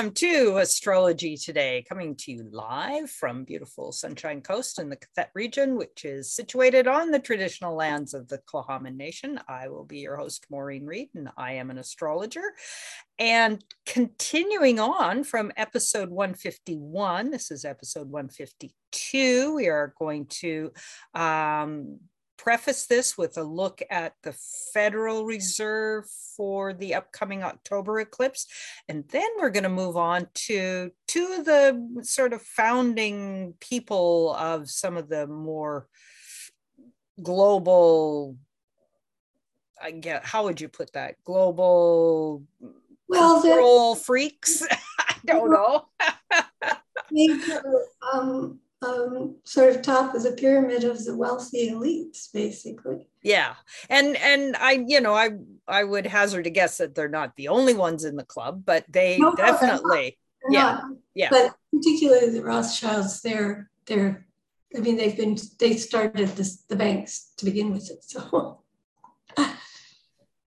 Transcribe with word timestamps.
Welcome 0.00 0.14
to 0.14 0.56
Astrology 0.56 1.36
Today, 1.36 1.84
coming 1.86 2.16
to 2.16 2.32
you 2.32 2.48
live 2.50 3.10
from 3.10 3.44
beautiful 3.44 3.92
Sunshine 3.92 4.40
Coast 4.40 4.78
in 4.78 4.88
the 4.88 4.96
Qathet 4.96 5.26
region, 5.34 5.76
which 5.76 6.06
is 6.06 6.32
situated 6.32 6.86
on 6.86 7.10
the 7.10 7.18
traditional 7.18 7.76
lands 7.76 8.14
of 8.14 8.26
the 8.26 8.40
Tla'amin 8.50 8.96
Nation. 8.96 9.38
I 9.46 9.68
will 9.68 9.84
be 9.84 9.98
your 9.98 10.16
host, 10.16 10.46
Maureen 10.48 10.86
Reed, 10.86 11.10
and 11.14 11.28
I 11.36 11.52
am 11.52 11.68
an 11.68 11.76
astrologer. 11.76 12.54
And 13.18 13.62
continuing 13.84 14.80
on 14.80 15.22
from 15.22 15.52
episode 15.58 16.08
151, 16.08 17.30
this 17.30 17.50
is 17.50 17.66
episode 17.66 18.08
152, 18.08 19.54
we 19.54 19.68
are 19.68 19.92
going 19.98 20.24
to 20.40 20.72
um, 21.14 21.98
preface 22.42 22.86
this 22.86 23.18
with 23.18 23.36
a 23.36 23.42
look 23.42 23.82
at 23.90 24.14
the 24.22 24.34
Federal 24.72 25.26
Reserve 25.26 26.06
for 26.36 26.72
the 26.72 26.94
upcoming 26.94 27.42
October 27.42 28.00
eclipse. 28.00 28.46
And 28.88 29.04
then 29.08 29.28
we're 29.38 29.50
going 29.50 29.64
to 29.64 29.68
move 29.68 29.98
on 29.98 30.26
to 30.46 30.90
two 31.06 31.34
of 31.38 31.44
the 31.44 32.02
sort 32.02 32.32
of 32.32 32.40
founding 32.40 33.54
people 33.60 34.34
of 34.36 34.70
some 34.70 34.96
of 34.96 35.10
the 35.10 35.26
more 35.26 35.86
global, 37.22 38.38
I 39.80 39.90
get, 39.90 40.24
how 40.24 40.44
would 40.44 40.62
you 40.62 40.68
put 40.68 40.94
that? 40.94 41.16
Global 41.24 42.42
well, 43.06 43.42
control 43.42 43.94
freaks? 43.94 44.66
I 44.98 45.14
don't 45.26 45.50
know. 45.50 45.88
major 47.10 47.62
um, 48.14 48.60
um, 48.82 49.36
sort 49.44 49.74
of 49.74 49.82
top 49.82 50.14
of 50.14 50.22
the 50.22 50.32
pyramid 50.32 50.84
of 50.84 51.04
the 51.04 51.14
wealthy 51.16 51.70
elites, 51.70 52.32
basically. 52.32 53.06
Yeah, 53.22 53.54
and 53.88 54.16
and 54.16 54.56
I, 54.56 54.84
you 54.86 55.00
know, 55.00 55.14
I 55.14 55.30
I 55.68 55.84
would 55.84 56.06
hazard 56.06 56.46
a 56.46 56.50
guess 56.50 56.78
that 56.78 56.94
they're 56.94 57.08
not 57.08 57.36
the 57.36 57.48
only 57.48 57.74
ones 57.74 58.04
in 58.04 58.16
the 58.16 58.24
club, 58.24 58.62
but 58.64 58.84
they 58.88 59.18
no, 59.18 59.34
definitely, 59.34 60.18
they're. 60.42 60.50
They're 60.50 60.60
yeah, 60.60 60.72
not. 60.72 60.84
yeah. 61.14 61.28
But 61.30 61.54
particularly 61.74 62.30
the 62.30 62.42
Rothschilds, 62.42 63.20
they're 63.20 63.70
they're. 63.86 64.26
I 64.74 64.78
mean, 64.78 64.96
they've 64.96 65.16
been 65.16 65.36
they 65.58 65.76
started 65.76 66.28
this, 66.28 66.62
the 66.68 66.76
banks 66.76 67.32
to 67.38 67.44
begin 67.44 67.72
with 67.72 67.90
it, 67.90 68.04
so. 68.04 68.60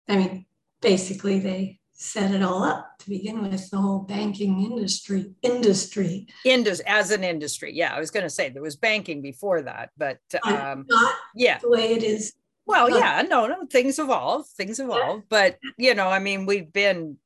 I 0.10 0.16
mean, 0.16 0.46
basically, 0.82 1.40
they 1.40 1.80
set 1.94 2.32
it 2.32 2.42
all 2.42 2.64
up 2.64 2.97
to 3.08 3.18
begin 3.18 3.42
with 3.42 3.70
the 3.70 3.78
whole 3.78 4.00
banking 4.00 4.66
industry 4.66 5.32
industry 5.42 6.28
Indus, 6.44 6.82
as 6.82 7.12
an 7.12 7.24
industry 7.24 7.72
yeah 7.74 7.94
i 7.94 8.00
was 8.00 8.12
going 8.12 8.26
to 8.26 8.30
say 8.30 8.50
there 8.50 8.62
was 8.62 8.76
banking 8.76 9.22
before 9.22 9.62
that 9.62 9.92
but 9.98 10.20
um 10.44 10.86
not 10.88 11.16
yeah 11.34 11.58
the 11.60 11.70
way 11.70 11.94
it 11.94 12.04
is 12.04 12.34
well 12.66 12.90
yeah 12.90 13.22
no 13.22 13.48
no 13.48 13.66
things 13.72 13.98
evolve 13.98 14.46
things 14.48 14.80
evolve 14.80 15.20
yeah. 15.20 15.26
but 15.30 15.58
you 15.78 15.96
know 15.96 16.10
i 16.10 16.20
mean 16.20 16.46
we've 16.46 16.72
been 16.74 17.18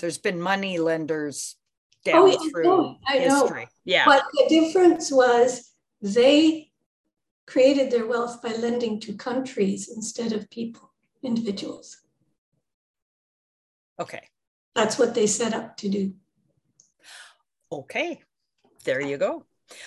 there's 0.00 0.18
been 0.18 0.40
money 0.40 0.78
lenders 0.78 1.56
down 2.04 2.22
oh, 2.22 2.26
yeah, 2.26 2.50
through 2.50 2.64
know, 2.64 2.98
history 3.12 3.62
know. 3.62 3.68
yeah 3.84 4.04
but 4.04 4.24
the 4.32 4.46
difference 4.48 5.12
was 5.12 5.72
they 6.02 6.70
created 7.46 7.90
their 7.90 8.06
wealth 8.06 8.42
by 8.42 8.52
lending 8.54 8.98
to 8.98 9.12
countries 9.12 9.90
instead 9.94 10.32
of 10.32 10.50
people 10.50 10.90
individuals 11.22 11.98
Okay. 14.00 14.22
That's 14.80 14.98
what 14.98 15.14
they 15.14 15.26
set 15.26 15.52
up 15.52 15.76
to 15.78 15.90
do. 15.90 16.14
Okay. 17.70 18.22
There 18.86 19.02
you 19.02 19.18
go. 19.18 19.44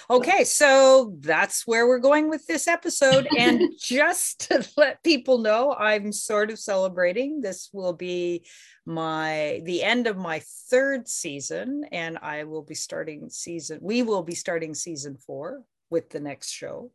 Okay, 0.07 0.43
so 0.43 1.17
that's 1.19 1.65
where 1.65 1.87
we're 1.87 1.97
going 1.97 2.29
with 2.29 2.45
this 2.45 2.67
episode. 2.67 3.27
And 3.39 3.73
just 3.79 4.51
to 4.51 4.63
let 4.77 5.03
people 5.03 5.39
know, 5.39 5.73
I'm 5.73 6.11
sort 6.11 6.51
of 6.51 6.59
celebrating. 6.59 7.41
This 7.41 7.71
will 7.73 7.93
be 7.93 8.45
my 8.85 9.61
the 9.65 9.81
end 9.81 10.05
of 10.05 10.15
my 10.15 10.43
third 10.69 11.07
season, 11.07 11.85
and 11.91 12.19
I 12.21 12.43
will 12.43 12.61
be 12.61 12.75
starting 12.75 13.31
season. 13.31 13.79
We 13.81 14.03
will 14.03 14.21
be 14.21 14.35
starting 14.35 14.75
season 14.75 15.17
four 15.17 15.63
with 15.89 16.11
the 16.11 16.19
next 16.19 16.51
show. 16.51 16.91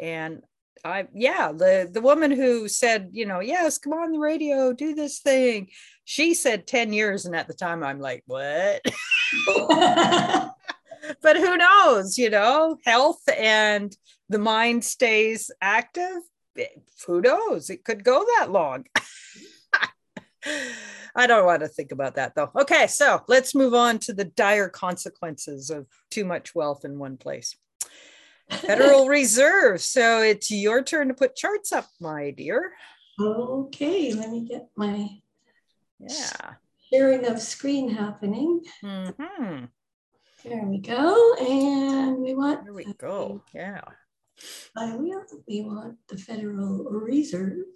And 0.00 0.42
I 0.84 1.08
yeah, 1.14 1.52
the 1.52 1.88
the 1.90 2.00
woman 2.00 2.30
who 2.30 2.68
said, 2.68 3.10
you 3.12 3.26
know, 3.26 3.40
yes, 3.40 3.78
come 3.78 3.92
on 3.92 4.12
the 4.12 4.18
radio, 4.18 4.72
do 4.72 4.94
this 4.94 5.18
thing. 5.20 5.68
She 6.04 6.34
said 6.34 6.66
10 6.66 6.92
years 6.92 7.26
and 7.26 7.34
at 7.34 7.48
the 7.48 7.54
time 7.54 7.82
I'm 7.82 8.00
like, 8.00 8.22
what? 8.26 8.82
but 11.22 11.36
who 11.36 11.56
knows, 11.56 12.18
you 12.18 12.30
know, 12.30 12.78
health 12.84 13.22
and 13.36 13.96
the 14.28 14.38
mind 14.38 14.84
stays 14.84 15.50
active. 15.60 16.22
Eh, 16.58 16.66
who 17.06 17.20
knows? 17.20 17.70
It 17.70 17.84
could 17.84 18.04
go 18.04 18.24
that 18.38 18.50
long. 18.50 18.86
I 21.16 21.26
don't 21.26 21.46
want 21.46 21.62
to 21.62 21.68
think 21.68 21.92
about 21.92 22.16
that 22.16 22.34
though. 22.34 22.50
Okay, 22.54 22.86
so 22.86 23.22
let's 23.26 23.54
move 23.54 23.74
on 23.74 23.98
to 24.00 24.12
the 24.12 24.26
dire 24.26 24.68
consequences 24.68 25.70
of 25.70 25.86
too 26.10 26.24
much 26.24 26.54
wealth 26.54 26.84
in 26.84 26.98
one 26.98 27.16
place. 27.16 27.56
Federal 28.50 29.08
Reserve. 29.08 29.80
So 29.80 30.22
it's 30.22 30.50
your 30.50 30.82
turn 30.82 31.08
to 31.08 31.14
put 31.14 31.36
charts 31.36 31.72
up, 31.72 31.88
my 32.00 32.30
dear. 32.30 32.72
Okay, 33.20 34.12
let 34.12 34.30
me 34.30 34.46
get 34.46 34.68
my 34.76 35.08
yeah 35.98 36.54
sharing 36.92 37.24
of 37.26 37.40
screen 37.40 37.88
happening. 37.88 38.60
Mm-hmm. 38.84 39.64
There 40.44 40.64
we 40.64 40.78
go. 40.78 41.34
And 41.40 42.18
we 42.18 42.34
want 42.34 42.64
there 42.64 42.74
we 42.74 42.92
go. 42.98 43.42
Yeah. 43.54 43.80
we, 44.76 45.14
we 45.48 45.62
want 45.62 45.96
the 46.08 46.18
Federal 46.18 46.84
Reserve. 46.84 47.66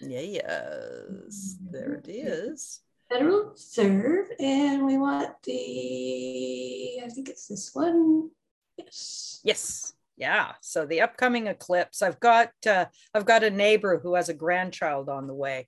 Yeah, 0.00 0.20
yes. 0.20 1.56
There 1.70 1.94
it 1.94 2.08
is. 2.08 2.80
Federal 3.10 3.50
Reserve. 3.50 4.28
And 4.38 4.84
we 4.84 4.98
want 4.98 5.30
the 5.44 7.00
I 7.04 7.08
think 7.08 7.28
it's 7.28 7.46
this 7.46 7.70
one. 7.72 8.30
Yes. 8.76 9.40
Yes 9.44 9.92
yeah 10.20 10.52
so 10.60 10.84
the 10.84 11.00
upcoming 11.00 11.46
eclipse 11.46 12.02
i've 12.02 12.20
got 12.20 12.50
uh, 12.68 12.84
i've 13.14 13.24
got 13.24 13.42
a 13.42 13.50
neighbor 13.50 13.98
who 13.98 14.14
has 14.14 14.28
a 14.28 14.34
grandchild 14.34 15.08
on 15.08 15.26
the 15.26 15.34
way. 15.34 15.66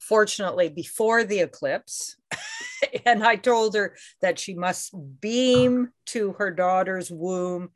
Fortunately 0.00 0.68
before 0.68 1.24
the 1.24 1.40
eclipse 1.40 2.16
and 3.06 3.24
i 3.24 3.36
told 3.36 3.74
her 3.74 3.96
that 4.20 4.38
she 4.38 4.54
must 4.54 4.94
beam 5.20 5.88
to 6.06 6.32
her 6.34 6.50
daughter's 6.50 7.10
womb 7.10 7.70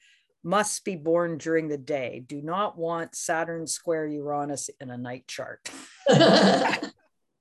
must 0.44 0.84
be 0.84 0.96
born 0.96 1.38
during 1.38 1.68
the 1.68 1.78
day. 1.78 2.24
Do 2.26 2.42
not 2.42 2.76
want 2.76 3.14
saturn 3.14 3.66
square 3.66 4.06
uranus 4.06 4.70
in 4.80 4.90
a 4.90 4.98
night 4.98 5.24
chart. 5.28 5.70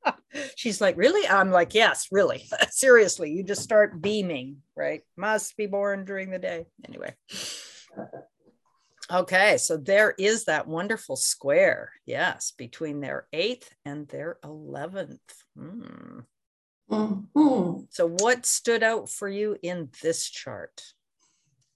She's 0.55 0.79
like 0.81 0.97
really? 0.97 1.27
I'm 1.27 1.51
like 1.51 1.73
yes 1.73 2.07
really. 2.11 2.47
Seriously 2.69 3.31
you 3.31 3.43
just 3.43 3.63
start 3.63 4.01
beaming 4.01 4.57
right? 4.75 5.01
Must 5.15 5.55
be 5.57 5.67
born 5.67 6.05
during 6.05 6.31
the 6.31 6.39
day. 6.39 6.65
Anyway 6.87 7.15
Okay, 9.11 9.57
so 9.57 9.75
there 9.75 10.15
is 10.17 10.45
that 10.45 10.67
wonderful 10.67 11.17
square, 11.17 11.91
yes, 12.05 12.53
between 12.57 13.01
their 13.01 13.27
eighth 13.33 13.69
and 13.83 14.07
their 14.07 14.37
11th. 14.43 15.19
Mm. 15.57 16.23
Mm-hmm. 16.89 17.81
So, 17.89 18.07
what 18.07 18.45
stood 18.45 18.83
out 18.83 19.09
for 19.09 19.27
you 19.27 19.57
in 19.61 19.89
this 20.01 20.29
chart? 20.29 20.81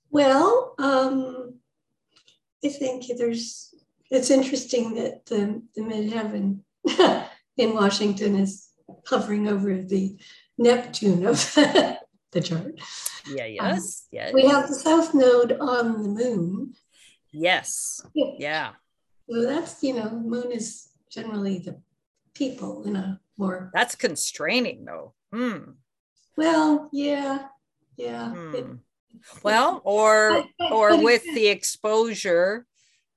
Well, 0.09 0.75
um, 0.77 1.55
I 2.63 2.69
think 2.69 3.05
there's, 3.17 3.73
it's 4.09 4.29
interesting 4.29 4.95
that 4.95 5.25
the, 5.25 5.61
the 5.75 5.81
midheaven 5.81 6.59
in 7.57 7.73
Washington 7.73 8.37
is 8.37 8.69
hovering 9.07 9.47
over 9.47 9.81
the 9.81 10.17
Neptune 10.57 11.25
of 11.25 11.35
the 11.55 12.41
chart. 12.41 12.79
Yeah, 13.27 13.45
yes, 13.45 14.03
um, 14.05 14.09
yes. 14.11 14.33
We 14.33 14.47
have 14.47 14.67
the 14.67 14.75
south 14.75 15.13
node 15.13 15.53
on 15.59 16.03
the 16.03 16.09
moon, 16.09 16.73
Yes. 17.35 18.01
Yeah. 18.15 18.71
So 19.29 19.45
that's, 19.45 19.83
you 19.83 19.95
know, 19.95 20.09
moon 20.09 20.51
is 20.51 20.89
generally 21.09 21.59
the 21.59 21.81
people 22.33 22.83
in 22.83 22.95
a 22.95 23.19
more. 23.37 23.71
That's 23.73 23.95
constraining 23.95 24.85
though. 24.85 25.13
Hmm. 25.33 25.71
Well, 26.37 26.89
yeah. 26.93 27.47
Yeah. 27.97 28.29
Hmm. 28.29 28.55
It, 28.55 28.65
well, 29.43 29.81
or 29.83 30.45
or 30.71 31.01
with 31.01 31.23
the 31.23 31.47
exposure 31.47 32.65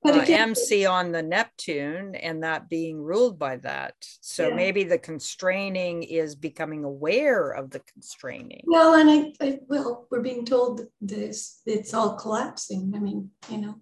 uh, 0.05 0.25
MC 0.29 0.87
on 0.87 1.13
the 1.13 1.23
Neptune 1.23 2.15
and 2.15 2.43
that 2.43 2.69
being 2.69 3.01
ruled 3.01 3.39
by 3.39 3.57
that. 3.57 3.95
So 4.21 4.49
yeah. 4.49 4.55
maybe 4.55 4.85
the 4.85 4.99
constraining 4.99 6.03
is 6.03 6.35
becoming 6.35 6.85
aware 6.85 7.51
of 7.51 7.71
the 7.71 7.81
constraining. 7.81 8.63
Well, 8.67 8.95
and 8.95 9.11
I, 9.11 9.45
I 9.45 9.59
well, 9.69 10.07
we're 10.11 10.23
being 10.23 10.45
told 10.45 10.83
this 11.01 11.61
it's 11.67 11.95
all 11.95 12.15
collapsing. 12.17 12.93
I 12.95 12.99
mean, 12.99 13.31
you 13.49 13.59
know. 13.59 13.75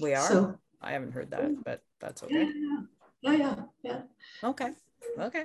We 0.00 0.14
are. 0.14 0.28
So, 0.28 0.58
I 0.80 0.92
haven't 0.92 1.12
heard 1.12 1.30
that, 1.30 1.64
but 1.64 1.80
that's 2.00 2.22
okay. 2.22 2.48
Yeah, 2.54 2.80
yeah, 3.22 3.36
yeah. 3.36 3.54
yeah. 3.82 4.00
Okay. 4.44 4.70
Okay. 5.18 5.44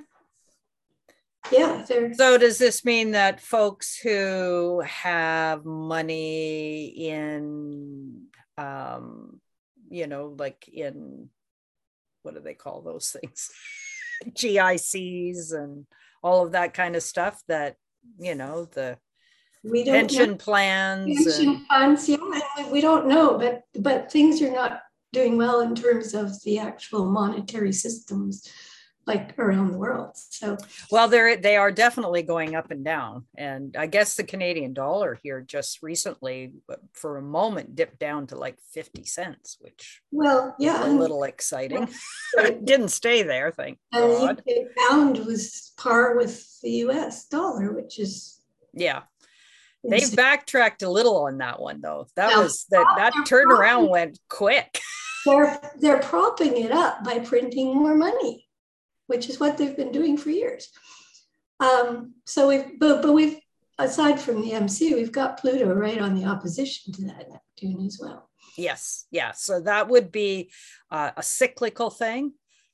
Yeah. 1.52 1.86
So 1.86 2.38
does 2.38 2.58
this 2.58 2.84
mean 2.86 3.12
that 3.12 3.40
folks 3.40 3.98
who 3.98 4.81
have 4.81 5.66
money 5.66 6.86
in 6.86 8.26
um 8.58 9.40
you 9.89 10.07
know, 10.07 10.36
like 10.38 10.68
in 10.68 11.30
what 12.24 12.36
do 12.36 12.41
they 12.41 12.53
call 12.53 12.81
those 12.81 13.15
things? 13.19 13.50
GICs 14.30 15.53
and 15.53 15.86
all 16.21 16.45
of 16.45 16.51
that 16.51 16.74
kind 16.74 16.95
of 16.95 17.03
stuff 17.03 17.41
that, 17.47 17.75
you 18.19 18.36
know, 18.36 18.65
the 18.65 18.97
we 19.63 19.83
don't 19.83 19.94
pension 19.95 20.31
know. 20.31 20.36
plans. 20.38 21.24
pension 21.25 21.50
and- 21.50 21.68
funds, 21.68 22.09
yeah, 22.09 22.18
we 22.71 22.81
don't 22.81 23.07
know, 23.07 23.38
but 23.38 23.63
but 23.81 24.12
things 24.12 24.41
are 24.41 24.51
not 24.51 24.81
doing 25.12 25.38
well 25.38 25.62
in 25.62 25.74
terms 25.75 26.13
of 26.13 26.31
the 26.44 26.59
actual 26.59 27.06
monetary 27.06 27.74
systems 27.74 28.47
like 29.09 29.39
around 29.39 29.71
the 29.71 29.77
world. 29.77 30.11
So 30.13 30.56
well, 30.91 31.07
they're 31.07 31.35
they 31.35 31.57
are 31.57 31.71
definitely 31.71 32.21
going 32.21 32.56
up 32.56 32.69
and 32.69 32.85
down, 32.85 33.25
and 33.35 33.75
I 33.75 33.88
guess 33.88 34.15
the 34.15 34.23
Canadian 34.23 34.73
dollar 34.73 35.19
here 35.23 35.41
just 35.41 35.81
recently, 35.81 36.53
uh, 36.71 36.75
for 36.94 37.17
a 37.17 37.21
moment, 37.21 37.75
dipped 37.75 37.97
down 37.97 38.27
to 38.27 38.35
like 38.38 38.57
fifty 38.71 39.03
cents, 39.03 39.57
which 39.59 40.01
well, 40.11 40.56
yeah, 40.59 40.88
a 40.88 40.91
little 40.94 41.23
exciting. 41.23 41.89
and 42.39 42.65
Didn't 42.67 42.89
stay 42.89 43.23
there, 43.23 43.51
thank 43.51 43.79
the 43.91 44.00
God. 44.00 44.44
UK 44.47 44.56
pound 44.77 45.17
was 45.25 45.73
par 45.75 46.15
with 46.15 46.45
the 46.61 46.71
US 46.85 47.27
dollar, 47.27 47.73
which 47.73 48.00
is 48.00 48.39
Yeah, 48.73 49.01
they've 49.83 50.15
backtracked 50.15 50.83
a 50.83 50.89
little 50.89 51.25
on 51.25 51.39
that 51.39 51.59
one 51.59 51.81
though. 51.81 52.06
That 52.15 52.29
Now, 52.35 52.44
was 52.44 52.65
that 52.69 52.85
that 52.97 53.13
turnaround 53.27 53.89
went 53.89 54.19
quick. 54.29 54.79
they're 55.25 55.59
they're 55.79 56.00
propping 56.01 56.57
it 56.57 56.71
up 56.71 57.03
by 57.03 57.17
printing 57.17 57.75
more 57.75 57.95
money, 57.95 58.45
which 59.09 59.27
is 59.27 59.39
what 59.39 59.57
they've 59.57 59.75
been 59.75 59.91
doing 59.91 60.17
for 60.17 60.29
years. 60.29 60.69
Um, 61.59 62.13
so 62.25 62.47
we've 62.47 62.79
but, 62.79 63.01
but 63.01 63.13
we've 63.13 63.39
aside 63.79 64.19
from 64.19 64.41
the 64.41 64.53
MC, 64.53 64.94
we've 64.94 65.11
got 65.11 65.39
Pluto 65.39 65.73
right 65.73 66.00
on 66.00 66.13
the 66.13 66.25
opposition 66.25 66.94
to 66.94 67.01
that 67.06 67.27
Neptune 67.29 67.85
as 67.85 68.00
well. 68.00 68.29
Yes, 68.56 69.06
yeah. 69.09 69.31
So 69.31 69.61
that 69.61 69.88
would 69.88 70.11
be 70.11 70.51
uh, 70.91 71.11
a 71.17 71.23
cyclical 71.23 71.89
thing. 71.89 72.33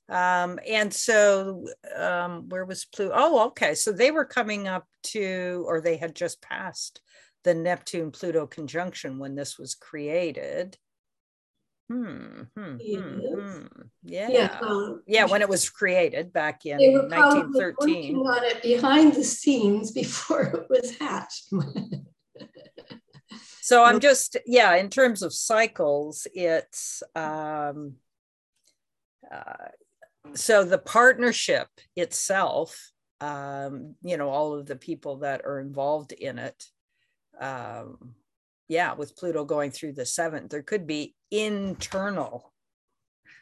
Um, 0.09 0.59
and 0.67 0.93
so 0.93 1.65
um, 1.95 2.49
where 2.49 2.65
was 2.65 2.85
Pluto? 2.85 3.13
Oh, 3.15 3.47
okay. 3.47 3.75
So 3.75 3.91
they 3.91 4.11
were 4.11 4.25
coming 4.25 4.67
up 4.67 4.85
to, 5.03 5.63
or 5.67 5.79
they 5.79 5.97
had 5.97 6.15
just 6.15 6.41
passed 6.41 7.01
the 7.43 7.53
Neptune 7.53 8.11
Pluto 8.11 8.45
conjunction 8.45 9.19
when 9.19 9.35
this 9.35 9.57
was 9.57 9.75
created. 9.75 10.77
Hmm. 11.87 12.41
hmm, 12.55 12.77
hmm, 12.77 13.19
hmm. 13.19 13.65
Yeah. 14.03 14.29
Yeah, 14.29 14.93
Yeah. 15.05 15.25
when 15.25 15.41
it 15.41 15.49
was 15.49 15.69
created 15.69 16.33
back 16.33 16.65
in 16.65 16.77
they 16.77 16.89
were 16.89 17.07
1913. 17.07 18.17
working 18.17 18.27
on 18.27 18.43
it 18.43 18.63
behind 18.63 19.13
the 19.13 19.23
scenes 19.23 19.91
before 19.91 20.41
it 20.53 20.69
was 20.69 20.97
hatched. 20.97 21.51
So 23.61 23.83
I'm 23.83 23.99
just, 23.99 24.37
yeah, 24.45 24.75
in 24.75 24.89
terms 24.89 25.23
of 25.23 25.33
cycles, 25.33 26.27
it's 26.35 27.01
um, 27.15 27.95
uh, 29.33 29.69
so 30.35 30.63
the 30.63 30.77
partnership 30.77 31.67
itself, 31.95 32.91
um, 33.21 33.95
you 34.03 34.17
know, 34.17 34.29
all 34.29 34.53
of 34.53 34.67
the 34.67 34.75
people 34.75 35.17
that 35.17 35.41
are 35.45 35.59
involved 35.59 36.11
in 36.11 36.37
it, 36.37 36.63
um, 37.41 38.13
yeah, 38.67 38.93
with 38.93 39.15
Pluto 39.17 39.45
going 39.45 39.71
through 39.71 39.93
the 39.93 40.05
seventh, 40.05 40.51
there 40.51 40.61
could 40.61 40.85
be 40.85 41.15
internal 41.43 42.53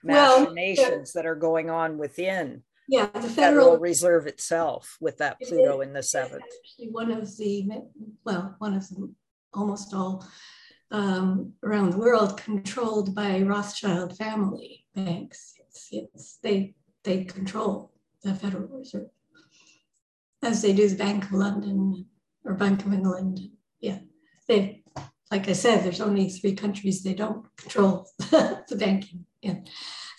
Well, 0.03 0.41
machinations 0.41 1.13
that 1.13 1.25
are 1.25 1.35
going 1.35 1.69
on 1.69 1.97
within 1.97 2.63
yeah, 2.87 3.05
the 3.07 3.21
Federal 3.21 3.31
federal 3.35 3.77
Reserve 3.77 4.27
itself 4.27 4.97
with 4.99 5.17
that 5.19 5.39
Pluto 5.39 5.81
is- 5.81 5.87
in 5.87 5.93
the 5.93 6.03
seventh. 6.03 6.43
actually 6.43 6.89
one 6.89 7.11
of 7.11 7.37
the 7.37 7.69
well, 8.25 8.55
one 8.59 8.73
of 8.73 8.87
them, 8.89 9.15
almost 9.53 9.93
all 9.93 10.25
um, 10.91 11.53
around 11.63 11.91
the 11.91 11.97
world, 11.97 12.37
controlled 12.37 13.15
by 13.15 13.41
Rothschild 13.41 14.15
family 14.17 14.85
banks. 14.93 15.53
It's, 15.59 15.87
it's 15.91 16.37
they 16.43 16.75
they 17.03 17.23
control 17.23 17.93
the 18.23 18.35
Federal 18.35 18.67
Reserve, 18.67 19.09
as 20.43 20.61
they 20.61 20.73
do 20.73 20.87
the 20.87 20.95
Bank 20.95 21.23
of 21.25 21.31
London 21.33 22.05
or 22.45 22.53
Bank 22.53 22.85
of 22.85 22.93
England. 22.93 23.39
Yeah, 23.79 23.99
they 24.47 24.82
like 25.33 25.49
I 25.49 25.53
said, 25.53 25.83
there's 25.83 25.99
only 25.99 26.29
three 26.29 26.53
countries 26.53 27.01
they 27.01 27.15
don't 27.15 27.43
control 27.57 28.07
the 28.19 28.75
banking 28.77 29.25
in. 29.41 29.65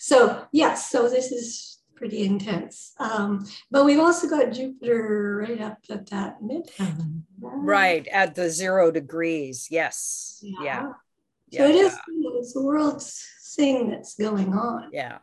So 0.01 0.45
yes, 0.51 0.91
so 0.91 1.07
this 1.09 1.31
is 1.31 1.79
pretty 1.95 2.25
intense. 2.25 2.91
Um, 2.99 3.47
but 3.71 3.85
we've 3.85 3.99
also 4.07 4.27
got 4.27 4.51
Jupiter 4.51 5.37
right 5.47 5.61
up 5.61 5.77
at 5.89 6.09
that 6.09 6.41
midheaven. 6.43 7.21
Right 7.39 8.05
at 8.09 8.35
the 8.35 8.49
zero 8.49 8.91
degrees. 8.91 9.67
Yes. 9.71 10.43
Yeah. 10.61 10.91
So 11.53 11.65
it 11.65 11.75
is, 11.75 11.97
you 12.09 12.21
know, 12.21 12.37
it's 12.39 12.53
the 12.53 12.61
world's 12.61 13.25
thing 13.55 13.89
that's 13.91 14.15
going 14.15 14.53
on. 14.53 14.89
Yeah. 14.91 15.19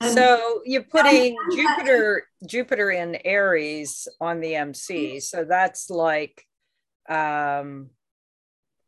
And- 0.00 0.14
So 0.14 0.62
you're 0.64 0.84
putting 0.84 1.36
Jupiter 1.56 2.22
Jupiter 2.46 2.92
in 2.92 3.18
Aries 3.24 4.06
on 4.20 4.38
the 4.38 4.54
MC. 4.54 5.18
So 5.18 5.44
that's 5.44 5.90
like 5.90 6.46
um 7.08 7.90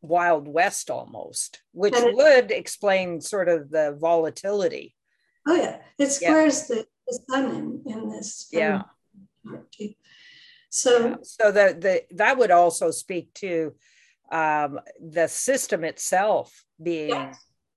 Wild 0.02 0.46
West 0.48 0.90
almost, 0.90 1.62
which 1.72 1.94
it- 1.94 2.14
would 2.14 2.50
explain 2.50 3.20
sort 3.20 3.48
of 3.48 3.70
the 3.70 3.96
volatility. 3.98 4.94
Oh 5.46 5.54
yeah, 5.56 5.78
it 5.98 6.08
squares 6.10 6.66
the, 6.68 6.86
the 7.08 7.18
sun 7.28 7.50
in, 7.56 7.82
in 7.92 8.10
this. 8.10 8.48
Yeah. 8.52 8.82
chart 9.48 9.72
too. 9.72 9.94
So 10.70 11.16
So 11.22 11.50
that 11.52 11.80
the 11.80 12.02
that 12.12 12.38
would 12.38 12.50
also 12.50 12.90
speak 12.90 13.32
to 13.34 13.74
um 14.30 14.80
the 15.00 15.26
system 15.28 15.84
itself 15.84 16.64
being 16.82 17.34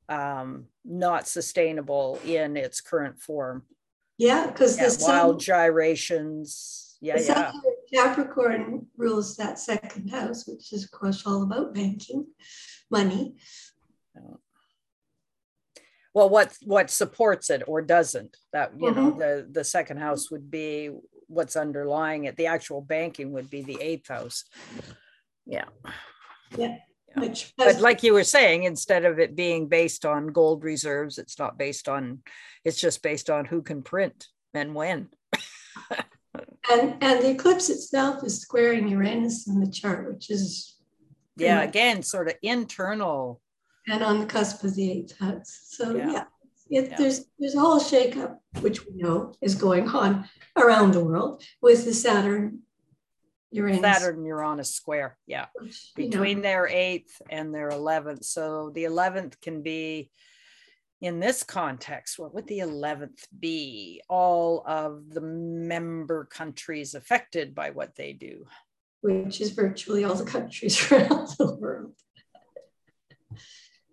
um 0.10 0.68
not 0.86 1.28
sustainable 1.28 2.20
in 2.26 2.56
its 2.56 2.82
current 2.82 3.20
form. 3.20 3.64
yeah, 4.18 4.48
because 4.48 4.78
Yeah, 4.78 4.86
the 4.86 4.92
sun, 4.92 5.12
wild 5.12 5.40
gyrations. 5.42 6.98
Yeah, 7.02 7.18
the 7.18 7.24
yeah. 7.24 7.52
Capricorn 7.94 8.88
rules 8.98 9.36
that 9.38 9.60
second 9.60 10.10
house, 10.10 10.48
which 10.48 10.72
is 10.74 10.84
of 10.86 10.92
course 10.92 11.26
all 11.26 11.44
about 11.44 11.74
banking, 11.74 12.26
money. 12.92 13.36
well 16.14 16.30
what 16.30 16.56
what 16.64 16.90
supports 16.90 17.50
it 17.50 17.62
or 17.68 17.82
doesn't 17.82 18.38
that 18.54 18.72
you 18.80 18.92
know 18.92 19.12
Mhm. 19.12 19.18
the 19.20 19.48
the 19.52 19.64
second 19.64 19.98
house 19.98 20.32
would 20.32 20.50
be 20.50 20.90
what's 21.28 21.56
underlying 21.58 22.24
it 22.26 22.38
the 22.38 22.46
actual 22.48 22.80
banking 22.82 23.34
would 23.34 23.50
be 23.50 23.62
the 23.64 23.78
eighth 23.82 24.08
house 24.08 24.46
yeah 25.46 25.66
Yeah. 26.58 26.78
Which 27.18 27.54
but 27.58 27.80
like 27.82 28.04
you 28.04 28.14
were 28.14 28.24
saying 28.26 28.64
instead 28.64 29.04
of 29.06 29.20
it 29.20 29.36
being 29.36 29.68
based 29.68 30.06
on 30.06 30.28
gold 30.28 30.64
reserves 30.64 31.18
it's 31.18 31.38
not 31.40 31.58
based 31.58 31.90
on 31.90 32.22
it's 32.64 32.80
just 32.80 33.02
based 33.02 33.30
on 33.30 33.46
who 33.46 33.62
can 33.62 33.82
print 33.84 34.28
and 34.54 34.74
when 34.76 35.10
and 36.72 36.96
and 37.02 37.22
the 37.24 37.32
eclipse 37.32 37.70
itself 37.70 38.24
is 38.24 38.40
squaring 38.42 38.88
Uranus 38.88 39.48
in 39.48 39.60
the 39.60 39.70
chart, 39.70 40.12
which 40.12 40.30
is 40.30 40.76
yeah 41.38 41.58
much. 41.60 41.70
again 41.70 42.02
sort 42.04 42.28
of 42.28 42.36
internal 42.42 43.42
and 43.88 44.04
on 44.04 44.20
the 44.20 44.26
cusp 44.26 44.64
of 44.64 44.74
the 44.76 44.92
eighth 44.92 45.18
house. 45.20 45.60
So 45.70 45.96
Yeah. 45.96 46.12
yeah, 46.12 46.24
it, 46.70 46.90
Yeah. 46.92 46.98
there's 46.98 47.26
there's 47.40 47.56
a 47.56 47.60
whole 47.60 47.80
shakeup 47.80 48.38
which 48.62 48.86
we 48.86 48.94
know 48.96 49.34
is 49.42 49.56
going 49.56 49.88
on 49.90 50.28
around 50.58 50.94
the 50.94 51.04
world 51.04 51.44
with 51.62 51.86
the 51.86 51.94
Saturn 51.94 52.60
Uranus. 53.52 53.82
saturn 53.82 54.26
uranus 54.26 54.74
square 54.74 55.18
yeah 55.28 55.46
which, 55.56 55.92
you 55.98 56.06
know, 56.06 56.10
between 56.10 56.42
their 56.42 56.68
eighth 56.68 57.22
and 57.30 57.54
their 57.54 57.70
11th. 57.70 58.24
So 58.26 58.72
the 58.74 58.84
11th 58.86 59.40
can 59.40 59.62
be, 59.62 60.12
in 61.06 61.20
this 61.20 61.44
context, 61.44 62.18
what 62.18 62.34
would 62.34 62.48
the 62.48 62.60
11th 62.60 63.26
be? 63.40 64.02
All 64.10 64.64
of 64.66 65.10
the 65.10 65.22
member 65.22 66.26
countries 66.26 66.96
affected 66.96 67.54
by 67.54 67.70
what 67.70 67.96
they 67.96 68.14
do. 68.14 68.46
which 69.02 69.40
is 69.40 69.52
virtually 69.52 70.04
all 70.04 70.16
the 70.16 70.26
countries 70.26 70.92
around 70.92 71.30
the 71.38 71.56
world. 71.56 71.94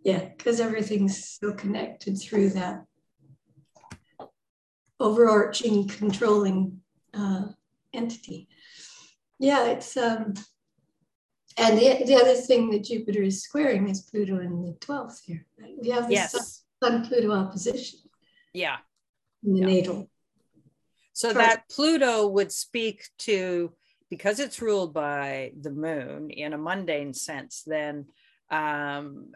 yeah, 0.04 0.24
because 0.36 0.58
everything's 0.58 1.38
so 1.40 1.52
connected 1.52 2.18
through 2.18 2.50
that 2.50 2.84
overarching 4.98 5.88
controlling 5.88 6.80
uh, 7.12 7.48
entity. 7.92 8.48
Yeah, 9.38 9.66
it's 9.66 9.96
um, 9.96 10.34
and 11.58 11.76
the, 11.76 12.04
the 12.06 12.14
other 12.14 12.34
thing 12.34 12.70
that 12.70 12.84
Jupiter 12.84 13.22
is 13.22 13.42
squaring 13.42 13.88
is 13.88 14.02
Pluto 14.02 14.40
in 14.40 14.62
the 14.62 14.72
12th 14.80 15.20
here. 15.24 15.44
Right? 15.60 15.74
We 15.78 15.90
have 15.90 16.08
this 16.08 16.32
Yes. 16.32 16.61
Sun 16.82 17.06
Pluto 17.06 17.30
opposition 17.30 18.00
Yeah. 18.52 18.78
in 19.44 19.54
the 19.54 19.60
Yeah. 19.60 19.66
natal. 19.66 20.10
So 21.12 21.32
that 21.32 21.68
Pluto 21.68 22.26
would 22.26 22.50
speak 22.50 23.08
to, 23.18 23.72
because 24.10 24.40
it's 24.40 24.60
ruled 24.60 24.92
by 24.92 25.52
the 25.60 25.70
moon 25.70 26.30
in 26.30 26.52
a 26.52 26.58
mundane 26.58 27.14
sense, 27.14 27.62
then, 27.62 28.08
um, 28.50 29.32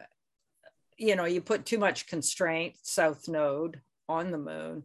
you 0.97 1.15
know, 1.15 1.23
you 1.23 1.39
put 1.39 1.65
too 1.65 1.77
much 1.77 2.07
constraint, 2.07 2.75
south 2.81 3.29
node 3.29 3.81
on 4.09 4.31
the 4.31 4.37
moon, 4.37 4.83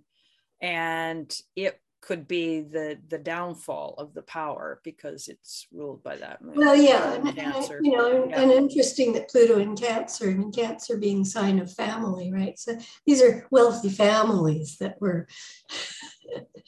and 0.60 1.36
it 1.56 1.81
could 2.02 2.26
be 2.28 2.60
the 2.60 2.98
the 3.08 3.18
downfall 3.18 3.94
of 3.96 4.12
the 4.12 4.22
power 4.22 4.80
because 4.82 5.28
it's 5.28 5.66
ruled 5.72 6.02
by 6.02 6.16
that 6.16 6.42
moon. 6.42 6.56
Well, 6.56 6.76
yeah, 6.76 7.14
and, 7.14 7.34
Cancer. 7.34 7.80
you 7.82 7.96
know, 7.96 8.22
and, 8.22 8.30
Yeah. 8.30 8.42
and 8.42 8.50
interesting 8.50 9.12
that 9.14 9.30
Pluto 9.30 9.58
in 9.60 9.76
Cancer, 9.76 10.28
I 10.30 10.34
mean, 10.34 10.52
Cancer 10.52 10.98
being 10.98 11.24
sign 11.24 11.58
of 11.60 11.72
family, 11.72 12.32
right? 12.32 12.58
So 12.58 12.76
these 13.06 13.22
are 13.22 13.46
wealthy 13.50 13.88
families 13.88 14.76
that 14.78 15.00
were 15.00 15.26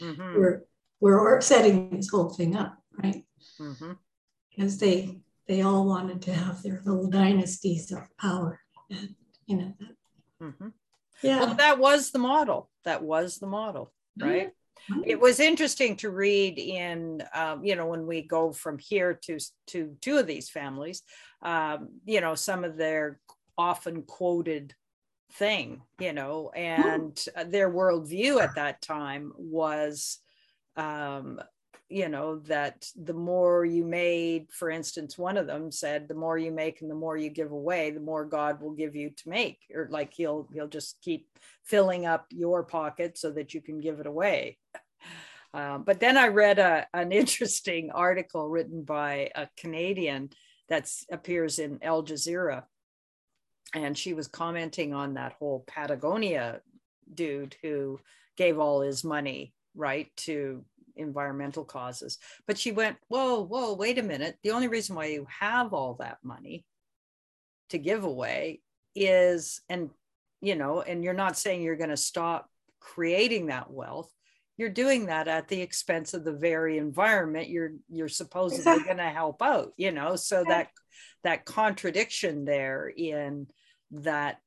Mhm, 0.01 0.35
were 0.37 0.65
were 1.01 1.41
setting 1.41 1.91
this 1.91 2.09
whole 2.09 2.31
thing 2.31 2.57
up, 2.57 2.79
right? 3.03 3.25
mhm. 3.61 3.99
Because 4.51 4.79
they 4.79 5.21
they 5.47 5.61
all 5.63 5.85
wanted 5.87 6.23
to 6.23 6.33
have 6.33 6.63
their 6.63 6.81
little 6.87 7.11
dynasties 7.11 7.93
of 7.93 8.03
power. 8.19 8.61
And, 8.91 9.15
you 9.47 9.57
know, 9.59 9.75
that, 9.81 9.97
Mhm. 10.41 10.73
yeah. 11.23 11.41
Well, 11.41 11.55
that 11.57 11.79
was 11.79 12.13
the 12.13 12.19
model. 12.19 12.71
That 12.85 13.03
was 13.03 13.39
the 13.39 13.47
model, 13.47 13.93
right? 14.17 14.53
It 15.05 15.19
was 15.19 15.41
interesting 15.41 15.97
to 15.97 16.11
read 16.11 16.59
in, 16.59 17.23
um, 17.35 17.65
you 17.65 17.75
know, 17.75 17.87
when 17.87 18.07
we 18.07 18.23
go 18.23 18.53
from 18.53 18.79
here 18.79 19.15
to 19.25 19.39
to 19.69 19.97
two 20.01 20.19
of 20.19 20.27
these 20.27 20.51
families, 20.51 21.03
um, 21.43 21.89
you 22.05 22.21
know, 22.21 22.35
some 22.35 22.65
of 22.65 22.77
their 22.77 23.19
often 23.57 24.03
quoted 24.03 24.75
thing, 25.33 25.83
you 25.99 26.13
know, 26.13 26.51
and 26.51 27.25
their 27.47 27.71
worldview 27.71 28.41
at 28.43 28.57
that 28.57 28.83
time 28.83 29.33
was, 29.37 30.19
um, 30.77 31.41
you 31.89 32.09
know, 32.09 32.39
that 32.41 32.87
the 32.97 33.15
more 33.15 33.65
you 33.65 33.85
made, 33.85 34.51
for 34.51 34.71
instance, 34.71 35.17
one 35.17 35.37
of 35.37 35.47
them 35.47 35.71
said, 35.71 36.09
the 36.09 36.15
more 36.15 36.37
you 36.37 36.51
make 36.51 36.83
and 36.83 36.91
the 36.91 36.95
more 36.95 37.17
you 37.17 37.31
give 37.31 37.53
away, 37.53 37.91
the 37.91 38.01
more 38.01 38.25
God 38.25 38.61
will 38.61 38.73
give 38.73 38.95
you 38.95 39.11
to 39.11 39.29
make, 39.29 39.61
or 39.73 39.89
like 39.91 40.13
he'll 40.13 40.49
he'll 40.53 40.69
just 40.69 41.01
keep 41.03 41.27
filling 41.63 42.07
up 42.07 42.27
your 42.31 42.65
pocket 42.65 43.17
so 43.17 43.31
that 43.33 43.55
you 43.55 43.61
can 43.61 43.81
give 43.81 44.01
it 44.01 44.07
away. 44.07 44.59
Um, 45.55 45.85
but 45.85 46.01
then 46.01 46.17
I 46.17 46.29
read 46.29 46.59
a, 46.59 46.87
an 46.93 47.13
interesting 47.23 47.91
article 47.93 48.49
written 48.49 48.83
by 48.83 49.31
a 49.35 49.49
Canadian 49.57 50.31
that 50.69 50.91
appears 51.11 51.59
in 51.59 51.79
Al 51.83 52.03
Jazeera. 52.03 52.65
And 53.75 53.97
she 53.97 54.15
was 54.15 54.29
commenting 54.29 54.93
on 54.93 55.15
that 55.15 55.35
whole 55.39 55.65
Patagonia 55.67 56.61
dude 57.13 57.57
who 57.63 58.01
gave 58.37 58.59
all 58.59 58.81
his 58.81 59.05
money, 59.05 59.55
right, 59.75 60.09
to 60.17 60.65
environmental 60.97 61.65
causes. 61.65 62.19
But 62.47 62.59
she 62.59 62.73
went, 62.73 62.99
Whoa, 63.09 63.45
whoa, 63.45 63.75
wait 63.75 63.99
a 63.99 64.03
minute. 64.03 64.37
The 64.43 64.53
only 64.53 64.69
reason 64.69 64.97
why 64.97 65.07
you 65.07 65.27
have 65.41 65.73
all 65.73 65.95
that 65.95 66.19
money 66.23 66.65
to 67.71 67.79
give 67.79 68.05
away 68.05 68.61
is, 68.95 69.61
and, 69.69 69.91
you 70.41 70.55
know, 70.55 70.83
and 70.83 71.03
you're 71.03 71.15
not 71.15 71.37
saying 71.37 71.63
you're 71.63 71.77
going 71.77 71.91
to 71.91 71.97
stop 71.97 72.49
creating 72.81 73.47
that 73.47 73.71
wealth 73.71 74.11
you're 74.57 74.71
doing 74.71 75.07
that 75.07 75.27
at 75.29 75.49
the 75.49 75.61
expense 75.61 76.15
of 76.15 76.25
the 76.25 76.33
very 76.33 76.79
environment 76.79 77.49
you're 77.49 77.73
you're 77.89 78.09
supposedly 78.09 78.61
Exactly. 78.61 78.85
going 78.85 78.99
to 78.99 79.11
help 79.11 79.43
out 79.43 79.73
you 79.77 79.91
know 79.93 80.17
so 80.17 80.45
that 80.49 80.69
that 81.25 81.45
contradiction 81.45 82.45
there 82.45 82.93
in 82.97 83.47
that 83.91 84.39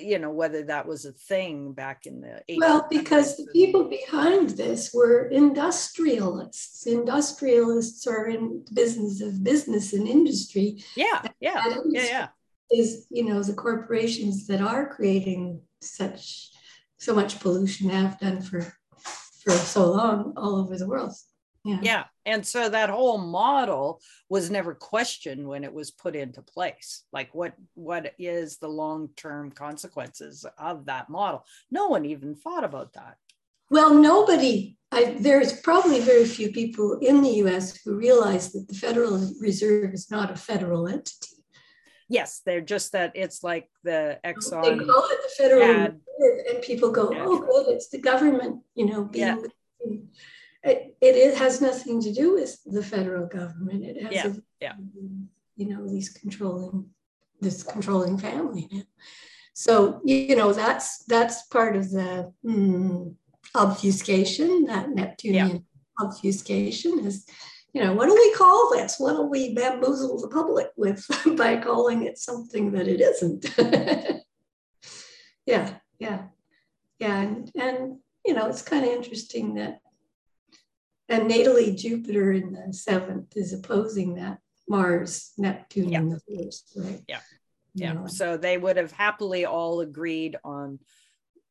you 0.00 0.18
know 0.18 0.30
whether 0.30 0.62
that 0.64 0.86
was 0.86 1.04
a 1.04 1.12
thing 1.12 1.72
back 1.72 2.06
in 2.06 2.20
the 2.22 2.40
Well, 2.56 2.86
because 2.88 3.36
the 3.36 3.46
people 3.52 3.84
behind 3.84 4.50
this 4.50 4.94
were 4.94 5.26
industrialists. 5.28 6.86
Industrialists 6.86 8.06
are 8.06 8.26
in 8.28 8.64
business 8.72 9.20
of 9.20 9.44
business 9.44 9.92
and 9.92 10.08
industry. 10.08 10.82
yeah 10.96 11.22
yeah 11.40 11.62
yeah 11.90 12.02
yeah 12.06 12.28
Is 12.70 13.06
you 13.10 13.24
know 13.26 13.42
the 13.42 13.52
corporations 13.54 14.46
that 14.46 14.60
are 14.62 14.88
creating 14.88 15.60
such 15.82 16.50
so 16.98 17.14
much 17.14 17.40
pollution 17.40 17.90
have 17.90 18.18
done 18.18 18.40
for 18.40 18.60
for 19.44 19.52
so 19.52 19.90
long 19.92 20.32
all 20.36 20.56
over 20.56 20.76
the 20.76 20.86
world. 20.88 21.12
Yeah. 21.66 21.78
yeah 21.82 22.04
and 22.26 22.46
so 22.46 22.68
that 22.68 22.90
whole 22.90 23.16
model 23.16 24.02
was 24.28 24.50
never 24.50 24.74
questioned 24.74 25.48
when 25.48 25.64
it 25.64 25.72
was 25.72 25.90
put 25.90 26.14
into 26.14 26.42
place 26.42 27.04
like 27.10 27.34
what 27.34 27.54
what 27.72 28.12
is 28.18 28.58
the 28.58 28.68
long-term 28.68 29.50
consequences 29.52 30.44
of 30.58 30.84
that 30.84 31.08
model 31.08 31.42
no 31.70 31.88
one 31.88 32.04
even 32.04 32.34
thought 32.34 32.64
about 32.64 32.92
that 32.92 33.16
Well, 33.70 33.94
nobody, 33.94 34.76
I, 34.92 35.16
there's 35.18 35.58
probably 35.62 36.00
very 36.00 36.26
few 36.26 36.52
people 36.52 36.98
in 37.00 37.22
the 37.22 37.34
US 37.44 37.80
who 37.82 37.96
realize 37.96 38.52
that 38.52 38.68
the 38.68 38.74
Federal 38.74 39.14
Reserve 39.40 39.94
is 39.94 40.10
not 40.10 40.30
a 40.30 40.36
federal 40.36 40.86
entity. 40.86 41.36
yes 42.10 42.42
they're 42.44 42.60
just 42.74 42.92
that 42.92 43.12
it's 43.14 43.42
like 43.42 43.66
the 43.84 44.20
Exxon. 44.22 44.78
They 44.78 44.84
call 44.84 45.08
it 45.14 45.20
the 45.26 45.32
Federal 45.42 46.00
and 46.24 46.62
people 46.62 46.90
go, 46.90 47.12
Yeah. 47.12 47.24
oh, 47.26 47.38
good, 47.40 47.74
it's 47.74 47.88
the 47.88 47.98
government, 47.98 48.62
you 48.74 48.86
know, 48.86 49.04
being. 49.04 49.26
Yeah. 49.26 49.96
It, 50.66 50.96
it, 51.02 51.16
it 51.16 51.36
has 51.36 51.60
nothing 51.60 52.00
to 52.00 52.12
do 52.12 52.34
with 52.34 52.58
the 52.64 52.82
federal 52.82 53.26
government. 53.26 53.84
It 53.84 54.02
has, 54.02 54.12
Yeah, 54.12 54.26
a- 54.28 54.42
yeah. 54.60 54.72
you 55.56 55.66
know, 55.68 55.86
these 55.86 56.08
controlling, 56.08 56.86
this 57.40 57.62
controlling 57.62 58.16
family 58.16 58.68
now. 58.72 58.82
So, 59.52 60.00
you 60.04 60.34
know, 60.34 60.52
that's, 60.52 61.04
that's 61.04 61.42
part 61.46 61.76
of 61.76 61.90
the 61.90 62.32
hmm, 62.42 63.10
obfuscation, 63.54 64.64
that 64.64 64.90
Neptunian 64.90 65.64
obfuscation 66.00 67.00
is, 67.00 67.26
you 67.72 67.82
know, 67.82 67.92
what 67.92 68.06
do 68.06 68.14
we 68.14 68.34
call 68.34 68.70
this? 68.72 68.96
What 68.98 69.14
do 69.14 69.22
we 69.22 69.54
bamboozle 69.54 70.20
the 70.20 70.28
public 70.28 70.68
with 70.76 71.04
by 71.36 71.56
calling 71.58 72.04
it 72.04 72.18
something 72.18 72.72
that 72.72 72.88
it 72.88 73.00
isn't? 73.00 73.46
yeah, 75.46 75.74
yeah, 75.98 76.22
yeah. 76.98 77.20
And, 77.20 77.50
and 77.54 77.98
you 78.24 78.34
know, 78.34 78.46
it's 78.46 78.62
kind 78.62 78.84
of 78.84 78.90
interesting 78.90 79.54
that, 79.54 79.80
and 81.08 81.30
natally 81.30 81.76
Jupiter 81.76 82.32
in 82.32 82.52
the 82.52 82.72
seventh 82.72 83.36
is 83.36 83.52
opposing 83.52 84.14
that 84.14 84.38
Mars, 84.68 85.32
Neptune 85.36 85.90
Yeah. 85.90 86.00
in 86.00 86.08
the 86.08 86.20
first, 86.20 86.72
right? 86.76 87.02
Yeah. 87.06 87.20
You 87.74 87.86
yeah 87.86 87.92
know, 87.94 88.06
so 88.06 88.36
they 88.36 88.56
would 88.56 88.76
have 88.76 88.92
happily 88.92 89.44
all 89.44 89.80
agreed 89.80 90.36
on 90.44 90.78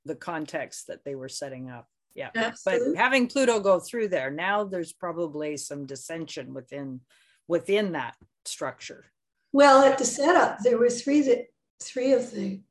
the 0.05 0.15
context 0.15 0.87
that 0.87 1.03
they 1.03 1.15
were 1.15 1.29
setting 1.29 1.69
up 1.69 1.87
yeah 2.15 2.29
but 2.65 2.79
having 2.95 3.27
pluto 3.27 3.59
go 3.59 3.79
through 3.79 4.07
there 4.07 4.29
now 4.31 4.63
there's 4.63 4.93
probably 4.93 5.57
some 5.57 5.85
dissension 5.85 6.53
within 6.53 7.01
within 7.47 7.91
that 7.93 8.15
structure 8.45 9.05
Well, 9.51 9.83
at 9.83 9.97
the 9.97 10.05
setup, 10.05 10.59
there 10.63 10.77
were 10.77 10.89
three 10.89 11.21
that 11.21 11.47
three 11.79 12.13
of 12.13 12.31
the, 12.31 12.61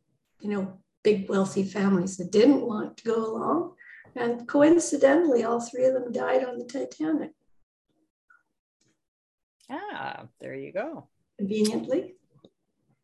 you 0.41 0.51
know, 0.51 0.79
big 1.03 1.29
wealthy 1.29 1.65
families 1.65 2.17
that 2.17 2.31
didn't 2.33 2.67
want 2.67 2.97
to 2.99 3.05
go 3.05 3.27
along. 3.27 3.75
And 4.15 4.47
coincidentally, 4.47 5.43
all 5.45 5.61
three 5.61 5.85
of 5.85 5.95
them 5.95 6.13
died 6.13 6.45
on 6.45 6.59
the 6.59 6.65
Titanic, 6.65 7.33
ah 9.73 10.25
there 10.41 10.55
you 10.55 10.73
go 10.73 11.09
conveniently. 11.39 12.15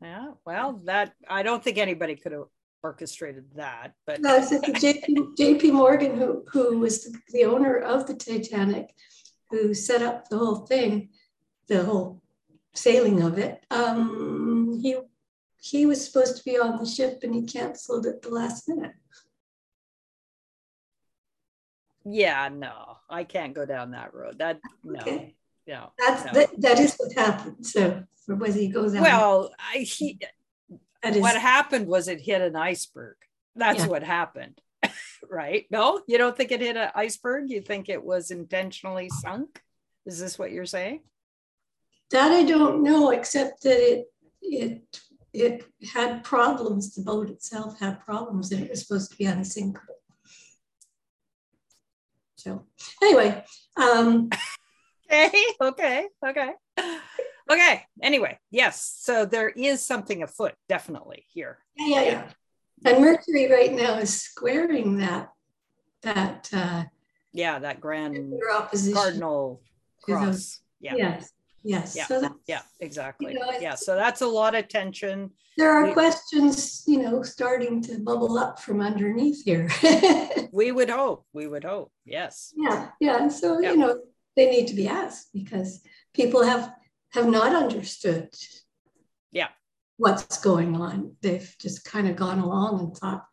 yeah 0.02 0.32
well 0.44 0.80
that 0.84 1.12
i 1.28 1.42
don't 1.42 1.62
think 1.64 1.78
anybody 1.78 2.14
could 2.14 2.32
have 2.32 2.44
orchestrated 2.82 3.44
that 3.56 3.94
but 4.06 4.20
No, 4.20 4.36
it's 4.36 4.52
JP, 4.52 5.34
JP 5.36 5.72
Morgan, 5.72 6.16
who, 6.16 6.44
who 6.52 6.78
was 6.78 7.12
the 7.32 7.44
owner 7.44 7.76
of 7.78 8.06
the 8.06 8.14
Titanic, 8.14 8.94
who 9.50 9.74
set 9.74 10.00
up 10.00 10.28
the 10.28 10.38
whole 10.38 10.60
thing, 10.66 11.08
the 11.66 11.82
whole 11.84 12.22
sailing 12.74 13.20
of 13.22 13.36
it. 13.38 13.64
Um, 13.72 14.78
he 14.80 14.96
he 15.60 15.86
was 15.86 16.04
supposed 16.06 16.36
to 16.36 16.44
be 16.44 16.58
on 16.58 16.78
the 16.78 16.86
ship 16.86 17.20
and 17.22 17.34
he 17.34 17.42
canceled 17.42 18.06
at 18.06 18.22
the 18.22 18.30
last 18.30 18.68
minute. 18.68 18.92
yeah 22.04 22.48
no 22.48 22.96
i 23.10 23.24
can't 23.24 23.54
go 23.54 23.66
down 23.66 23.90
that 23.90 24.14
road 24.14 24.38
that 24.38 24.60
no 24.82 25.00
Okay. 25.00 25.34
no 25.66 25.92
That's 25.98 26.24
no. 26.24 26.32
that, 26.32 26.48
that 26.60 26.78
is 26.78 26.94
what 26.96 27.12
happened. 27.12 27.66
So 27.66 28.02
whether 28.26 28.52
he 28.58 28.68
goes 28.68 28.94
out, 28.94 29.02
well 29.02 29.50
i 29.58 29.78
he 29.78 30.18
that 31.02 31.16
is 31.16 31.20
what 31.20 31.36
happened 31.36 31.86
was 31.86 32.08
it 32.08 32.20
hit 32.20 32.40
an 32.40 32.56
iceberg 32.56 33.16
that's 33.56 33.80
Yeah. 33.80 33.86
what 33.88 34.02
happened 34.02 34.58
right 35.28 35.66
no 35.70 36.00
you 36.06 36.16
don't 36.18 36.36
think 36.36 36.50
it 36.52 36.60
hit 36.60 36.76
an 36.76 36.90
iceberg 36.94 37.50
you 37.50 37.60
think 37.60 37.88
it 37.88 38.02
was 38.02 38.30
intentionally 38.30 39.10
sunk 39.10 39.60
is 40.06 40.18
this 40.20 40.38
what 40.38 40.52
you're 40.52 40.64
saying 40.66 41.00
that 42.10 42.32
I 42.32 42.42
don't 42.44 42.82
know, 42.82 43.10
except 43.10 43.64
that 43.64 43.78
it 43.78 44.06
it 44.40 45.00
it 45.32 45.64
had 45.92 46.24
problems. 46.24 46.94
The 46.94 47.02
boat 47.02 47.30
itself 47.30 47.78
had 47.78 48.00
problems, 48.00 48.52
and 48.52 48.64
it 48.64 48.70
was 48.70 48.86
supposed 48.86 49.10
to 49.12 49.18
be 49.18 49.24
unsinkable. 49.26 49.94
So 52.36 52.64
anyway, 53.02 53.44
um, 53.76 54.30
okay 55.10 55.46
okay 55.60 56.06
okay 56.22 56.50
okay 57.50 57.82
anyway 58.02 58.38
yes 58.50 58.94
so 59.00 59.24
there 59.24 59.48
is 59.48 59.84
something 59.84 60.22
afoot 60.22 60.54
definitely 60.68 61.24
here 61.32 61.58
yeah, 61.76 61.86
yeah, 61.86 62.02
yeah. 62.02 62.28
And 62.84 63.00
Mercury 63.02 63.50
right 63.50 63.72
now 63.72 63.94
is 63.98 64.20
squaring 64.20 64.98
that 64.98 65.30
that 66.02 66.48
uh, 66.52 66.84
yeah 67.32 67.58
that 67.58 67.80
grand 67.80 68.34
opposition. 68.54 68.94
cardinal 68.94 69.62
to 70.06 70.12
those- 70.12 70.20
cross 70.20 70.60
yeah 70.80 70.94
Yes, 70.96 71.30
yes. 71.64 71.94
Yeah, 71.96 72.06
So 72.06 72.36
yeah 72.46 72.62
exactly 72.80 73.32
You 73.32 73.38
know, 73.40 73.50
yeah 73.60 73.74
so 73.74 73.94
that's 73.96 74.20
a 74.22 74.26
lot 74.26 74.54
of 74.54 74.68
tension 74.68 75.30
there 75.56 75.72
are 75.72 75.86
We- 75.86 75.92
questions, 75.92 76.84
you 76.86 77.02
know, 77.02 77.22
starting 77.24 77.82
to 77.82 77.98
bubble 77.98 78.38
up 78.38 78.60
from 78.60 78.80
underneath 78.80 79.44
here. 79.44 79.68
we 80.52 80.70
would 80.70 80.88
hope 80.90 81.26
we 81.32 81.46
would 81.48 81.64
hope 81.64 81.90
yes 82.04 82.52
Yeah, 82.56 82.90
yeah. 83.00 83.20
And 83.22 83.32
so, 83.32 83.58
Yeah. 83.60 83.72
you 83.72 83.76
know, 83.78 84.00
they 84.36 84.48
need 84.50 84.68
to 84.68 84.74
be 84.74 84.86
asked 84.86 85.30
because 85.34 85.82
people 86.14 86.44
have 86.44 86.72
have 87.10 87.26
not 87.26 87.54
understood 87.56 88.28
Yeah. 89.32 89.48
what's 89.96 90.38
going 90.50 90.76
on. 90.76 91.16
They've 91.22 91.50
just 91.58 91.84
kind 91.84 92.06
of 92.08 92.14
gone 92.14 92.38
along 92.38 92.72
and 92.80 92.96
thought 92.96 93.24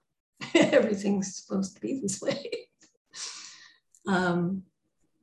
everything's 0.56 1.36
supposed 1.38 1.76
to 1.76 1.80
be 1.82 2.00
this 2.02 2.20
way. 2.22 2.40
Um, 4.08 4.64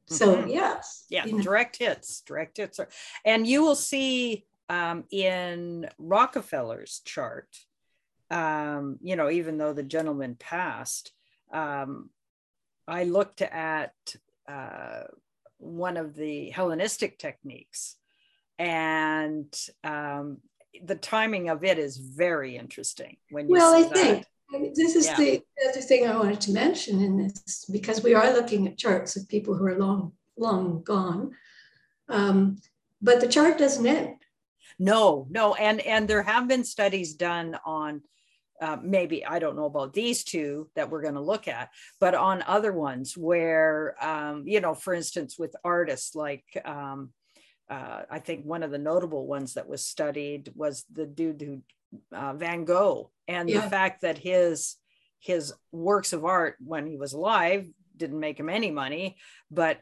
So 0.09 0.37
mm-hmm. 0.37 0.49
yes, 0.49 1.05
yeah, 1.09 1.25
you 1.25 1.37
know. 1.37 1.43
direct 1.43 1.79
hits, 1.79 2.23
direct 2.23 2.57
hits, 2.57 2.79
are, 2.79 2.89
and 3.25 3.47
you 3.47 3.63
will 3.63 3.77
see 3.77 4.45
um, 4.69 5.05
in 5.11 5.89
Rockefeller's 5.99 7.01
chart. 7.05 7.49
Um, 8.31 8.99
you 9.03 9.17
know, 9.17 9.31
even 9.31 9.59
though 9.59 9.73
the 9.73 9.83
gentleman 9.83 10.37
passed, 10.39 11.13
um, 11.53 12.11
I 12.89 13.05
looked 13.05 13.43
at 13.43 13.95
uh, 14.49 15.03
one 15.59 15.97
of 15.97 16.15
the 16.15 16.51
Hellenistic 16.51 17.19
techniques, 17.19 17.97
and 18.59 19.55
um, 19.85 20.39
the 20.85 20.97
timing 20.97 21.49
of 21.49 21.65
it 21.65 21.79
is 21.79 21.97
very 21.97 22.57
interesting. 22.57 23.17
When 23.31 23.49
you 23.49 23.53
well, 23.53 23.75
I 23.75 23.83
that. 23.83 23.95
think 23.95 24.27
this 24.75 24.97
is 24.97 25.07
yeah. 25.07 25.17
the 25.17 25.43
other 25.69 25.81
thing 25.81 26.07
I 26.07 26.17
wanted 26.17 26.41
to 26.43 26.53
mention 26.53 27.01
in 27.01 27.17
this 27.17 27.65
because 27.71 28.03
we 28.03 28.15
are 28.15 28.33
looking 28.33 28.67
at 28.67 28.79
charts 28.79 29.17
of 29.17 29.29
people 29.29 29.55
who 29.55 29.67
are 29.67 29.79
long, 29.79 30.13
long 30.37 30.83
gone, 30.83 31.33
um, 32.09 32.59
but 33.01 33.21
the 33.21 33.29
chart 33.29 33.59
doesn't 33.59 33.87
end. 33.87 34.17
No, 34.79 35.27
no, 35.31 35.55
and 35.55 35.81
and 35.81 36.09
there 36.09 36.23
have 36.23 36.49
been 36.49 36.65
studies 36.65 37.15
done 37.15 37.59
on 37.65 38.03
uh, 38.61 38.79
maybe 38.83 39.25
I 39.25 39.39
don't 39.39 39.57
know 39.57 39.67
about 39.67 39.93
these 39.93 40.25
two 40.25 40.69
that 40.77 40.91
we're 40.91 41.03
going 41.03 41.15
to 41.15 41.21
look 41.21 41.49
at, 41.49 41.71
but 42.01 42.15
on 42.15 42.45
other 42.47 42.73
ones 42.73 43.17
where 43.17 43.97
um, 44.01 44.45
you 44.47 44.61
know, 44.61 44.75
for 44.75 44.95
instance, 44.95 45.39
with 45.39 45.55
artists 45.65 46.15
like 46.15 46.45
um, 46.65 47.11
uh, 47.69 48.03
I 48.11 48.19
think 48.19 48.45
one 48.45 48.63
of 48.63 48.71
the 48.71 48.79
notable 48.79 49.27
ones 49.27 49.55
that 49.55 49.69
was 49.69 49.85
studied 49.85 50.53
was 50.55 50.85
the 50.93 51.07
dude 51.07 51.41
who 51.41 51.63
uh, 52.13 52.35
Van 52.35 52.65
Gogh, 52.65 53.11
and 53.29 53.49
yeah. 53.49 53.61
the 53.61 53.71
fact 53.71 54.03
that 54.03 54.19
his 54.19 54.77
his 55.21 55.53
works 55.71 56.13
of 56.13 56.25
art 56.25 56.57
when 56.65 56.87
he 56.87 56.97
was 56.97 57.13
alive 57.13 57.69
didn't 57.97 58.21
make 58.21 58.39
him 58.39 58.49
any 58.49 58.71
money, 58.71 59.17
but 59.51 59.81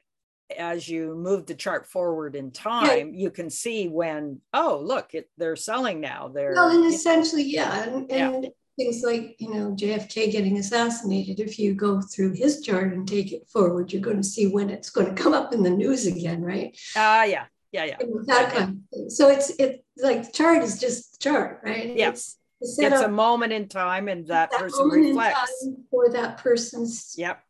as 0.59 0.89
you 0.89 1.15
move 1.15 1.47
the 1.47 1.55
chart 1.55 1.87
forward 1.87 2.35
in 2.35 2.51
time, 2.51 3.15
yeah. 3.15 3.23
you 3.23 3.31
can 3.31 3.51
see 3.51 3.89
when 3.89 4.41
oh 4.53 4.81
look, 4.83 5.15
it, 5.15 5.31
they're 5.37 5.57
selling 5.57 6.01
now. 6.01 6.29
They're 6.29 6.55
well, 6.55 6.71
and 6.71 6.93
essentially, 6.93 7.45
yeah, 7.45 7.85
and, 7.85 8.11
and 8.11 8.45
yeah. 8.45 8.51
things 8.77 9.03
like 9.05 9.37
you 9.39 9.53
know 9.53 9.73
JFK 9.73 10.33
getting 10.33 10.59
assassinated. 10.59 11.41
If 11.41 11.59
you 11.59 11.75
go 11.75 12.01
through 12.01 12.35
his 12.35 12.61
chart 12.63 12.93
and 12.93 13.07
take 13.07 13.33
it 13.33 13.49
forward, 13.49 13.93
you're 13.93 14.03
going 14.03 14.17
to 14.17 14.25
see 14.25 14.47
when 14.47 14.71
it's 14.71 14.91
going 14.91 15.15
to 15.15 15.23
come 15.23 15.33
up 15.33 15.53
in 15.53 15.63
the 15.63 15.71
news 15.71 16.07
again, 16.07 16.43
right? 16.43 16.77
Ah, 16.97 17.21
uh, 17.21 17.25
yeah, 17.25 17.45
yeah, 17.73 17.85
yeah. 17.85 17.97
that 18.27 18.53
kind 18.53 18.71
of 18.71 18.99
thing. 18.99 19.11
So 19.11 19.29
it's 19.29 19.51
it 19.51 19.85
like 20.03 20.27
the 20.27 20.33
chart 20.33 20.63
is 20.63 20.79
just 20.79 21.21
chart, 21.21 21.61
right? 21.65 21.97
Yes. 21.97 22.37
It's, 22.61 22.79
it's, 22.79 22.93
it's 22.93 23.03
a 23.03 23.09
moment 23.09 23.53
in 23.53 23.69
time 23.69 24.09
and 24.09 24.27
that, 24.29 24.51
that 24.51 24.61
person 24.61 24.89
reflects 24.89 25.67
for 25.91 26.11
that 26.11 26.39
person's 26.39 27.15
yep. 27.17 27.43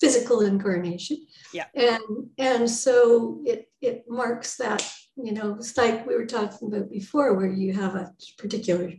physical 0.00 0.40
incarnation. 0.40 1.18
Yeah. 1.52 1.66
And 1.74 2.30
and 2.38 2.68
so 2.68 3.40
it 3.44 3.70
it 3.80 4.04
marks 4.08 4.56
that, 4.56 4.84
you 5.16 5.32
know, 5.32 5.54
it's 5.54 5.76
like 5.76 6.06
we 6.06 6.16
were 6.16 6.26
talking 6.26 6.68
about 6.68 6.90
before, 6.90 7.34
where 7.34 7.52
you 7.52 7.72
have 7.74 7.94
a 7.94 8.12
particular 8.38 8.92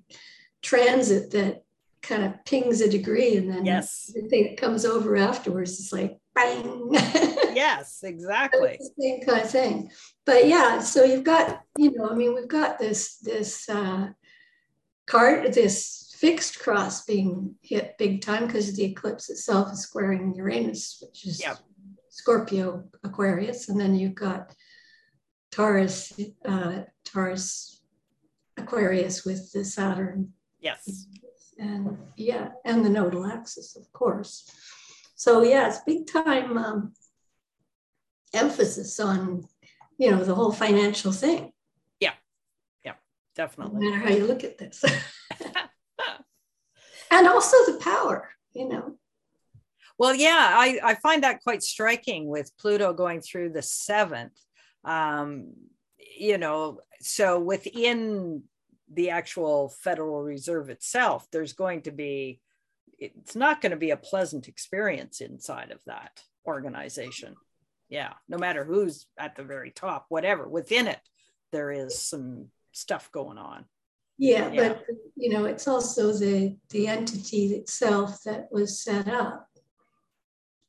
transit 0.62 1.31
that 1.31 1.64
kind 2.01 2.24
of 2.24 2.46
pings 2.46 2.81
a 2.81 2.90
degree 2.90 3.36
and 3.36 3.50
then 3.50 3.66
yes. 3.66 4.12
the 4.14 4.22
thing 4.29 4.44
that 4.44 4.58
comes 4.58 4.86
over 4.86 5.16
afterwards 5.16 5.79
is 5.79 5.92
like 5.92 6.18
bang. 6.36 6.90
yes, 7.56 8.02
exactly. 8.04 8.80
same 9.00 9.22
kind 9.26 9.42
of 9.42 9.50
thing. 9.50 9.92
But 10.26 10.48
yeah, 10.48 10.80
so 10.80 11.04
you've 11.04 11.24
got, 11.24 11.62
you 11.78 11.92
know, 11.92 12.10
I 12.10 12.16
mean, 12.16 12.36
we've 12.36 12.48
got 12.48 12.78
this 12.78 13.18
this 13.18 13.68
uh, 13.70 14.10
card, 15.08 15.54
this 15.54 16.16
fixed 16.18 16.60
cross 16.60 17.06
being 17.06 17.56
hit 17.62 17.98
big 17.98 18.22
time 18.22 18.48
because 18.48 18.76
the 18.76 18.86
eclipse 18.86 19.30
itself 19.30 19.72
is 19.72 19.82
squaring 19.82 20.34
Uranus, 20.36 21.02
which 21.02 21.26
is 21.26 21.42
yep. 21.42 21.58
Scorpio 22.10 22.84
Aquarius, 23.04 23.70
and 23.70 23.80
then 23.80 23.96
you've 23.96 24.16
got 24.16 24.54
Taurus, 25.52 26.14
uh, 26.46 26.82
Taurus 27.04 27.82
Aquarius 28.58 29.26
with 29.26 29.52
the 29.52 29.64
Saturn. 29.64 30.34
Yes. 30.60 31.08
And 31.58 31.98
yeah, 32.18 32.50
and 32.66 32.84
the 32.84 32.90
nodal 32.90 33.26
axis, 33.26 33.76
of 33.76 33.92
course. 33.94 34.50
So 35.16 35.44
yeah, 35.44 35.68
it's 35.68 35.80
big 35.80 36.08
time 36.08 36.58
um, 36.58 36.94
emphasis 38.34 39.00
on, 39.00 39.46
you 39.98 40.12
know, 40.12 40.24
the 40.24 40.36
whole 40.36 40.51
financial 40.51 41.12
thing. 41.12 41.51
Yeah, 42.00 42.14
yeah, 42.84 42.94
definitely. 43.36 43.86
No 43.86 43.92
matter 43.92 44.04
how 44.04 44.16
you 44.16 44.28
look 44.28 44.44
at 44.44 44.58
this, 44.58 44.84
and 47.12 47.28
also 47.28 47.58
the 47.66 47.80
power, 47.82 48.30
you 48.54 48.68
know. 48.68 48.98
Well, 49.98 50.14
yeah, 50.14 50.50
I, 50.51 50.80
I 50.84 50.96
find 50.96 51.24
that 51.24 51.42
quite 51.42 51.64
striking 51.64 52.28
with 52.28 52.51
Pluto 52.60 52.94
going 52.94 53.22
through 53.22 53.51
the 53.51 53.62
seventh. 53.62 54.38
Um, 54.84 55.54
you 55.98 56.38
know, 56.38 56.82
so 57.00 57.40
within 57.40 58.44
the 58.94 59.12
actual 59.12 59.70
Federal 59.70 60.22
Reserve 60.22 60.70
itself, 60.70 61.25
there's 61.32 61.54
going 61.54 61.84
to 61.84 61.92
be 61.92 62.42
it's 63.00 63.36
not 63.36 63.62
going 63.62 63.72
to 63.72 63.77
be 63.77 63.92
a 63.92 63.98
pleasant 63.98 64.48
experience 64.48 65.22
inside 65.22 65.72
of 65.72 65.84
that 65.86 66.22
organization. 66.46 67.36
Yeah, 67.90 68.14
no 68.27 68.38
matter 68.38 68.64
who's 68.64 69.05
at 69.18 69.36
the 69.36 69.44
very 69.44 69.72
top, 69.72 70.05
whatever 70.10 70.48
within 70.48 70.88
it, 70.88 71.00
there 71.51 71.72
is 71.72 72.01
some 72.01 72.48
stuff 72.72 73.12
going 73.12 73.38
on. 73.38 73.66
Yeah, 74.18 74.51
yeah. 74.51 74.70
but 74.70 74.86
you 75.16 75.31
know, 75.31 75.46
it's 75.46 75.68
also 75.68 76.14
the 76.14 76.58
the 76.70 76.88
entity 76.88 77.53
itself 77.53 78.24
that 78.24 78.48
was 78.51 78.81
set 78.81 79.08
up. 79.08 79.48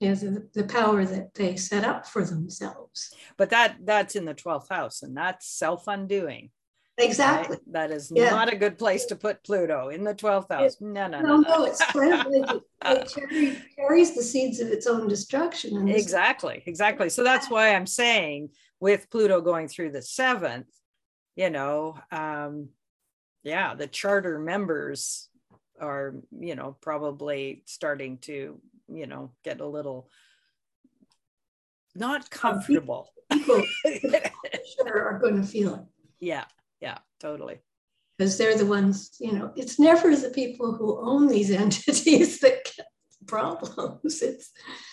Yeah, 0.01 0.15
the, 0.15 0.47
the 0.53 0.65
power 0.65 1.07
that 1.07 1.33
they 1.35 1.57
set 1.57 1.85
up 1.85 2.07
for 2.07 2.23
themselves. 2.23 3.15
But 3.39 3.51
that 3.51 3.77
that's 3.85 4.15
in 4.15 4.27
the 4.27 4.35
12th 4.35 4.69
house, 4.69 5.03
and 5.03 5.17
that's 5.17 5.49
self-undoing. 5.49 6.51
Exactly. 6.99 7.57
Right? 7.57 7.73
That 7.73 7.91
is 7.91 8.11
yeah. 8.15 8.31
not 8.31 8.53
a 8.53 8.57
good 8.57 8.79
place 8.79 9.05
to 9.07 9.17
put 9.17 9.45
Pluto 9.45 9.89
in 9.89 10.03
the 10.03 10.15
12th 10.15 10.51
house. 10.51 10.77
no, 10.81 11.07
no, 11.07 11.21
no. 11.21 11.37
No, 11.37 11.41
no, 11.41 11.65
it's 11.65 11.81
it, 11.95 12.63
it 12.85 13.13
carries, 13.15 13.59
carries 13.77 14.15
the 14.15 14.23
seeds 14.23 14.61
of 14.61 14.69
its 14.69 14.87
own 14.87 15.07
destruction. 15.07 15.89
Exactly, 15.89 16.63
exactly. 16.67 17.11
So 17.11 17.23
that's 17.23 17.51
why 17.51 17.75
I'm 17.75 17.87
saying 17.87 18.51
with 18.81 19.11
Pluto 19.11 19.41
going 19.41 19.69
through 19.69 19.93
the 19.93 20.03
seventh, 20.03 20.69
you 21.35 21.51
know, 21.51 21.99
um, 22.11 22.71
yeah, 23.43 23.75
the 23.75 23.87
charter 23.87 24.39
members 24.39 25.29
are, 25.81 26.15
you 26.39 26.55
know, 26.55 26.77
probably 26.81 27.63
starting 27.67 28.19
to, 28.19 28.59
you 28.89 29.07
know, 29.07 29.33
get 29.45 29.61
a 29.61 29.67
little 29.67 30.09
not 31.95 32.31
comfortable. 32.31 33.13
People, 33.31 33.63
people 33.85 34.21
sure 34.77 35.03
are 35.03 35.19
going 35.19 35.41
to 35.41 35.47
feel 35.47 35.75
it. 35.75 35.81
Yeah, 36.21 36.45
yeah, 36.81 36.99
totally. 37.21 37.59
Because 38.17 38.39
they're 38.39 38.57
the 38.57 38.67
ones, 38.67 39.17
you 39.21 39.33
know, 39.33 39.53
it's 39.57 39.79
never 39.79 40.15
the 40.17 40.31
people 40.31 40.73
who 40.73 40.99
own 41.01 41.27
these 41.27 41.51
entities 41.65 42.41
that 42.41 42.65
get 42.77 42.87
problems. 43.27 44.23
It's 44.23 44.51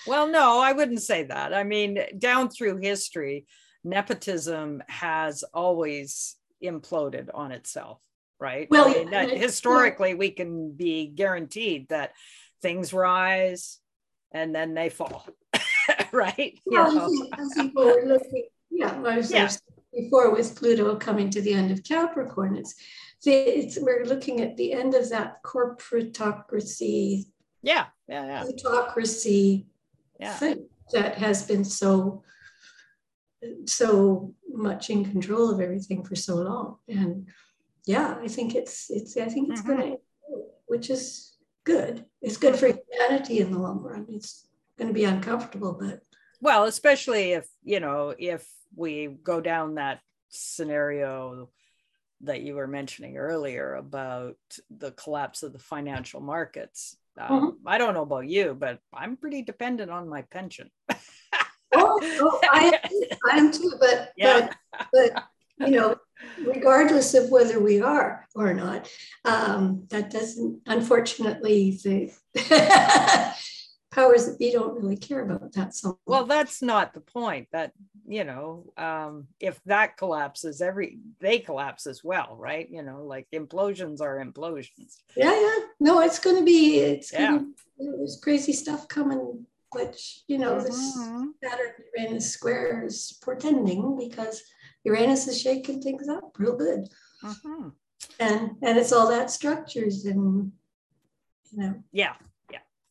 well, 0.07 0.27
no, 0.27 0.59
I 0.59 0.73
wouldn't 0.73 1.01
say 1.01 1.23
that. 1.23 1.53
I 1.53 1.63
mean, 1.63 1.99
down 2.17 2.49
through 2.49 2.77
history, 2.77 3.45
nepotism 3.83 4.83
has 4.87 5.43
always 5.53 6.35
imploded 6.63 7.29
on 7.33 7.51
itself, 7.51 8.01
right? 8.39 8.67
Well, 8.69 8.89
I 8.89 9.05
mean, 9.05 9.37
historically, 9.37 10.13
well, 10.13 10.19
we 10.19 10.31
can 10.31 10.71
be 10.71 11.07
guaranteed 11.07 11.89
that 11.89 12.13
things 12.61 12.93
rise 12.93 13.79
and 14.31 14.53
then 14.53 14.73
they 14.73 14.89
fall, 14.89 15.27
right? 16.11 16.59
Well, 16.65 16.87
I 16.87 17.07
think, 17.07 17.33
I 17.33 17.47
think 17.53 17.73
looking, 17.75 18.43
yeah, 18.71 19.21
yeah 19.29 19.49
before 19.95 20.31
with 20.31 20.55
Pluto 20.55 20.95
coming 20.95 21.29
to 21.31 21.41
the 21.41 21.53
end 21.53 21.71
of 21.71 21.83
Capricorn. 21.83 22.55
It's, 22.55 22.75
it's 23.25 23.77
we're 23.79 24.05
looking 24.05 24.41
at 24.41 24.57
the 24.57 24.73
end 24.73 24.95
of 24.95 25.09
that 25.09 25.43
corporatocracy. 25.43 27.25
Yeah, 27.61 27.85
yeah, 28.07 28.25
yeah. 28.25 28.43
Plutocracy 28.43 29.67
yeah. 30.19 30.33
thing 30.33 30.67
that 30.91 31.15
has 31.15 31.45
been 31.45 31.63
so 31.63 32.23
so 33.65 34.33
much 34.49 34.89
in 34.89 35.03
control 35.03 35.49
of 35.49 35.59
everything 35.59 36.03
for 36.03 36.15
so 36.15 36.35
long. 36.35 36.77
And 36.87 37.27
yeah, 37.85 38.17
I 38.21 38.27
think 38.27 38.55
it's 38.55 38.89
it's 38.89 39.17
I 39.17 39.25
think 39.25 39.51
it's 39.51 39.61
mm-hmm. 39.61 39.81
gonna 39.81 39.95
which 40.65 40.89
is 40.89 41.35
good. 41.63 42.05
It's 42.21 42.37
good 42.37 42.55
for 42.55 42.67
humanity 42.67 43.39
in 43.39 43.51
the 43.51 43.59
long 43.59 43.81
run. 43.81 44.05
It's 44.09 44.47
gonna 44.77 44.93
be 44.93 45.05
uncomfortable, 45.05 45.77
but 45.79 46.01
well, 46.43 46.65
especially 46.65 47.31
if 47.31 47.47
you 47.63 47.79
know 47.79 48.13
if 48.17 48.45
we 48.75 49.07
go 49.07 49.39
down 49.39 49.75
that 49.75 50.01
scenario 50.29 51.49
that 52.21 52.41
you 52.41 52.55
were 52.55 52.67
mentioning 52.67 53.17
earlier 53.17 53.75
about 53.75 54.35
the 54.69 54.91
collapse 54.91 55.41
of 55.43 55.53
the 55.53 55.59
financial 55.59 56.19
markets. 56.19 56.97
Um, 57.17 57.29
mm-hmm. 57.29 57.67
I 57.67 57.77
don't 57.77 57.93
know 57.93 58.01
about 58.01 58.27
you, 58.27 58.55
but 58.57 58.79
I'm 58.93 59.15
pretty 59.15 59.41
dependent 59.41 59.89
on 59.91 60.09
my 60.09 60.23
pension. 60.23 60.69
oh, 61.75 61.99
oh, 62.01 62.39
I, 62.43 62.79
I 63.31 63.37
am 63.37 63.51
too, 63.51 63.73
but, 63.79 64.11
yeah. 64.17 64.49
but, 64.71 64.87
but, 64.91 65.23
you 65.67 65.75
know, 65.75 65.95
regardless 66.45 67.13
of 67.13 67.29
whether 67.29 67.59
we 67.59 67.81
are 67.81 68.25
or 68.35 68.53
not, 68.53 68.89
um, 69.25 69.85
that 69.89 70.09
doesn't, 70.09 70.61
unfortunately, 70.65 71.79
the 71.83 72.11
powers 73.93 74.25
that 74.25 74.39
be 74.39 74.51
don't 74.51 74.75
really 74.75 74.97
care 74.97 75.21
about 75.21 75.51
that 75.53 75.75
so 75.75 75.99
well 76.07 76.25
that's 76.25 76.61
not 76.63 76.93
the 76.93 76.99
point 76.99 77.47
that 77.51 77.71
you 78.07 78.23
know 78.23 78.65
um 78.77 79.27
if 79.39 79.61
that 79.65 79.97
collapses 79.97 80.61
every 80.61 80.97
they 81.19 81.37
collapse 81.37 81.85
as 81.85 82.03
well 82.03 82.35
right? 82.37 82.67
You 82.69 82.81
know 82.81 83.03
like 83.03 83.27
implosions 83.31 84.01
are 84.01 84.23
implosions. 84.23 84.97
Yeah 85.15 85.39
yeah. 85.39 85.59
No 85.79 86.01
it's 86.01 86.19
going 86.19 86.37
to 86.37 86.43
be 86.43 86.79
it's 86.79 87.13
yeah. 87.13 87.27
gonna, 87.27 87.45
there's 87.77 88.19
crazy 88.21 88.53
stuff 88.53 88.87
coming 88.87 89.45
which 89.71 90.21
you 90.27 90.37
know 90.37 90.55
mm-hmm. 90.55 90.65
this 90.65 90.93
saturn 91.43 91.73
uranus 91.95 92.31
square 92.31 92.85
is 92.85 93.17
portending 93.23 93.97
because 93.97 94.41
uranus 94.83 95.27
is 95.27 95.39
shaking 95.39 95.81
things 95.81 96.09
up 96.09 96.35
real 96.39 96.57
good. 96.57 96.89
Mm-hmm. 97.23 97.69
and 98.19 98.51
and 98.61 98.77
it's 98.77 98.91
all 98.91 99.07
that 99.09 99.29
structures 99.29 100.05
and 100.05 100.51
you 101.51 101.59
know. 101.59 101.75
Yeah 101.91 102.15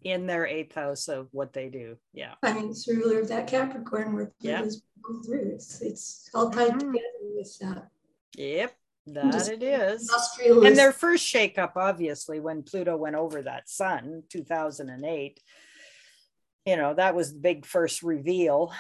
in 0.04 0.26
their 0.26 0.46
eighth 0.46 0.74
house 0.74 1.08
of 1.08 1.28
what 1.32 1.52
they 1.52 1.68
do. 1.68 1.96
Yeah. 2.12 2.34
I 2.42 2.52
mean, 2.52 2.70
it's 2.70 2.88
ruler 2.88 3.20
of 3.20 3.28
that 3.28 3.46
Capricorn 3.46 4.14
where 4.14 4.32
Pluto's 4.40 4.82
yeah. 4.96 5.20
through. 5.24 5.52
It's, 5.54 5.80
it's 5.80 6.30
all 6.34 6.50
tied 6.50 6.70
mm-hmm. 6.70 6.78
together 6.78 7.02
with 7.34 7.58
that. 7.60 7.88
Yep. 8.36 8.74
That 9.08 9.48
it 9.48 9.62
is. 9.64 10.08
And 10.46 10.76
their 10.76 10.92
first 10.92 11.26
shakeup, 11.26 11.72
obviously, 11.74 12.38
when 12.38 12.62
Pluto 12.62 12.96
went 12.96 13.16
over 13.16 13.42
that 13.42 13.68
sun, 13.68 14.22
2008, 14.28 15.40
you 16.66 16.76
know, 16.76 16.94
that 16.94 17.14
was 17.16 17.32
the 17.32 17.40
big 17.40 17.66
first 17.66 18.02
reveal. 18.02 18.72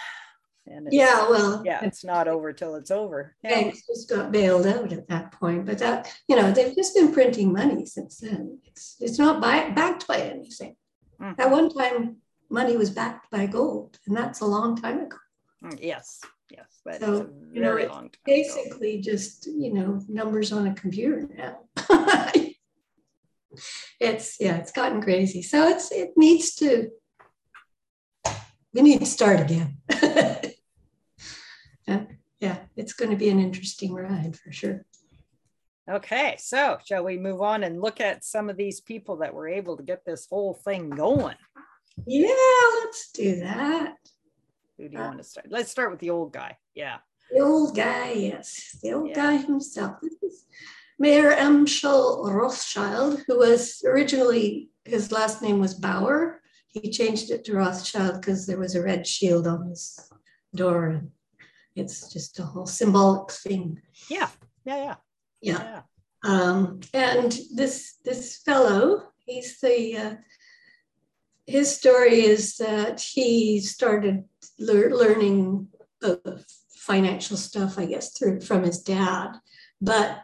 And 0.66 0.88
yeah, 0.92 1.28
well, 1.28 1.62
yeah, 1.64 1.84
it's 1.84 2.04
not 2.04 2.28
over 2.28 2.52
till 2.52 2.76
it's 2.76 2.92
over. 2.92 3.34
Yeah. 3.42 3.50
Banks 3.50 3.82
just 3.84 4.08
got 4.08 4.30
bailed 4.30 4.66
out 4.66 4.92
at 4.92 5.08
that 5.08 5.32
point, 5.32 5.66
but 5.66 5.78
that 5.78 6.08
you 6.28 6.36
know 6.36 6.52
they've 6.52 6.74
just 6.76 6.94
been 6.94 7.12
printing 7.12 7.52
money 7.52 7.84
since 7.84 8.18
then. 8.18 8.60
It's 8.66 8.94
it's 9.00 9.18
not 9.18 9.40
by, 9.42 9.70
backed 9.70 10.06
by 10.06 10.18
anything. 10.18 10.76
Mm-hmm. 11.22 11.40
At 11.40 11.50
one 11.50 11.70
time, 11.70 12.16
money 12.50 12.76
was 12.76 12.90
backed 12.90 13.30
by 13.30 13.46
gold, 13.46 13.98
and 14.06 14.16
that's 14.16 14.40
a 14.40 14.46
long 14.46 14.76
time 14.76 15.00
ago. 15.00 15.16
Mm, 15.64 15.78
yes, 15.80 16.20
yes, 16.50 16.80
that 16.84 17.00
so, 17.00 17.30
you 17.52 17.60
know, 17.60 17.78
time. 17.86 18.10
Basically, 18.26 18.94
ago. 18.94 19.02
just 19.02 19.46
you 19.46 19.72
know, 19.72 20.00
numbers 20.08 20.52
on 20.52 20.66
a 20.66 20.74
computer 20.74 21.28
now. 21.36 21.60
it's 24.00 24.36
yeah, 24.40 24.56
it's 24.56 24.72
gotten 24.72 25.00
crazy. 25.00 25.42
So 25.42 25.68
it's 25.68 25.92
it 25.92 26.10
needs 26.16 26.54
to. 26.56 26.90
We 28.74 28.82
need 28.82 29.00
to 29.00 29.06
start 29.06 29.38
again. 29.38 29.76
yeah, 31.86 32.58
it's 32.74 32.94
going 32.94 33.10
to 33.12 33.16
be 33.16 33.28
an 33.28 33.38
interesting 33.38 33.94
ride 33.94 34.36
for 34.36 34.50
sure. 34.50 34.84
Okay, 35.90 36.36
so 36.38 36.78
shall 36.84 37.04
we 37.04 37.18
move 37.18 37.42
on 37.42 37.64
and 37.64 37.80
look 37.80 38.00
at 38.00 38.24
some 38.24 38.48
of 38.48 38.56
these 38.56 38.80
people 38.80 39.16
that 39.16 39.34
were 39.34 39.48
able 39.48 39.76
to 39.76 39.82
get 39.82 40.04
this 40.04 40.28
whole 40.30 40.54
thing 40.54 40.90
going? 40.90 41.34
Yeah, 42.06 42.34
let's 42.84 43.10
do 43.10 43.40
that. 43.40 43.94
Who 44.78 44.88
do 44.88 44.96
you 44.96 45.02
uh, 45.02 45.06
want 45.08 45.18
to 45.18 45.24
start? 45.24 45.46
Let's 45.50 45.70
start 45.70 45.90
with 45.90 45.98
the 45.98 46.10
old 46.10 46.32
guy. 46.32 46.56
Yeah. 46.74 46.98
The 47.32 47.40
old 47.40 47.74
guy, 47.74 48.12
yes. 48.12 48.76
The 48.82 48.92
old 48.92 49.08
yeah. 49.08 49.14
guy 49.14 49.36
himself. 49.38 49.96
This 50.02 50.14
is 50.22 50.44
Mayer 51.00 51.32
Amschel 51.32 52.32
Rothschild, 52.32 53.24
who 53.26 53.38
was 53.38 53.82
originally, 53.84 54.70
his 54.84 55.10
last 55.10 55.42
name 55.42 55.58
was 55.58 55.74
Bauer. 55.74 56.40
He 56.68 56.90
changed 56.90 57.30
it 57.30 57.44
to 57.46 57.54
Rothschild 57.54 58.20
because 58.20 58.46
there 58.46 58.58
was 58.58 58.76
a 58.76 58.82
red 58.82 59.04
shield 59.06 59.48
on 59.48 59.68
his 59.68 59.98
door. 60.54 60.86
And 60.86 61.10
it's 61.74 62.12
just 62.12 62.38
a 62.38 62.44
whole 62.44 62.66
symbolic 62.66 63.32
thing. 63.32 63.80
Yeah, 64.08 64.28
yeah, 64.64 64.76
yeah. 64.76 64.94
Yeah. 65.42 65.62
yeah. 65.62 65.82
Um, 66.24 66.80
and 66.94 67.36
this 67.54 67.96
this 68.04 68.38
fellow, 68.38 69.08
he's 69.26 69.60
the 69.60 69.96
uh, 69.96 70.14
his 71.46 71.76
story 71.76 72.24
is 72.24 72.56
that 72.56 73.00
he 73.00 73.60
started 73.60 74.24
le- 74.58 74.96
learning 74.96 75.68
uh, 76.02 76.16
financial 76.76 77.36
stuff, 77.36 77.78
I 77.78 77.86
guess, 77.86 78.16
through 78.16 78.40
from 78.40 78.62
his 78.62 78.80
dad. 78.82 79.32
But 79.80 80.22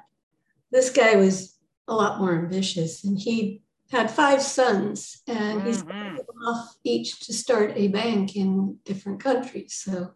this 0.70 0.90
guy 0.90 1.16
was 1.16 1.58
a 1.88 1.94
lot 1.94 2.20
more 2.20 2.38
ambitious, 2.38 3.04
and 3.04 3.18
he 3.18 3.62
had 3.90 4.10
five 4.10 4.42
sons, 4.42 5.22
and 5.26 5.62
he's 5.62 5.82
mm-hmm. 5.82 6.18
off 6.46 6.76
each 6.84 7.20
to 7.20 7.32
start 7.32 7.72
a 7.74 7.88
bank 7.88 8.36
in 8.36 8.78
different 8.84 9.20
countries. 9.20 9.74
So 9.74 10.12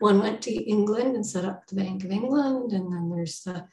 one 0.00 0.20
went 0.20 0.42
to 0.42 0.52
England 0.52 1.14
and 1.14 1.26
set 1.26 1.44
up 1.44 1.66
the 1.66 1.76
Bank 1.76 2.02
of 2.04 2.10
England, 2.10 2.72
and 2.72 2.92
then 2.92 3.10
there's 3.10 3.42
the 3.42 3.68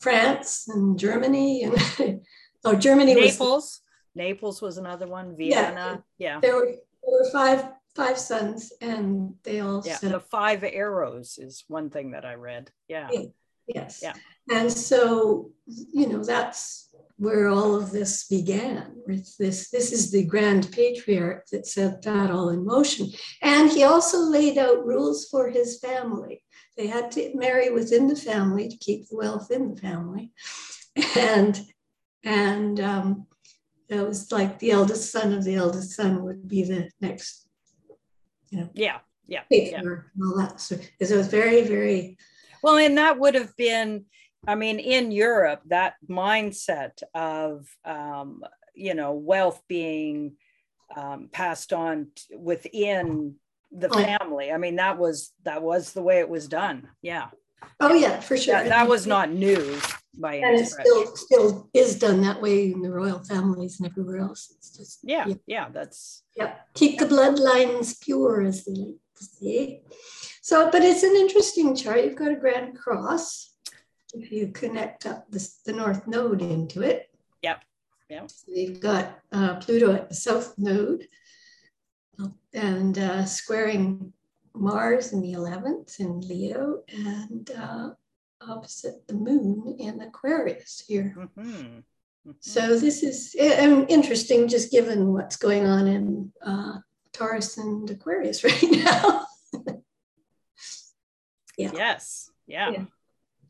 France 0.00 0.68
and 0.68 0.98
Germany 0.98 1.64
and 1.64 2.20
oh 2.64 2.74
Germany 2.74 3.14
Naples. 3.14 3.38
Was, 3.38 3.80
Naples 4.14 4.62
was 4.62 4.78
another 4.78 5.06
one. 5.06 5.36
Vienna. 5.36 6.02
Yeah. 6.18 6.34
yeah. 6.34 6.40
There, 6.40 6.56
were, 6.56 6.66
there 6.66 7.12
were 7.12 7.30
five 7.30 7.68
five 7.94 8.18
sons 8.18 8.74
and 8.82 9.32
they 9.42 9.60
all 9.60 9.82
yeah 9.86 9.96
the 10.02 10.20
five 10.20 10.62
arrows 10.62 11.38
is 11.38 11.64
one 11.68 11.90
thing 11.90 12.10
that 12.10 12.24
I 12.24 12.34
read. 12.34 12.70
Yeah. 12.88 13.08
Yes. 13.66 14.00
Yeah. 14.02 14.12
And 14.50 14.70
so 14.70 15.50
you 15.66 16.06
know 16.08 16.22
that's 16.22 16.86
where 17.18 17.48
all 17.48 17.74
of 17.74 17.90
this 17.90 18.26
began. 18.28 18.94
It's 19.06 19.36
this, 19.36 19.70
this 19.70 19.92
is 19.92 20.10
the 20.10 20.24
grand 20.24 20.70
patriarch 20.70 21.46
that 21.50 21.66
set 21.66 22.02
that 22.02 22.30
all 22.30 22.50
in 22.50 22.64
motion. 22.64 23.08
And 23.42 23.70
he 23.70 23.84
also 23.84 24.18
laid 24.18 24.58
out 24.58 24.84
rules 24.84 25.26
for 25.30 25.48
his 25.48 25.78
family. 25.78 26.42
They 26.76 26.86
had 26.86 27.10
to 27.12 27.34
marry 27.34 27.70
within 27.70 28.06
the 28.06 28.16
family 28.16 28.68
to 28.68 28.76
keep 28.76 29.08
the 29.08 29.16
wealth 29.16 29.50
in 29.50 29.74
the 29.74 29.80
family. 29.80 30.32
And 31.16 31.60
and 32.24 32.80
um, 32.80 33.26
it 33.88 34.06
was 34.06 34.32
like 34.32 34.58
the 34.58 34.72
eldest 34.72 35.12
son 35.12 35.32
of 35.32 35.44
the 35.44 35.54
eldest 35.54 35.92
son 35.92 36.22
would 36.24 36.48
be 36.48 36.64
the 36.64 36.90
next, 37.00 37.48
you 38.50 38.58
know. 38.58 38.70
Yeah, 38.74 38.98
yeah, 39.26 39.42
yeah. 39.48 39.80
All 40.22 40.36
that. 40.38 40.60
So 40.60 40.76
it 40.98 41.10
was 41.10 41.28
very, 41.28 41.62
very 41.62 42.18
well, 42.62 42.78
and 42.78 42.98
that 42.98 43.18
would 43.18 43.34
have 43.36 43.56
been, 43.56 44.06
I 44.46 44.56
mean, 44.56 44.80
in 44.80 45.12
Europe, 45.12 45.62
that 45.66 45.94
mindset 46.08 47.02
of 47.14 47.66
um, 47.84 48.42
you 48.74 48.94
know 48.94 49.12
wealth 49.12 49.62
being 49.68 50.36
um, 50.96 51.28
passed 51.32 51.72
on 51.72 52.08
t- 52.14 52.36
within 52.36 53.36
the 53.72 53.88
family. 53.88 54.52
I 54.52 54.58
mean, 54.58 54.76
that 54.76 54.98
was 54.98 55.32
that 55.44 55.62
was 55.62 55.92
the 55.92 56.02
way 56.02 56.18
it 56.18 56.28
was 56.28 56.48
done. 56.48 56.88
Yeah. 57.02 57.28
Oh 57.80 57.94
yeah, 57.94 58.20
for 58.20 58.36
sure. 58.36 58.54
That, 58.54 58.68
that 58.68 58.88
was 58.88 59.06
not 59.06 59.30
new 59.30 59.80
by 60.18 60.36
and 60.36 60.58
it 60.58 60.66
still 60.66 61.16
still 61.16 61.68
is 61.74 61.98
done 61.98 62.22
that 62.22 62.40
way 62.40 62.72
in 62.72 62.80
the 62.80 62.90
royal 62.90 63.18
families 63.18 63.78
and 63.78 63.88
everywhere 63.88 64.18
else. 64.18 64.52
It's 64.56 64.76
just 64.76 65.00
yeah, 65.02 65.26
yeah, 65.26 65.34
yeah 65.46 65.68
that's 65.70 66.22
yeah. 66.36 66.54
Keep 66.74 67.00
the 67.00 67.06
bloodlines 67.06 68.00
pure, 68.00 68.42
as 68.42 68.64
they 68.64 68.72
like 68.72 68.94
to 69.16 69.24
say. 69.24 69.82
So, 70.42 70.70
but 70.70 70.82
it's 70.82 71.02
an 71.02 71.16
interesting 71.16 71.74
chart. 71.74 72.04
You've 72.04 72.16
got 72.16 72.32
a 72.32 72.36
grand 72.36 72.78
cross. 72.78 73.52
If 74.14 74.30
you 74.30 74.48
connect 74.48 75.04
up 75.04 75.26
this, 75.30 75.60
the 75.66 75.72
north 75.72 76.06
node 76.06 76.40
into 76.40 76.82
it. 76.82 77.10
Yep. 77.42 77.62
Yeah. 78.08 78.26
So 78.28 78.52
you've 78.52 78.80
got 78.80 79.18
uh, 79.32 79.56
Pluto 79.56 79.92
at 79.92 80.08
the 80.08 80.14
south 80.14 80.54
node 80.56 81.08
and 82.52 82.98
uh, 82.98 83.24
squaring 83.24 84.12
Mars 84.54 85.12
in 85.12 85.20
the 85.20 85.34
11th 85.34 86.00
in 86.00 86.20
Leo 86.20 86.82
and 86.88 87.50
uh, 87.50 87.90
opposite 88.40 89.06
the 89.06 89.14
moon 89.14 89.76
in 89.78 90.00
Aquarius 90.00 90.82
here. 90.86 91.14
Mm-hmm. 91.16 91.50
Mm-hmm. 91.50 92.30
So 92.40 92.78
this 92.78 93.02
is 93.02 93.36
um, 93.60 93.86
interesting 93.88 94.48
just 94.48 94.70
given 94.70 95.12
what's 95.12 95.36
going 95.36 95.66
on 95.66 95.86
in 95.86 96.32
uh, 96.42 96.78
Taurus 97.12 97.58
and 97.58 97.88
Aquarius 97.88 98.42
right 98.44 98.62
now. 98.70 99.26
yeah. 101.56 101.70
Yes. 101.72 102.30
Yeah. 102.46 102.70
yeah. 102.70 102.84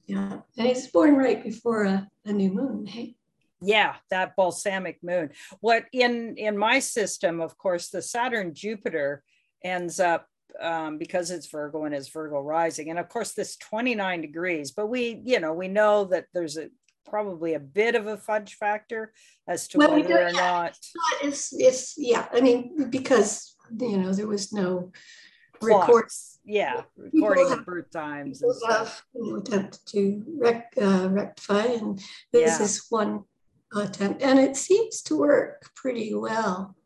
yeah. 0.06 0.38
And 0.58 0.66
he's 0.66 0.88
born 0.88 1.16
right 1.16 1.42
before 1.42 1.84
a, 1.84 2.10
a 2.24 2.32
new 2.32 2.50
moon. 2.50 2.86
Hey 2.86 3.16
yeah 3.62 3.94
that 4.10 4.36
balsamic 4.36 4.98
moon. 5.02 5.30
What 5.60 5.84
in 5.92 6.36
in 6.36 6.56
my 6.58 6.78
system 6.78 7.40
of 7.40 7.56
course 7.56 7.90
the 7.90 8.02
saturn 8.02 8.54
jupiter 8.54 9.22
ends 9.64 10.00
up 10.00 10.26
um, 10.60 10.98
because 10.98 11.30
it's 11.30 11.48
virgo 11.48 11.84
and 11.84 11.94
it's 11.94 12.08
virgo 12.08 12.40
rising 12.40 12.90
and 12.90 12.98
of 12.98 13.08
course 13.08 13.34
this 13.34 13.56
29 13.56 14.20
degrees 14.20 14.70
but 14.70 14.86
we 14.86 15.20
you 15.24 15.40
know 15.40 15.52
we 15.52 15.68
know 15.68 16.04
that 16.04 16.26
there's 16.32 16.56
a 16.56 16.68
probably 17.04 17.54
a 17.54 17.60
bit 17.60 17.94
of 17.94 18.06
a 18.06 18.16
fudge 18.16 18.54
factor 18.54 19.12
as 19.46 19.68
to 19.68 19.78
well, 19.78 19.92
whether 19.92 20.18
or 20.18 20.30
yeah, 20.30 20.32
not 20.32 20.78
it's, 21.22 21.52
it's 21.52 21.94
yeah 21.96 22.26
i 22.32 22.40
mean 22.40 22.88
because 22.90 23.54
you 23.78 23.96
know 23.96 24.12
there 24.12 24.26
was 24.26 24.52
no 24.52 24.90
records 25.62 26.38
yeah 26.44 26.82
recording 26.96 27.48
have, 27.48 27.64
birth 27.64 27.90
times 27.90 28.42
and 28.42 28.52
have, 28.68 29.02
you 29.14 29.32
know, 29.32 29.38
attempted 29.38 29.80
to 29.86 30.22
rec, 30.38 30.72
uh, 30.80 31.08
rectify 31.10 31.64
and 31.64 31.98
this 32.32 32.58
yeah. 32.58 32.62
is 32.62 32.86
one 32.88 33.22
attempt, 33.80 34.22
and 34.22 34.38
it 34.38 34.56
seems 34.56 35.02
to 35.02 35.16
work 35.16 35.70
pretty 35.74 36.14
well. 36.14 36.76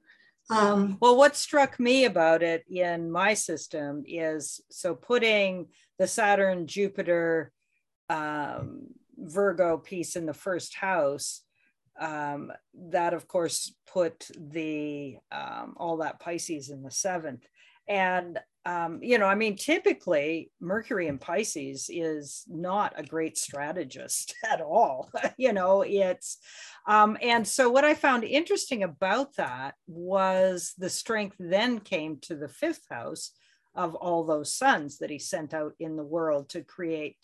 Um, 0.51 0.99
well, 1.01 1.17
what 1.17 1.37
struck 1.37 1.79
me 1.79 2.05
about 2.05 2.43
it 2.43 2.65
in 2.69 3.11
my 3.11 3.35
system 3.35 4.03
is 4.07 4.61
so 4.71 4.95
putting 4.95 5.69
the 5.99 6.09
Saturn 6.09 6.67
Jupiter 6.67 7.53
um, 8.09 8.89
Virgo 9.17 9.79
piece 9.79 10.17
in 10.17 10.27
the 10.27 10.35
first 10.35 10.75
house 10.75 11.43
um, 12.01 12.51
that 12.75 13.15
of 13.15 13.29
course 13.29 13.73
put 13.87 14.29
the 14.37 15.19
um, 15.31 15.75
all 15.77 15.99
that 15.99 16.19
Pisces 16.19 16.71
in 16.71 16.83
the 16.83 16.91
seventh. 16.91 17.47
And 17.89 18.39
um, 18.67 19.03
you 19.03 19.19
know, 19.19 19.27
I 19.27 19.35
mean, 19.35 19.57
typically 19.57 20.51
Mercury 20.61 21.09
in 21.09 21.19
Pisces 21.19 21.91
is 21.93 22.45
not 22.49 22.93
a 22.97 23.03
great 23.03 23.39
strategist 23.39 24.35
at 24.51 24.61
all. 24.61 25.11
you 25.39 25.53
know, 25.53 25.83
it's 25.83 26.39
um, 26.87 27.17
and 27.23 27.47
so 27.47 27.71
what 27.71 27.85
I 27.85 27.95
found 27.95 28.25
interesting 28.25 28.83
about 28.83 29.37
that 29.37 29.75
was 29.87 30.75
the 30.79 30.91
strength 30.91 31.37
then 31.39 31.81
came 31.81 32.19
to 32.23 32.35
the 32.35 32.49
fifth 32.49 32.87
house 32.91 33.33
of 33.75 33.95
all 33.95 34.25
those 34.25 34.53
sons 34.53 34.99
that 34.99 35.11
he 35.11 35.19
sent 35.19 35.55
out 35.55 35.75
in 35.79 35.97
the 35.97 36.05
world 36.05 36.49
to 36.51 36.63
create 36.63 37.17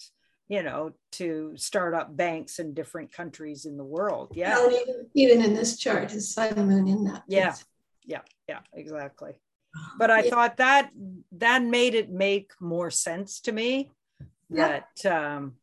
you 0.48 0.62
know, 0.62 0.92
to 1.10 1.52
start 1.56 1.92
up 1.92 2.16
banks 2.16 2.60
in 2.60 2.72
different 2.72 3.12
countries 3.12 3.64
in 3.64 3.76
the 3.76 3.84
world. 3.84 4.32
Yeah. 4.32 4.54
Well, 4.54 4.70
even, 4.70 5.06
even, 5.14 5.42
in 5.42 5.54
this 5.54 5.76
chart, 5.76 6.12
his 6.12 6.32
sun 6.32 6.54
moon 6.68 6.86
in 6.86 7.02
that. 7.04 7.24
Yeah. 7.26 7.56
Yeah. 8.04 8.20
Yeah. 8.48 8.60
Exactly. 8.72 9.40
But 9.98 10.10
I 10.10 10.22
yeah. 10.22 10.30
thought 10.30 10.56
that 10.58 10.90
that 11.32 11.62
made 11.62 11.94
it 11.94 12.10
make 12.10 12.52
more 12.60 12.90
sense 12.90 13.40
to 13.42 13.52
me 13.52 13.90
yeah. 14.50 14.80
that, 15.02 15.12
um, 15.12 15.54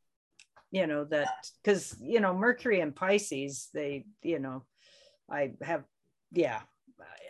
you 0.71 0.87
know, 0.87 1.05
that 1.05 1.29
because, 1.63 1.95
you 2.01 2.19
know, 2.19 2.33
Mercury 2.33 2.79
and 2.79 2.95
Pisces, 2.95 3.69
they, 3.73 4.05
you 4.21 4.39
know, 4.39 4.63
I 5.29 5.53
have, 5.61 5.83
yeah. 6.31 6.61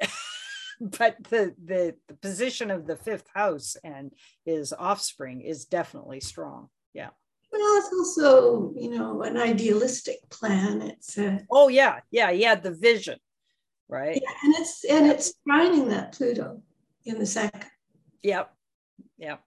but 0.81 1.17
the, 1.29 1.53
the 1.63 1.95
the 2.07 2.15
position 2.15 2.71
of 2.71 2.87
the 2.87 2.95
fifth 2.95 3.27
house 3.33 3.77
and 3.83 4.11
his 4.45 4.73
offspring 4.73 5.41
is 5.41 5.65
definitely 5.65 6.19
strong. 6.19 6.69
Yeah. 6.93 7.09
Well, 7.51 7.61
it's 7.77 7.93
also, 7.93 8.73
you 8.75 8.89
know, 8.89 9.21
an 9.21 9.37
idealistic 9.37 10.17
plan. 10.29 10.81
It's 10.81 11.17
oh 11.51 11.67
yeah, 11.67 11.99
yeah, 12.11 12.31
yeah, 12.31 12.55
the 12.55 12.71
vision, 12.71 13.19
right? 13.87 14.19
Yeah, 14.21 14.31
and 14.43 14.55
it's 14.55 14.83
and 14.85 15.07
it's 15.07 15.33
trining 15.47 15.89
that 15.89 16.13
Pluto 16.13 16.61
in 17.05 17.19
the 17.19 17.25
second. 17.25 17.65
Yep, 18.21 18.53
yep. 19.17 19.41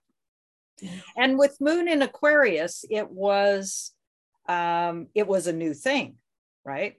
Yeah. 0.81 0.91
And 1.15 1.39
with 1.39 1.57
Moon 1.59 1.87
in 1.87 2.01
Aquarius, 2.01 2.85
it 2.89 3.09
was 3.09 3.91
um, 4.47 5.07
it 5.15 5.27
was 5.27 5.47
a 5.47 5.53
new 5.53 5.73
thing, 5.73 6.15
right? 6.63 6.95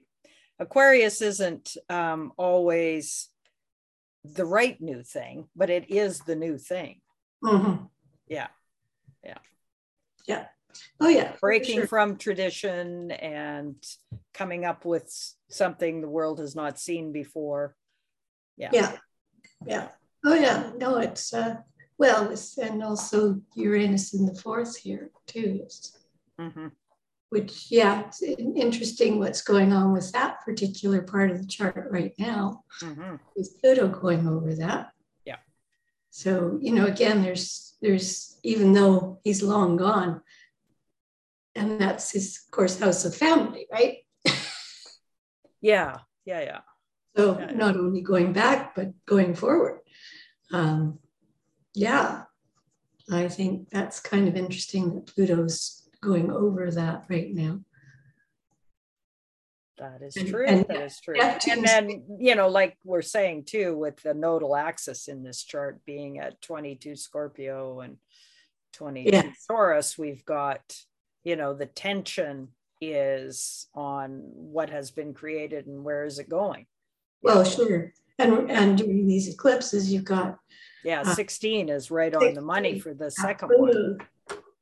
Aquarius 0.59 1.21
isn't 1.21 1.77
um, 1.89 2.33
always 2.37 3.29
the 4.25 4.45
right 4.45 4.79
new 4.81 5.03
thing, 5.03 5.47
but 5.55 5.69
it 5.69 5.89
is 5.89 6.19
the 6.19 6.35
new 6.35 6.57
thing. 6.57 6.99
Mm-hmm. 7.43 7.85
Yeah, 8.27 8.47
yeah, 9.23 9.37
yeah. 10.27 10.45
Oh 10.99 11.09
yeah. 11.09 11.33
Breaking 11.39 11.79
sure. 11.79 11.87
from 11.87 12.17
tradition 12.17 13.11
and 13.11 13.75
coming 14.33 14.65
up 14.65 14.85
with 14.85 15.11
something 15.49 16.01
the 16.01 16.09
world 16.09 16.39
has 16.39 16.55
not 16.55 16.79
seen 16.79 17.11
before. 17.11 17.75
Yeah. 18.57 18.69
Yeah. 18.73 18.97
Yeah. 19.65 19.87
Oh 20.25 20.33
yeah. 20.33 20.71
No, 20.77 20.97
it's 20.97 21.33
uh 21.33 21.55
well, 21.97 22.29
it's, 22.31 22.57
and 22.57 22.81
also 22.81 23.41
Uranus 23.55 24.13
in 24.13 24.25
the 24.25 24.33
fourth 24.33 24.77
here 24.77 25.11
too. 25.27 25.67
Mm-hmm. 26.39 26.67
Which, 27.29 27.67
yeah, 27.69 28.05
it's 28.07 28.23
interesting 28.23 29.19
what's 29.19 29.41
going 29.41 29.73
on 29.73 29.91
with 29.91 30.11
that 30.13 30.41
particular 30.45 31.01
part 31.01 31.29
of 31.29 31.41
the 31.41 31.45
chart 31.45 31.89
right 31.91 32.13
now, 32.17 32.63
mm-hmm. 32.81 33.17
with 33.35 33.59
Pluto 33.59 33.89
going 33.89 34.27
over 34.27 34.55
that. 34.55 34.91
Yeah. 35.25 35.35
So 36.09 36.57
you 36.61 36.73
know, 36.73 36.85
again, 36.85 37.21
there's 37.21 37.75
there's 37.81 38.39
even 38.43 38.73
though 38.73 39.19
he's 39.23 39.43
long 39.43 39.75
gone, 39.75 40.21
and 41.55 41.79
that's 41.79 42.11
his 42.11 42.39
of 42.45 42.51
course 42.51 42.79
house 42.79 43.05
of 43.05 43.15
family 43.15 43.67
right 43.71 43.97
yeah 45.61 45.97
yeah 46.25 46.41
yeah 46.41 46.59
so 47.19 47.33
not 47.53 47.75
only 47.75 48.01
going 48.01 48.31
back 48.31 48.75
but 48.75 48.91
going 49.05 49.33
forward 49.33 49.79
um, 50.53 50.99
yeah 51.73 52.23
i 53.11 53.27
think 53.27 53.69
that's 53.69 53.99
kind 53.99 54.27
of 54.27 54.35
interesting 54.35 54.93
that 54.93 55.07
pluto's 55.07 55.89
going 56.01 56.31
over 56.31 56.71
that 56.71 57.03
right 57.09 57.33
now 57.33 57.59
that 59.77 60.01
is 60.01 60.13
true. 60.13 60.45
And, 60.45 60.65
that 60.67 60.81
is 60.81 60.99
true. 60.99 61.15
And 61.21 61.63
then, 61.65 62.03
you 62.19 62.35
know, 62.35 62.49
like 62.49 62.77
we're 62.83 63.01
saying 63.01 63.45
too, 63.45 63.77
with 63.77 63.95
the 64.03 64.13
nodal 64.13 64.53
axis 64.53 65.07
in 65.07 65.23
this 65.23 65.41
chart 65.41 65.79
being 65.85 66.19
at 66.19 66.41
22 66.41 66.97
Scorpio 66.97 67.79
and 67.79 67.95
22 68.73 69.09
yeah. 69.09 69.31
Taurus, 69.47 69.97
we've 69.97 70.25
got 70.25 70.61
you 71.23 71.37
know 71.37 71.53
the 71.53 71.65
tension 71.65 72.49
is 72.81 73.67
on 73.73 74.21
what 74.33 74.69
has 74.69 74.91
been 74.91 75.13
created 75.13 75.65
and 75.67 75.83
where 75.83 76.03
is 76.03 76.19
it 76.19 76.27
going 76.27 76.65
well 77.21 77.43
sure 77.43 77.93
and 78.17 78.49
and 78.49 78.77
during 78.77 79.07
these 79.07 79.27
eclipses 79.27 79.91
you've 79.91 80.05
got 80.05 80.37
yeah 80.83 81.01
uh, 81.01 81.13
16 81.13 81.69
is 81.69 81.91
right 81.91 82.13
16, 82.13 82.29
on 82.29 82.33
the 82.35 82.41
money 82.41 82.79
for 82.79 82.93
the 82.93 83.11
second 83.11 83.49
one 83.49 83.97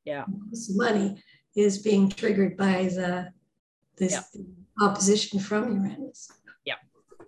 yeah 0.04 0.24
this 0.50 0.74
money 0.74 1.22
is 1.56 1.78
being 1.78 2.08
triggered 2.08 2.56
by 2.56 2.84
the 2.84 3.28
this 3.96 4.12
yeah. 4.12 4.42
opposition 4.80 5.38
from 5.40 5.74
uranus 5.74 6.30
yeah 6.64 6.74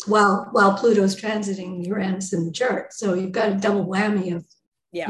while 0.06 0.48
while 0.52 0.76
pluto's 0.76 1.16
transiting 1.20 1.84
uranus 1.86 2.32
in 2.32 2.44
the 2.44 2.52
chart 2.52 2.92
so 2.92 3.14
you've 3.14 3.32
got 3.32 3.52
a 3.52 3.56
double 3.56 3.86
whammy 3.86 4.34
of 4.34 4.46
yeah. 4.92 5.08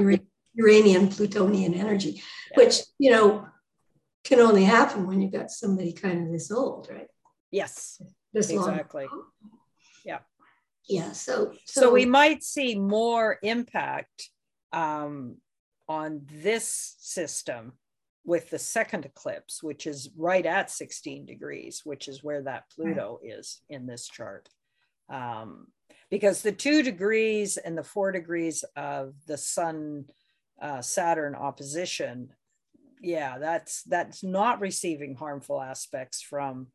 uranian 0.54 1.08
plutonian 1.08 1.74
energy 1.74 2.22
yeah. 2.50 2.56
which 2.56 2.80
you 2.98 3.10
know 3.10 3.46
can 4.24 4.40
only 4.40 4.64
happen 4.64 5.06
when 5.06 5.20
you've 5.20 5.32
got 5.32 5.50
somebody 5.50 5.92
kind 5.92 6.26
of 6.26 6.32
this 6.32 6.50
old, 6.50 6.88
right? 6.90 7.08
Yes, 7.50 8.00
this 8.32 8.50
exactly. 8.50 9.06
Long. 9.10 9.24
Yeah. 10.04 10.18
Yeah. 10.88 11.12
So, 11.12 11.52
so, 11.64 11.80
so 11.82 11.92
we 11.92 12.06
might 12.06 12.42
see 12.42 12.78
more 12.78 13.38
impact 13.42 14.28
um, 14.72 15.36
on 15.88 16.22
this 16.42 16.96
system 16.98 17.72
with 18.24 18.50
the 18.50 18.58
second 18.58 19.04
eclipse, 19.04 19.62
which 19.62 19.86
is 19.86 20.10
right 20.16 20.44
at 20.44 20.70
16 20.70 21.26
degrees, 21.26 21.82
which 21.84 22.08
is 22.08 22.22
where 22.22 22.42
that 22.42 22.64
Pluto 22.74 23.20
right. 23.22 23.38
is 23.38 23.60
in 23.68 23.86
this 23.86 24.08
chart. 24.08 24.48
Um, 25.08 25.66
because 26.10 26.42
the 26.42 26.52
two 26.52 26.82
degrees 26.82 27.56
and 27.56 27.76
the 27.76 27.84
four 27.84 28.12
degrees 28.12 28.64
of 28.76 29.14
the 29.26 29.38
Sun 29.38 30.06
uh, 30.60 30.82
Saturn 30.82 31.34
opposition 31.34 32.30
yeah, 33.02 33.38
that's 33.38 33.82
that's 33.84 34.22
not 34.22 34.60
receiving 34.60 35.14
harmful 35.14 35.60
aspects 35.60 36.22
from 36.22 36.68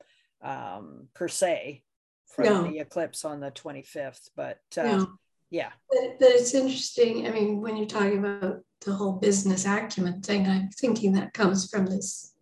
um, 0.43 1.07
per 1.13 1.27
se 1.27 1.83
from 2.27 2.45
no. 2.45 2.63
the 2.63 2.79
eclipse 2.79 3.25
on 3.25 3.39
the 3.39 3.51
25th. 3.51 4.29
But 4.35 4.59
uh, 4.77 4.83
no. 4.83 5.07
yeah. 5.49 5.71
But, 5.89 6.19
but 6.19 6.29
it's 6.29 6.53
interesting. 6.53 7.27
I 7.27 7.31
mean, 7.31 7.61
when 7.61 7.77
you're 7.77 7.85
talking 7.85 8.19
about 8.19 8.61
the 8.81 8.93
whole 8.93 9.13
business 9.13 9.65
acumen 9.65 10.21
thing, 10.21 10.47
I'm 10.47 10.69
thinking 10.69 11.13
that 11.13 11.33
comes 11.33 11.69
from 11.69 11.85
this 11.85 12.33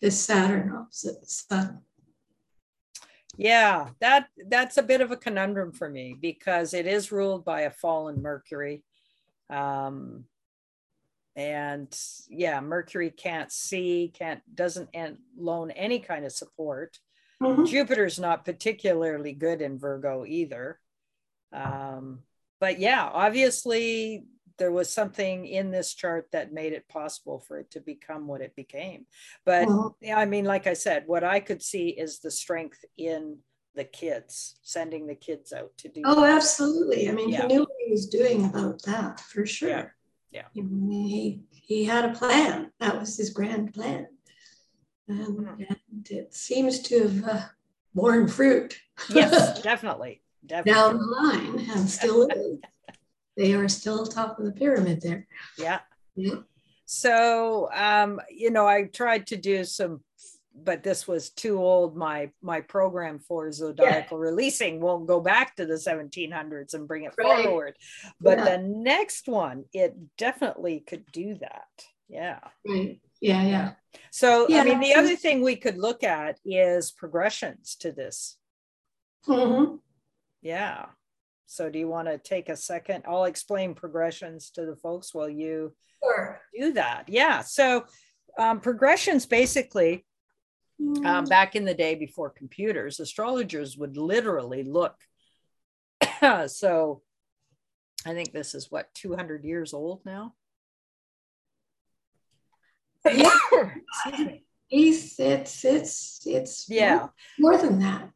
this 0.00 0.18
Saturn 0.18 0.72
opposite 0.74 1.20
the 1.20 1.26
Sun. 1.26 1.80
Yeah, 3.36 3.90
that 4.00 4.26
that's 4.48 4.76
a 4.76 4.82
bit 4.82 5.00
of 5.00 5.10
a 5.10 5.16
conundrum 5.16 5.72
for 5.72 5.88
me 5.88 6.16
because 6.20 6.74
it 6.74 6.86
is 6.86 7.12
ruled 7.12 7.44
by 7.44 7.62
a 7.62 7.70
fallen 7.70 8.20
Mercury. 8.20 8.84
Um, 9.48 10.24
and 11.34 11.98
yeah 12.28 12.60
mercury 12.60 13.10
can't 13.10 13.50
see 13.50 14.12
can't 14.14 14.42
doesn't 14.54 14.90
and 14.92 15.16
loan 15.36 15.70
any 15.70 15.98
kind 15.98 16.24
of 16.26 16.32
support 16.32 16.98
mm-hmm. 17.42 17.64
jupiter's 17.64 18.18
not 18.18 18.44
particularly 18.44 19.32
good 19.32 19.60
in 19.60 19.78
virgo 19.78 20.24
either 20.26 20.78
um, 21.52 22.20
but 22.60 22.78
yeah 22.78 23.08
obviously 23.12 24.24
there 24.58 24.72
was 24.72 24.90
something 24.90 25.46
in 25.46 25.70
this 25.70 25.94
chart 25.94 26.28
that 26.32 26.52
made 26.52 26.72
it 26.72 26.88
possible 26.88 27.40
for 27.40 27.58
it 27.58 27.70
to 27.70 27.80
become 27.80 28.26
what 28.26 28.40
it 28.40 28.54
became 28.56 29.06
but 29.44 29.66
mm-hmm. 29.68 29.88
yeah 30.00 30.18
i 30.18 30.24
mean 30.24 30.44
like 30.44 30.66
i 30.66 30.72
said 30.72 31.04
what 31.06 31.24
i 31.24 31.40
could 31.40 31.62
see 31.62 31.88
is 31.88 32.20
the 32.20 32.30
strength 32.30 32.84
in 32.96 33.38
the 33.74 33.84
kids 33.84 34.58
sending 34.62 35.06
the 35.06 35.14
kids 35.14 35.52
out 35.52 35.72
to 35.78 35.88
do 35.88 36.02
oh 36.04 36.20
that. 36.20 36.36
absolutely 36.36 37.08
i 37.08 37.12
mean 37.12 37.28
yeah. 37.28 37.42
he 37.42 37.46
knew 37.48 37.60
what 37.60 37.68
he 37.84 37.90
was 37.90 38.06
doing 38.06 38.44
about 38.44 38.82
that 38.82 39.20
for 39.20 39.46
sure 39.46 39.68
yeah 39.68 39.86
yeah. 40.32 40.44
He, 40.54 41.42
he 41.50 41.84
had 41.84 42.06
a 42.06 42.14
plan. 42.14 42.72
That 42.80 42.98
was 42.98 43.16
his 43.16 43.30
grand 43.30 43.74
plan. 43.74 44.06
And, 45.20 45.38
mm. 45.38 45.66
and 45.68 46.10
it 46.10 46.34
seems 46.34 46.80
to 46.80 47.08
have 47.08 47.24
uh, 47.24 47.40
borne 47.94 48.28
fruit. 48.28 48.78
yes, 49.10 49.60
definitely. 49.62 50.22
Definitely. 50.44 50.72
Down 50.72 50.98
the 50.98 51.04
line, 51.04 51.70
and 51.70 51.88
still 51.88 52.28
they 53.36 53.54
are 53.54 53.68
still 53.68 54.06
top 54.06 54.38
of 54.38 54.44
the 54.44 54.52
pyramid 54.52 55.00
there. 55.00 55.26
Yeah. 55.56 55.80
yeah. 56.16 56.36
So, 56.84 57.70
um, 57.72 58.20
you 58.28 58.50
know, 58.50 58.66
I 58.66 58.84
tried 58.84 59.28
to 59.28 59.36
do 59.36 59.64
some 59.64 60.00
but 60.54 60.82
this 60.82 61.08
was 61.08 61.30
too 61.30 61.58
old. 61.58 61.96
My 61.96 62.30
my 62.42 62.60
program 62.60 63.18
for 63.18 63.50
zodiacal 63.52 64.18
yeah. 64.18 64.24
releasing 64.24 64.80
won't 64.80 65.06
go 65.06 65.20
back 65.20 65.56
to 65.56 65.66
the 65.66 65.74
1700s 65.74 66.74
and 66.74 66.86
bring 66.86 67.04
it 67.04 67.14
right. 67.18 67.44
forward. 67.44 67.76
But 68.20 68.38
yeah. 68.38 68.56
the 68.56 68.58
next 68.58 69.28
one, 69.28 69.64
it 69.72 69.96
definitely 70.16 70.80
could 70.80 71.04
do 71.12 71.36
that. 71.36 71.84
Yeah. 72.08 72.40
Right. 72.66 73.00
Yeah, 73.22 73.42
yeah. 73.42 73.72
So, 74.10 74.46
Yeah, 74.48 74.60
I 74.60 74.64
mean, 74.64 74.80
the 74.80 74.94
other 74.94 75.16
thing 75.16 75.40
we 75.42 75.56
could 75.56 75.78
look 75.78 76.02
at 76.04 76.38
is 76.44 76.90
progressions 76.90 77.76
to 77.76 77.92
this. 77.92 78.36
Mhm. 79.26 79.80
Yeah. 80.42 80.86
So, 81.46 81.70
do 81.70 81.78
you 81.78 81.88
want 81.88 82.08
to 82.08 82.18
take 82.18 82.48
a 82.48 82.56
second? 82.56 83.04
I'll 83.06 83.24
explain 83.24 83.74
progressions 83.74 84.50
to 84.52 84.66
the 84.66 84.76
folks 84.76 85.14
while 85.14 85.28
you 85.28 85.74
Sure. 86.02 86.40
do 86.52 86.72
that. 86.72 87.08
Yeah. 87.08 87.42
So, 87.42 87.86
um, 88.36 88.60
progressions 88.60 89.24
basically, 89.24 90.04
um, 91.04 91.24
back 91.26 91.54
in 91.54 91.64
the 91.64 91.74
day 91.74 91.94
before 91.94 92.30
computers, 92.30 92.98
astrologers 92.98 93.76
would 93.78 93.96
literally 93.96 94.64
look. 94.64 94.96
so, 96.48 97.02
I 98.04 98.14
think 98.14 98.32
this 98.32 98.54
is 98.56 98.68
what, 98.70 98.92
200 98.94 99.44
years 99.44 99.72
old 99.72 100.04
now? 100.04 100.34
Yeah. 103.10 103.30
Excuse 104.04 104.26
me. 104.26 104.44
It's 104.70 105.18
it's 105.20 105.64
it's 105.64 106.20
it's 106.24 106.68
Yeah. 106.68 107.08
more, 107.38 107.52
more 107.52 107.58
than 107.58 107.78
that. 107.80 108.10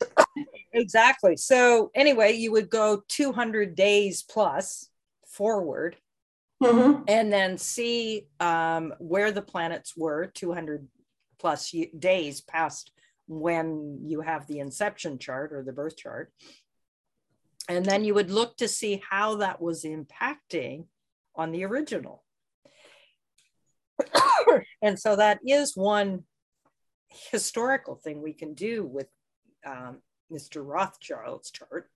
Exactly. 0.72 1.36
So 1.36 1.90
anyway, 1.94 2.32
you 2.32 2.52
would 2.52 2.70
go 2.70 3.02
200 3.08 3.74
days 3.74 4.22
plus 4.22 4.88
forward 5.26 5.96
Mhm. 6.62 7.04
and 7.08 7.30
then 7.32 7.58
see 7.58 8.28
um, 8.40 8.94
where 8.98 9.30
the 9.32 9.42
planets 9.42 9.94
were 9.96 10.26
200 10.26 10.88
plus 11.38 11.74
days 11.98 12.40
past 12.40 12.92
when 13.26 14.00
you 14.06 14.20
have 14.22 14.46
the 14.46 14.60
inception 14.60 15.18
chart 15.18 15.52
or 15.52 15.62
the 15.62 15.72
birth 15.72 15.96
chart. 15.96 16.32
And 17.68 17.84
then 17.84 18.04
you 18.04 18.14
would 18.14 18.30
look 18.30 18.56
to 18.58 18.68
see 18.68 19.02
how 19.10 19.36
that 19.36 19.60
was 19.60 19.84
impacting 19.84 20.86
on 21.34 21.50
the 21.52 21.64
original. 21.64 22.24
And 24.82 24.98
so 24.98 25.16
that 25.16 25.40
is 25.46 25.76
one 25.76 26.24
historical 27.08 27.94
thing 27.94 28.22
we 28.22 28.32
can 28.32 28.54
do 28.54 28.84
with 28.84 29.08
um, 29.66 29.98
Mr. 30.32 30.64
Rothschild's 30.64 31.50
chart 31.50 31.88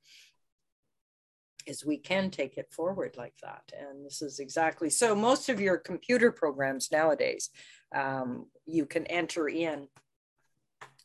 is 1.66 1.84
we 1.84 1.98
can 1.98 2.30
take 2.30 2.56
it 2.56 2.72
forward 2.72 3.16
like 3.16 3.34
that. 3.42 3.62
And 3.78 4.04
this 4.04 4.22
is 4.22 4.38
exactly 4.38 4.90
so. 4.90 5.14
Most 5.14 5.48
of 5.48 5.60
your 5.60 5.76
computer 5.76 6.32
programs 6.32 6.90
nowadays, 6.90 7.50
um, 7.94 8.46
you 8.66 8.86
can 8.86 9.06
enter 9.06 9.48
in, 9.48 9.86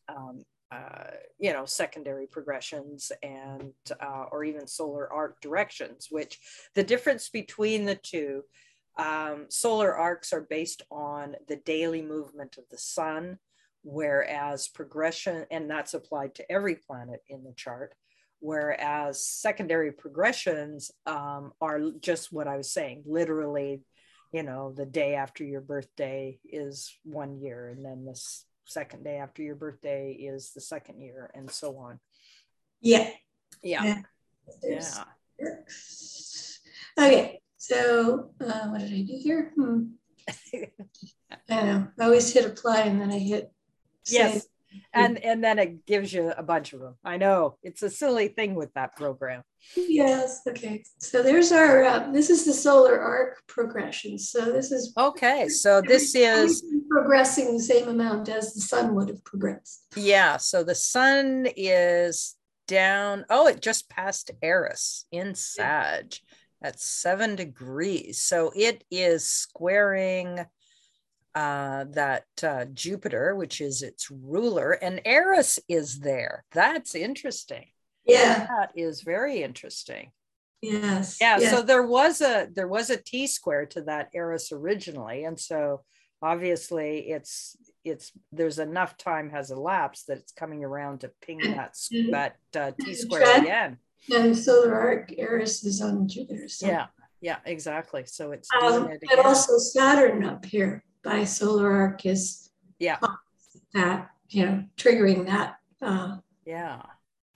um, 0.07 0.43
uh, 0.71 1.11
you 1.37 1.53
know, 1.53 1.65
secondary 1.65 2.27
progressions 2.27 3.11
and 3.21 3.73
uh, 3.99 4.25
or 4.31 4.43
even 4.43 4.67
solar 4.67 5.11
arc 5.11 5.41
directions. 5.41 6.07
Which 6.09 6.39
the 6.73 6.83
difference 6.83 7.29
between 7.29 7.85
the 7.85 7.95
two, 7.95 8.43
um, 8.97 9.45
solar 9.49 9.95
arcs 9.95 10.33
are 10.33 10.47
based 10.49 10.83
on 10.91 11.35
the 11.47 11.57
daily 11.57 12.01
movement 12.01 12.57
of 12.57 12.63
the 12.69 12.77
sun, 12.77 13.37
whereas 13.83 14.67
progression, 14.67 15.45
and 15.51 15.69
that's 15.69 15.93
applied 15.93 16.35
to 16.35 16.51
every 16.51 16.75
planet 16.75 17.21
in 17.29 17.43
the 17.43 17.53
chart 17.55 17.93
whereas 18.45 19.25
secondary 19.25 19.91
progressions 19.91 20.91
um, 21.07 21.51
are 21.61 21.81
just 21.99 22.31
what 22.31 22.47
I 22.47 22.57
was 22.57 22.71
saying, 22.71 23.03
literally, 23.07 23.81
you 24.31 24.43
know, 24.43 24.71
the 24.71 24.85
day 24.85 25.15
after 25.15 25.43
your 25.43 25.61
birthday 25.61 26.37
is 26.43 26.95
one 27.03 27.39
year, 27.39 27.69
and 27.69 27.83
then 27.83 28.05
the 28.05 28.19
second 28.65 29.03
day 29.03 29.17
after 29.17 29.41
your 29.41 29.55
birthday 29.55 30.11
is 30.11 30.51
the 30.53 30.61
second 30.61 31.01
year, 31.01 31.31
and 31.33 31.49
so 31.49 31.77
on. 31.77 31.99
Yeah. 32.81 33.09
Yeah, 33.63 34.01
Yeah. 34.63 35.03
Yeah. 35.39 35.53
Okay, 36.97 37.41
so 37.65 38.29
uh, 38.41 38.67
what 38.67 38.79
did 38.79 38.93
I 38.93 39.01
do 39.01 39.17
here? 39.17 39.51
Hmm. 39.55 39.85
I 40.29 40.69
don't 41.49 41.65
know. 41.65 41.87
I 41.99 42.03
always 42.03 42.31
hit 42.31 42.45
apply 42.45 42.81
and 42.81 43.01
then 43.01 43.11
I 43.11 43.17
hit 43.17 43.51
yes, 44.05 44.45
and 44.93 45.17
and 45.23 45.43
then 45.43 45.57
it 45.57 45.87
gives 45.87 46.13
you 46.13 46.31
a 46.37 46.43
bunch 46.43 46.73
of 46.73 46.79
them. 46.79 46.95
I 47.03 47.17
know 47.17 47.57
it's 47.63 47.81
a 47.81 47.89
silly 47.89 48.27
thing 48.27 48.53
with 48.53 48.71
that 48.75 48.95
program. 48.95 49.41
Yes. 49.75 50.41
Okay. 50.47 50.83
So 50.99 51.23
there's 51.23 51.51
our. 51.51 51.83
Uh, 51.83 52.11
this 52.11 52.29
is 52.29 52.45
the 52.45 52.53
solar 52.53 52.99
arc 52.99 53.41
progression. 53.47 54.19
So 54.19 54.51
this 54.51 54.71
is 54.71 54.93
Okay, 54.95 55.49
so 55.49 55.81
this 55.81 56.13
is 56.13 56.63
progressing 56.87 57.57
the 57.57 57.63
same 57.63 57.87
amount 57.87 58.29
as 58.29 58.53
the 58.53 58.61
sun 58.61 58.93
would 58.93 59.09
have 59.09 59.23
progressed. 59.23 59.87
Yeah, 59.95 60.37
so 60.37 60.63
the 60.63 60.75
sun 60.75 61.47
is 61.55 62.35
down. 62.67 63.25
Oh, 63.31 63.47
it 63.47 63.59
just 63.59 63.89
passed 63.89 64.29
Eris 64.43 65.05
in 65.11 65.33
Sag 65.33 66.13
at 66.65 66.79
seven 66.79 67.35
degrees. 67.35 68.21
So 68.21 68.51
it 68.55 68.83
is 68.89 69.29
squaring 69.29 70.39
uh, 71.35 71.85
that 71.91 72.25
uh, 72.41 72.65
Jupiter, 72.73 73.35
which 73.35 73.61
is 73.61 73.83
its 73.83 74.09
ruler, 74.09 74.71
and 74.71 74.99
Eris 75.05 75.59
is 75.69 75.99
there. 75.99 76.43
That's 76.51 76.95
interesting. 76.95 77.65
Yeah. 78.05 78.47
That 78.47 78.71
is 78.75 79.01
very 79.01 79.43
interesting. 79.43 80.11
Yes. 80.61 81.17
Yeah, 81.21 81.37
yes. 81.39 81.51
so 81.51 81.61
there 81.61 81.85
was 81.85 82.21
a 82.21 82.47
there 82.51 82.67
was 82.67 82.89
a 82.89 82.97
T 82.97 83.27
square 83.27 83.67
to 83.67 83.81
that 83.83 84.09
Eris 84.15 84.51
originally, 84.51 85.23
and 85.25 85.39
so 85.39 85.83
obviously 86.21 87.09
it's 87.11 87.55
it's 87.83 88.11
there's 88.31 88.57
enough 88.57 88.97
time 88.97 89.29
has 89.29 89.51
elapsed 89.51 90.07
that 90.07 90.17
it's 90.17 90.31
coming 90.31 90.63
around 90.63 91.01
to 91.01 91.11
ping 91.21 91.39
that 91.39 91.73
Mhm. 91.93 92.11
that 92.11 92.37
uh, 92.55 92.71
T 92.81 92.95
square 92.95 93.41
again. 93.41 93.77
And 94.13 94.37
solar 94.37 94.73
arc 94.73 95.13
Eris 95.17 95.63
is 95.63 95.81
on 95.81 96.07
Jupiter. 96.07 96.47
So. 96.47 96.67
Yeah, 96.67 96.87
yeah, 97.21 97.37
exactly. 97.45 98.05
So 98.05 98.31
it's 98.31 98.49
Um, 98.61 98.89
it 98.89 99.03
and 99.11 99.19
also 99.25 99.57
Saturn 99.57 100.23
up 100.23 100.45
here 100.45 100.83
by 101.03 101.23
solar 101.25 101.71
arc 101.71 102.05
is 102.05 102.49
Yeah. 102.79 102.99
that 103.73 104.09
you 104.29 104.45
know 104.45 104.63
triggering 104.77 105.25
that 105.27 105.57
uh, 105.81 106.17
yeah. 106.45 106.81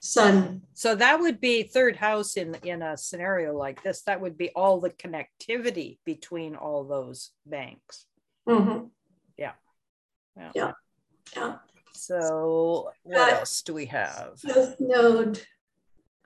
sun. 0.00 0.62
So 0.74 0.94
that 0.94 1.20
would 1.20 1.40
be 1.40 1.62
third 1.62 1.96
house 1.96 2.36
in 2.36 2.54
in 2.62 2.82
a 2.82 2.96
scenario 2.96 3.56
like 3.56 3.82
this. 3.82 4.02
That 4.02 4.20
would 4.20 4.36
be 4.38 4.50
all 4.50 4.80
the 4.80 4.90
connectivity 4.90 5.98
between 6.04 6.56
all 6.56 6.84
those 6.84 7.30
banks. 7.46 8.06
Mhm. 8.48 8.90
Yeah. 9.36 9.52
Yeah. 10.36 10.72
Yeah. 11.36 11.58
So 11.92 12.90
what 13.02 13.32
Uh, 13.32 13.36
else 13.40 13.62
do 13.62 13.74
we 13.74 13.86
have? 13.86 14.38
South 14.38 14.76
node 14.80 15.42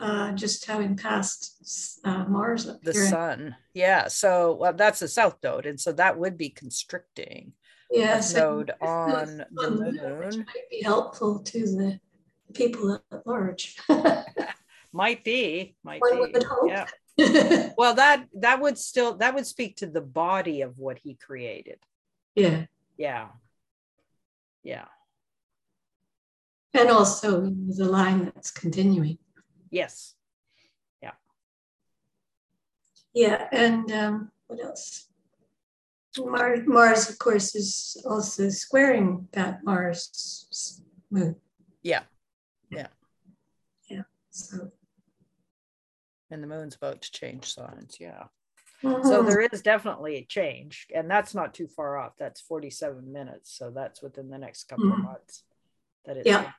uh, 0.01 0.33
just 0.33 0.67
having 0.67 0.97
passed 0.97 2.01
uh, 2.05 2.25
Mars 2.25 2.69
up 2.69 2.81
the 2.83 2.93
here. 2.93 3.07
sun 3.09 3.57
yeah 3.75 4.09
so 4.09 4.57
well 4.61 4.73
that's 4.73 5.01
the 5.01 5.09
south 5.09 5.37
node 5.43 5.67
and 5.67 5.81
so 5.81 5.93
that 5.93 6.19
would 6.19 6.37
be 6.37 6.49
constricting 6.51 7.53
so 8.21 8.57
node 8.59 8.73
on 8.81 9.45
the 9.53 9.65
on 9.65 9.79
which 10.19 10.35
moon 10.37 10.45
might 10.47 10.71
be 10.71 10.83
helpful 10.83 11.39
to 11.41 11.61
the 11.61 12.01
people 12.55 12.95
at 13.13 13.27
large. 13.27 13.77
might 14.93 15.23
be 15.25 15.77
might 15.85 16.01
One 16.01 16.15
be 16.27 16.33
would 16.33 16.43
hope. 16.43 16.69
yeah 16.69 16.87
yeah. 17.17 17.71
well 17.79 17.95
that 17.95 18.27
that 18.41 18.61
would 18.61 18.77
still 18.79 19.15
that 19.19 19.35
would 19.35 19.47
speak 19.47 19.77
to 19.77 19.87
the 19.87 20.01
body 20.01 20.63
of 20.63 20.79
what 20.79 20.99
he 20.99 21.15
created 21.15 21.79
Yeah. 22.35 22.67
yeah 22.97 23.29
yeah 24.65 24.87
And 26.73 26.91
also 26.91 27.43
the 27.51 27.85
line 27.85 28.25
that's 28.25 28.51
continuing. 28.51 29.19
Yes 29.75 30.15
Yeah, 31.03 31.13
Yeah. 33.13 33.49
and 33.53 33.91
um, 33.93 34.31
what 34.47 34.61
else? 34.63 35.09
Mars, 36.17 36.61
Mars, 36.67 37.11
of 37.11 37.19
course, 37.19 37.55
is 37.57 38.01
also 38.09 38.49
squaring 38.49 39.29
that 39.33 39.65
Mars 39.65 40.81
moon. 41.11 41.35
Yeah. 41.83 42.03
Yeah. 42.71 42.87
Yeah. 43.91 44.03
So, 44.31 44.71
and 46.31 46.43
the 46.43 46.47
moon's 46.47 46.77
about 46.77 47.03
to 47.03 47.11
change 47.13 47.53
signs 47.53 47.97
yeah 48.01 48.25
so 48.83 49.23
Mhm. 49.23 49.27
there 49.27 49.41
is 49.41 49.63
definitely 49.63 50.17
a 50.17 50.25
change 50.25 50.87
and 50.95 51.09
that's 51.11 51.35
not 51.35 51.55
too 51.55 51.69
far 51.69 51.97
off 51.97 52.13
that's 52.19 52.41
47 52.41 53.13
minutes 53.13 53.53
so 53.57 53.71
that's 53.71 54.03
within 54.03 54.29
the 54.31 54.39
next 54.39 54.65
couple 54.65 54.93
of 54.93 54.99
Mhm. 54.99 55.03
months 55.03 55.45
that 56.05 56.17
it's 56.17 56.27
Yeah. 56.27 56.53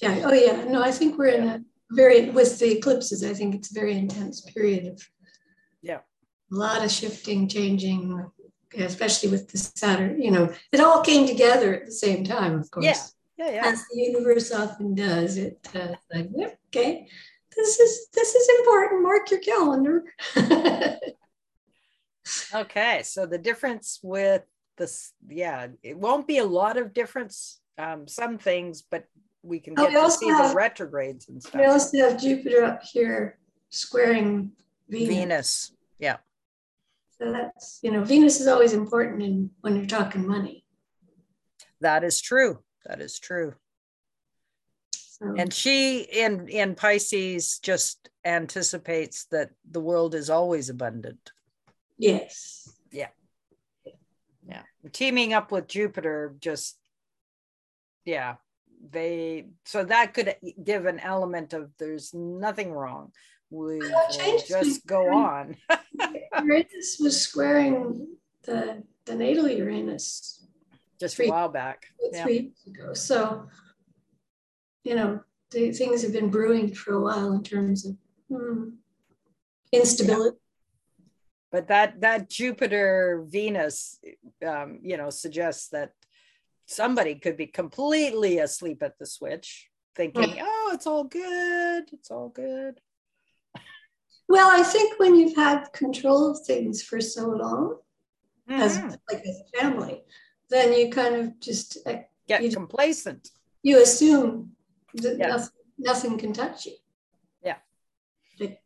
yeah. 0.00 0.22
Oh, 0.28 0.32
yeah. 0.32 0.64
No, 0.64 0.82
I 0.82 0.90
think 0.92 1.18
we're 1.18 1.34
in 1.40 1.48
a 1.48 1.64
very 1.90 2.30
with 2.30 2.58
the 2.58 2.76
eclipses. 2.78 3.24
I 3.24 3.34
think 3.34 3.54
it's 3.54 3.70
a 3.70 3.80
very 3.80 3.96
intense 3.96 4.40
period 4.42 4.86
of 4.86 5.02
Yeah. 5.82 6.00
a 6.52 6.54
lot 6.54 6.84
of 6.84 6.90
shifting, 6.90 7.48
changing, 7.48 8.26
especially 8.76 9.30
with 9.30 9.48
the 9.50 9.58
Saturn. 9.58 10.20
You 10.20 10.30
know, 10.30 10.52
it 10.72 10.80
all 10.80 11.02
came 11.02 11.26
together 11.26 11.74
at 11.74 11.86
the 11.86 11.92
same 11.92 12.24
time, 12.24 12.58
of 12.58 12.70
course. 12.70 12.84
Yeah. 12.84 13.02
yeah 13.38 13.50
yeah 13.54 13.66
as 13.66 13.84
the 13.88 14.00
universe 14.00 14.52
often 14.52 14.94
does. 14.94 15.36
It 15.36 15.58
uh, 15.74 15.94
like 16.12 16.30
okay, 16.68 17.08
this 17.56 17.80
is 17.80 18.08
this 18.12 18.34
is 18.34 18.48
important. 18.58 19.02
Mark 19.02 19.30
your 19.30 19.40
calendar. 19.40 20.04
Okay, 22.54 23.02
so 23.04 23.26
the 23.26 23.38
difference 23.38 24.00
with 24.02 24.42
this, 24.76 25.12
yeah, 25.28 25.68
it 25.82 25.96
won't 25.96 26.26
be 26.26 26.38
a 26.38 26.44
lot 26.44 26.76
of 26.76 26.92
difference. 26.92 27.60
Um, 27.78 28.08
some 28.08 28.38
things, 28.38 28.82
but 28.82 29.04
we 29.48 29.58
can 29.60 29.74
Oh, 29.76 29.82
get 29.82 29.88
we 29.88 29.94
to 29.94 30.00
also 30.00 30.18
see 30.20 30.30
the 30.30 30.36
have- 30.36 30.54
retrogrades 30.54 31.28
and 31.28 31.42
stuff. 31.42 31.54
we 31.60 31.64
also 31.66 31.98
have 31.98 32.20
Jupiter 32.20 32.62
up 32.64 32.82
here 32.82 33.38
squaring 33.70 34.52
Venus. 34.88 35.08
Venus, 35.08 35.72
yeah, 35.98 36.16
So 37.18 37.32
that's 37.32 37.80
you 37.82 37.90
know 37.90 38.04
Venus 38.04 38.40
is 38.40 38.46
always 38.46 38.72
important 38.72 39.22
in 39.22 39.50
when 39.62 39.76
you're 39.76 39.86
talking 39.86 40.26
money. 40.26 40.64
That 41.80 42.04
is 42.04 42.20
true. 42.20 42.62
That 42.86 43.00
is 43.00 43.18
true. 43.18 43.54
So, 44.92 45.34
And 45.36 45.52
she 45.52 46.00
in 46.02 46.48
in 46.48 46.74
Pisces 46.74 47.58
just 47.58 48.08
anticipates 48.24 49.24
that 49.26 49.50
the 49.70 49.80
world 49.80 50.14
is 50.14 50.30
always 50.30 50.68
abundant. 50.70 51.32
yes. 51.98 52.68
Yeah. 52.90 53.08
Yeah. 54.48 54.62
Teaming 54.92 55.32
up 55.34 55.52
with 55.52 55.66
Jupiter 55.68 56.34
just 56.40 56.78
yeah, 58.04 58.36
they 58.90 59.46
so 59.64 59.84
that 59.84 60.14
could 60.14 60.36
give 60.62 60.86
an 60.86 61.00
element 61.00 61.52
of 61.52 61.70
there's 61.78 62.14
nothing 62.14 62.72
wrong. 62.72 63.12
We 63.50 63.80
just 64.46 64.86
go 64.86 65.10
on. 65.12 65.56
Uranus 66.42 66.98
was 67.00 67.20
squaring 67.20 68.08
the 68.44 68.82
the 69.06 69.14
natal 69.14 69.48
Uranus 69.48 70.46
just 71.00 71.18
a 71.20 71.28
while 71.28 71.48
back. 71.48 71.86
Yeah. 72.12 72.24
three 72.24 72.52
years 72.66 72.66
ago. 72.66 72.94
So, 72.94 73.46
you 74.84 74.94
know, 74.94 75.20
the 75.50 75.72
things 75.72 76.02
have 76.02 76.12
been 76.12 76.30
brewing 76.30 76.74
for 76.74 76.94
a 76.94 77.00
while 77.00 77.32
in 77.32 77.42
terms 77.42 77.86
of 77.86 77.96
hmm, 78.28 78.70
instability. 79.72 80.36
but 81.50 81.68
that 81.68 82.00
that 82.00 82.28
jupiter 82.28 83.24
venus 83.26 83.98
um, 84.46 84.80
you 84.82 84.96
know 84.96 85.10
suggests 85.10 85.68
that 85.68 85.92
somebody 86.72 87.14
could 87.14 87.36
be 87.36 87.46
completely 87.46 88.38
asleep 88.38 88.82
at 88.82 88.98
the 88.98 89.06
switch 89.06 89.68
thinking 89.96 90.36
oh 90.40 90.70
it's 90.74 90.86
all 90.86 91.02
good 91.04 91.84
it's 91.92 92.10
all 92.10 92.28
good 92.28 92.78
Well, 94.28 94.50
I 94.50 94.62
think 94.62 94.98
when 95.00 95.14
you've 95.14 95.34
had 95.34 95.72
control 95.72 96.30
of 96.30 96.36
things 96.44 96.82
for 96.82 97.00
so 97.00 97.24
long, 97.30 97.78
as 98.48 98.76
Mhm. 98.78 98.98
like 99.10 99.22
as 99.30 99.40
a 99.40 99.58
family, 99.58 100.04
then 100.50 100.74
you 100.78 100.90
kind 100.90 101.14
of 101.16 101.40
just 101.40 101.78
uh, 101.86 102.00
get 102.26 102.42
you- 102.42 102.50
complacent 102.52 103.30
you 103.62 103.80
assume 103.82 104.54
that 105.02 105.16
Yeah. 105.18 105.28
nothing, 105.28 105.62
nothing 105.78 106.18
can 106.18 106.32
touch 106.34 106.66
you. 106.66 106.76
yeah 107.42 107.58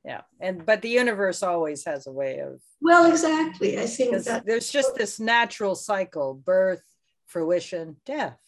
Yeah. 0.05 0.23
and 0.41 0.67
but 0.67 0.83
the 0.83 0.89
universe 1.03 1.43
always 1.43 1.85
has 1.85 2.07
a 2.09 2.13
way 2.13 2.41
of 2.41 2.61
Well, 2.81 3.05
exactly. 3.11 3.79
I 3.79 3.87
think 3.87 4.11
that 4.25 4.45
there's 4.45 4.71
just 4.79 4.91
this 4.97 5.21
natural 5.21 5.75
cycle 5.77 6.35
birth 6.35 6.83
fruition 7.33 7.97
death 8.05 8.39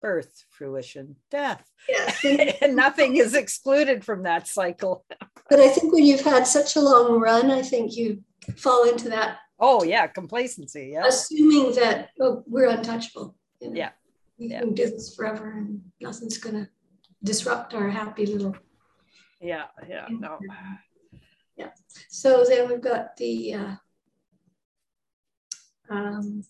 birth 0.00 0.44
fruition 0.50 1.14
death 1.30 1.64
yeah, 1.88 2.12
and 2.62 2.74
nothing 2.74 3.16
is 3.16 3.34
excluded 3.34 4.04
from 4.04 4.24
that 4.24 4.48
cycle 4.48 5.04
but 5.48 5.60
I 5.60 5.68
think 5.68 5.92
when 5.92 6.04
you've 6.04 6.22
had 6.34 6.44
such 6.46 6.76
a 6.76 6.80
long 6.80 7.20
run, 7.20 7.50
I 7.50 7.62
think 7.62 7.96
you 7.96 8.06
fall 8.56 8.82
into 8.92 9.08
that 9.10 9.38
oh 9.60 9.84
yeah 9.84 10.06
complacency 10.08 10.84
yeah 10.94 11.06
assuming 11.06 11.66
that 11.80 12.08
oh, 12.20 12.42
we're 12.52 12.68
untouchable. 12.76 13.36
you 13.60 13.68
know. 13.70 13.76
Yeah. 13.82 13.90
We 14.38 14.48
Yeah. 14.48 14.60
can 14.62 14.74
do 14.74 14.86
this 14.90 15.14
forever 15.14 15.46
and 15.58 15.80
nothing's 16.00 16.38
gonna 16.38 16.66
disrupt 17.22 17.72
our 17.74 17.88
happy 18.00 18.26
little. 18.26 18.56
yeah 19.40 19.66
yeah 19.88 20.06
no 20.10 20.38
Yeah. 21.60 21.70
So 22.08 22.44
then 22.48 22.62
we've 22.68 22.80
got 22.92 23.04
the 23.18 23.32
uh, 23.60 23.74
um, 25.90 26.42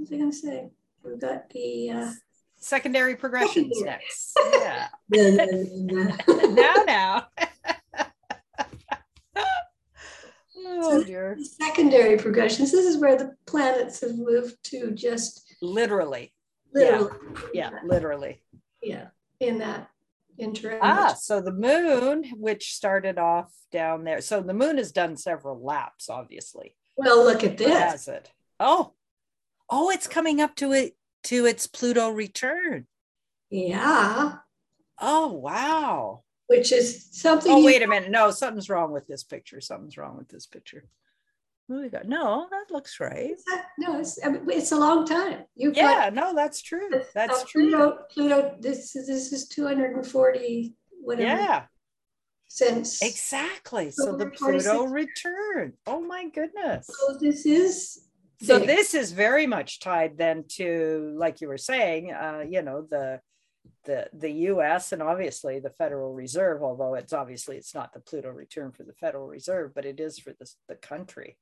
was 0.00 0.12
I 0.12 0.16
gonna 0.16 0.32
say? 0.32 0.70
We've 1.04 1.20
got 1.20 1.48
the 1.50 1.90
uh, 1.90 2.10
secondary 2.56 3.16
progressions 3.16 3.78
Secondary. 3.78 3.84
next. 3.86 4.38
Yeah. 5.10 5.10
now, 6.48 6.74
now. 6.86 7.26
oh 10.66 11.04
dear. 11.04 11.38
secondary 11.42 12.16
progressions. 12.18 12.72
This 12.72 12.86
is 12.86 12.98
where 12.98 13.16
the 13.16 13.34
planets 13.46 14.00
have 14.00 14.16
moved 14.16 14.56
to 14.64 14.90
just 14.92 15.54
Literally. 15.62 16.32
literally, 16.74 17.10
Yeah, 17.54 17.70
literally. 17.84 18.42
yeah, 18.82 19.08
in 19.40 19.58
that 19.58 19.90
interim. 20.38 20.78
Ah, 20.82 21.14
so 21.18 21.40
the 21.40 21.52
moon, 21.52 22.24
which 22.36 22.74
started 22.74 23.18
off 23.18 23.52
down 23.72 24.04
there. 24.04 24.20
So 24.22 24.40
the 24.40 24.54
moon 24.54 24.78
has 24.78 24.92
done 24.92 25.16
several 25.16 25.62
laps, 25.62 26.08
obviously. 26.08 26.74
well, 26.96 27.24
look 27.24 27.44
at 27.44 27.58
this. 27.58 27.68
Has 27.72 28.08
it? 28.08 28.30
Oh, 28.58 28.92
oh, 29.70 29.90
it's 29.90 30.06
coming 30.06 30.40
up 30.40 30.54
to 30.56 30.72
it 30.72 30.96
to 31.24 31.46
its 31.46 31.66
Pluto 31.66 32.08
return. 32.10 32.86
Yeah, 33.50 34.34
Oh, 35.00 35.32
wow. 35.32 36.22
which 36.46 36.72
is 36.72 37.08
something. 37.12 37.50
Oh, 37.52 37.64
wait 37.64 37.82
a 37.82 37.86
minute. 37.86 38.10
No, 38.10 38.30
something's 38.30 38.68
wrong 38.70 38.92
with 38.92 39.06
this 39.06 39.24
picture. 39.24 39.60
Something's 39.60 39.96
wrong 39.96 40.16
with 40.16 40.28
this 40.28 40.46
picture. 40.46 40.84
What 41.66 41.82
we 41.82 41.88
got? 41.88 42.06
No, 42.08 42.48
that 42.50 42.72
looks 42.72 42.98
right. 43.00 43.36
No, 43.78 44.00
it's, 44.00 44.18
it's 44.22 44.72
a 44.72 44.76
long 44.76 45.06
time. 45.06 45.44
Got 45.62 45.76
Yeah, 45.76 46.10
no, 46.12 46.34
that's 46.34 46.62
true. 46.62 46.88
That's 47.14 47.42
uh, 47.42 47.44
true. 47.46 47.70
Pluto, 47.70 47.98
Pluto, 48.10 48.56
this 48.60 48.96
is 48.96 49.06
this 49.06 49.32
is 49.32 49.46
240 49.48 50.74
whatever 51.02 51.28
Yeah, 51.42 51.62
since. 52.48 53.00
exactly. 53.02 53.90
So 53.92 54.16
the 54.16 54.26
Over 54.26 54.34
46. 54.36 54.68
Pluto 54.68 54.84
return. 54.86 55.72
Oh 55.86 56.00
my 56.00 56.28
goodness. 56.28 56.88
So 56.88 57.16
this 57.18 57.46
is 57.46 58.08
So 58.42 58.58
this 58.58 58.94
is 58.94 59.12
very 59.12 59.46
much 59.46 59.80
tied 59.80 60.16
then 60.16 60.44
to, 60.56 61.12
like 61.16 61.40
you 61.42 61.48
were 61.48 61.58
saying, 61.58 62.12
uh, 62.12 62.42
you 62.48 62.62
know, 62.62 62.86
the 62.90 63.20
the 63.84 64.08
the 64.14 64.30
U.S. 64.52 64.92
and 64.92 65.02
obviously 65.02 65.58
the 65.60 65.70
Federal 65.70 66.14
Reserve. 66.14 66.62
Although 66.62 66.94
it's 66.94 67.12
obviously 67.12 67.56
it's 67.58 67.74
not 67.74 67.92
the 67.92 68.00
Pluto 68.00 68.30
return 68.30 68.72
for 68.72 68.82
the 68.84 68.94
Federal 68.94 69.26
Reserve, 69.28 69.72
but 69.74 69.84
it 69.84 70.00
is 70.00 70.18
for 70.18 70.32
the 70.38 70.50
the 70.68 70.76
country. 70.76 71.36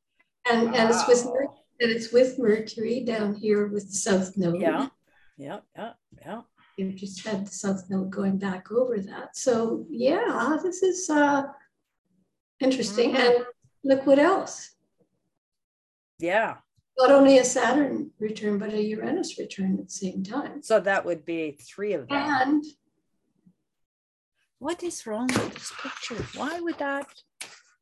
and, 0.50 0.74
and 0.74 0.90
it's 0.90 1.06
with 1.06 1.24
Wow. 1.24 1.32
Mer- 1.34 1.54
and 1.80 1.90
it's 1.92 2.12
with 2.12 2.38
Mercury 2.38 3.04
down 3.04 3.34
here 3.34 3.68
with 3.68 3.86
the 3.88 3.94
South 3.96 4.36
Node. 4.36 4.60
Yeah, 4.60 4.88
yeah, 5.36 5.60
yeah, 5.76 5.92
yeah. 6.24 6.40
You've 6.76 6.96
just 6.96 7.24
had 7.24 7.46
the 7.46 7.50
South 7.52 7.88
Node 7.88 8.10
going 8.10 8.38
back 8.38 8.72
over 8.72 8.98
that. 8.98 9.36
So 9.36 9.86
yeah, 9.88 10.56
this 10.62 10.82
is 10.82 11.08
uh 11.08 11.44
interesting. 12.58 13.12
Mhm. 13.14 13.18
And 13.36 13.46
look 13.84 14.04
what 14.06 14.18
else. 14.18 14.74
Yeah. 16.18 16.56
Not 16.98 17.10
only 17.12 17.38
a 17.38 17.44
Saturn 17.44 18.10
return, 18.18 18.58
but 18.58 18.72
a 18.72 18.82
Uranus 18.82 19.38
return 19.38 19.78
at 19.78 19.86
the 19.86 19.92
same 19.92 20.24
time. 20.24 20.62
So 20.62 20.80
that 20.80 21.04
would 21.04 21.24
be 21.24 21.52
three 21.52 21.92
of 21.92 22.08
them. 22.08 22.16
And 22.18 22.64
What 24.58 24.82
is 24.82 25.06
wrong 25.06 25.28
with 25.28 25.54
this 25.54 25.72
picture? 25.80 26.22
Why 26.36 26.60
would 26.60 26.78
that? 26.78 27.06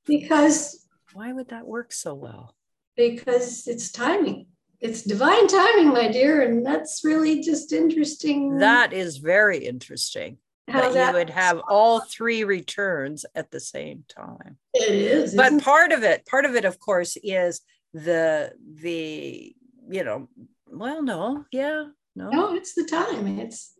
because 0.06 0.86
Why 1.14 1.32
would 1.32 1.48
that 1.48 1.66
work 1.66 1.92
so 1.92 2.14
well? 2.14 2.54
because 2.96 3.66
it's 3.66 3.92
timing. 3.92 4.46
It's 4.80 5.02
divine 5.02 5.46
timing, 5.48 5.88
my 5.88 6.08
dear, 6.10 6.42
and 6.42 6.64
that's 6.64 7.02
really 7.04 7.42
just 7.42 7.72
interesting. 7.72 8.56
That 8.58 8.92
is 8.94 9.18
very 9.18 9.58
interesting. 9.66 10.38
how 10.68 10.92
that 10.92 11.08
you 11.12 11.18
would 11.18 11.30
have 11.30 11.60
all 11.68 12.00
three 12.00 12.44
returns 12.44 13.24
at 13.34 13.50
the 13.50 13.60
same 13.60 14.04
time. 14.08 14.56
it 14.74 14.94
is. 14.94 15.34
But 15.34 15.46
isn't 15.46 15.62
part 15.64 15.92
of 15.92 16.02
it, 16.04 16.24
part 16.26 16.44
of 16.46 16.54
it, 16.54 16.64
of 16.64 16.78
course, 16.78 17.16
is 17.22 17.60
the 17.92 18.52
the 18.80 19.54
you 19.88 20.04
know, 20.04 20.28
well, 20.66 21.02
no, 21.02 21.44
yeah, 21.52 21.86
no, 22.14 22.30
no, 22.30 22.54
it's 22.54 22.74
the 22.74 22.84
time. 22.84 23.38
It's 23.38 23.72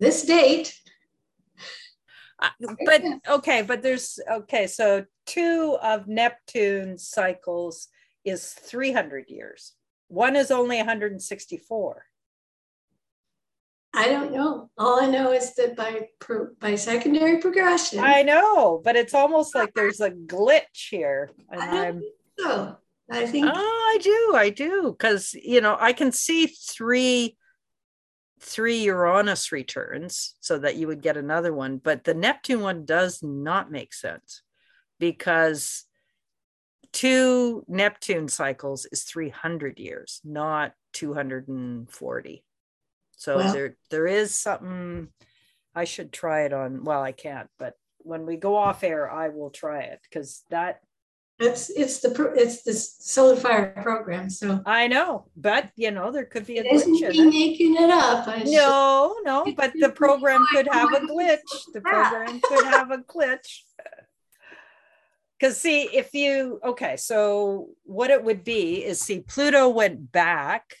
this 0.00 0.24
date. 0.24 0.74
I- 2.40 2.50
but 2.86 3.02
okay, 3.28 3.62
but 3.62 3.82
there's 3.82 4.18
okay, 4.30 4.66
so 4.66 5.04
two 5.26 5.78
of 5.82 6.08
Neptune's 6.08 7.06
cycles 7.06 7.88
is 8.24 8.52
300 8.52 9.28
years. 9.28 9.74
One 10.08 10.36
is 10.36 10.50
only 10.50 10.76
164. 10.78 12.06
I 13.96 14.08
don't 14.08 14.32
know. 14.32 14.70
All 14.76 15.00
I 15.00 15.06
know 15.06 15.30
is 15.32 15.54
that 15.54 15.76
by 15.76 16.08
pro, 16.18 16.48
by 16.58 16.74
secondary 16.74 17.38
progression, 17.38 18.00
I 18.00 18.22
know, 18.22 18.80
but 18.82 18.96
it's 18.96 19.14
almost 19.14 19.54
like 19.54 19.72
there's 19.72 20.00
a 20.00 20.10
glitch 20.10 20.88
here. 20.90 21.30
And 21.50 21.62
I 21.62 21.92
think 21.92 22.04
so. 22.38 22.76
I 23.10 23.26
think 23.26 23.46
Oh, 23.52 23.92
I 23.94 23.98
do, 24.02 24.32
I 24.34 24.50
do, 24.50 24.94
because 24.96 25.34
you 25.34 25.60
know 25.60 25.76
I 25.78 25.92
can 25.92 26.10
see 26.12 26.46
three, 26.46 27.36
three 28.40 28.78
Uranus 28.84 29.52
returns, 29.52 30.36
so 30.40 30.58
that 30.58 30.76
you 30.76 30.86
would 30.86 31.02
get 31.02 31.16
another 31.16 31.52
one. 31.52 31.78
But 31.78 32.04
the 32.04 32.14
Neptune 32.14 32.60
one 32.60 32.84
does 32.84 33.22
not 33.22 33.70
make 33.70 33.92
sense 33.92 34.42
because 34.98 35.84
two 36.92 37.64
Neptune 37.68 38.28
cycles 38.28 38.86
is 38.90 39.02
three 39.02 39.28
hundred 39.28 39.78
years, 39.78 40.20
not 40.24 40.72
two 40.92 41.12
hundred 41.12 41.48
and 41.48 41.90
forty. 41.90 42.44
So 43.16 43.36
Well- 43.36 43.52
there, 43.52 43.76
there 43.90 44.06
is 44.06 44.34
something. 44.34 45.08
I 45.74 45.84
should 45.84 46.12
try 46.12 46.42
it 46.42 46.52
on. 46.52 46.84
Well, 46.84 47.02
I 47.02 47.12
can't, 47.12 47.50
but 47.58 47.74
when 47.98 48.26
we 48.26 48.36
go 48.36 48.54
off 48.56 48.84
air, 48.84 49.10
I 49.10 49.30
will 49.30 49.50
try 49.50 49.80
it 49.80 49.98
because 50.08 50.44
that 50.50 50.80
it's 51.40 51.68
it's 51.70 51.98
the 52.00 52.32
it's 52.36 52.62
the 52.62 52.72
solar 52.72 53.36
fire 53.36 53.78
program. 53.82 54.30
So 54.30 54.60
I 54.66 54.86
know, 54.86 55.26
but 55.36 55.70
you 55.76 55.90
know, 55.90 56.12
there 56.12 56.24
could 56.26 56.46
be 56.46 56.58
a 56.58 56.62
it 56.64 56.72
isn't 56.72 56.94
glitch 56.94 57.14
in 57.14 57.28
it. 57.28 57.30
making 57.30 57.74
it 57.76 57.90
up. 57.90 58.26
I 58.28 58.44
should- 58.44 58.52
No, 58.52 59.16
no, 59.24 59.44
but 59.56 59.72
the 59.78 59.90
program 59.90 60.44
could 60.52 60.68
have 60.70 60.92
a 60.92 61.00
glitch. 61.00 61.38
The 61.72 61.80
program 61.80 62.40
could 62.42 62.64
have 62.66 62.90
a 62.92 62.98
glitch. 62.98 63.62
Because 65.38 65.60
see, 65.60 65.82
if 65.82 66.14
you 66.14 66.60
okay, 66.64 66.96
so 66.96 67.70
what 67.82 68.10
it 68.10 68.22
would 68.22 68.44
be 68.44 68.84
is 68.84 69.00
see, 69.00 69.20
Pluto 69.20 69.68
went 69.68 70.12
back 70.12 70.76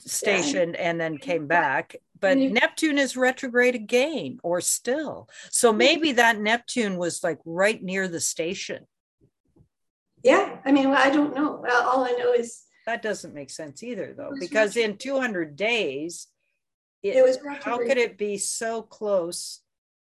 stationed 0.00 0.76
and 0.76 1.00
then 1.00 1.18
came 1.18 1.46
back. 1.46 1.96
But 2.18 2.38
you- 2.38 2.50
Neptune 2.50 2.98
is 2.98 3.16
retrograde 3.16 3.74
again, 3.74 4.38
or 4.42 4.60
still. 4.60 5.28
So 5.50 5.72
maybe 5.72 6.12
that 6.12 6.38
Neptune 6.38 6.98
was 6.98 7.22
like 7.24 7.38
right 7.44 7.82
near 7.82 8.08
the 8.08 8.20
station. 8.20 8.86
Yeah, 10.22 10.58
I 10.66 10.72
mean, 10.72 10.88
I 10.88 11.08
don't 11.08 11.34
know. 11.34 11.60
Well, 11.62 11.88
All 11.88 12.04
I 12.04 12.10
know 12.12 12.32
is 12.32 12.64
That 12.86 13.02
doesn't 13.02 13.34
make 13.34 13.50
sense 13.50 13.82
either, 13.82 14.12
though, 14.16 14.32
because 14.38 14.76
in 14.76 14.96
200 14.98 15.56
days, 15.56 16.26
it 17.02 17.16
it, 17.16 17.24
was 17.24 17.38
how 17.62 17.78
could 17.78 17.96
it 17.96 18.18
be 18.18 18.36
so 18.36 18.82
close 18.82 19.60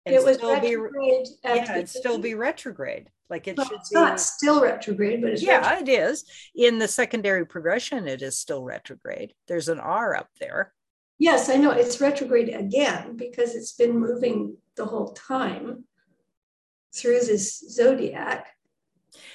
and 0.07 0.15
It 0.15 0.25
was 0.25 0.37
still 0.39 0.55
retrograde. 0.55 1.27
at 1.45 1.57
yeah, 1.57 1.73
it'd 1.77 1.89
still 1.91 2.19
be 2.19 2.35
retrograde. 2.35 3.11
Like 3.31 3.47
it 3.47 3.57
Well, 3.57 3.67
should 3.67 3.77
it's 3.79 3.91
be. 3.91 3.95
not 3.95 4.21
still 4.21 4.61
retrograde, 4.61 5.23
but 5.23 5.31
it's 5.31 5.43
Yeah, 5.43 5.59
retrograde. 5.59 5.89
it 5.89 6.03
is. 6.11 6.25
In 6.55 6.79
the 6.81 6.89
secondary 6.89 7.47
progression, 7.47 8.09
it 8.09 8.23
is 8.23 8.37
still 8.37 8.65
retrograde. 8.65 9.35
There's 9.47 9.69
an 9.69 9.79
R 9.79 10.17
up 10.17 10.29
there. 10.41 10.75
Yes, 11.19 11.49
I 11.49 11.57
know 11.57 11.71
it's 11.71 12.01
retrograde 12.01 12.49
again 12.49 13.17
because 13.17 13.55
it's 13.55 13.73
been 13.73 13.97
moving 13.99 14.57
the 14.75 14.87
whole 14.87 15.13
time 15.13 15.85
through 16.93 17.21
this 17.21 17.59
zodiac. 17.61 18.49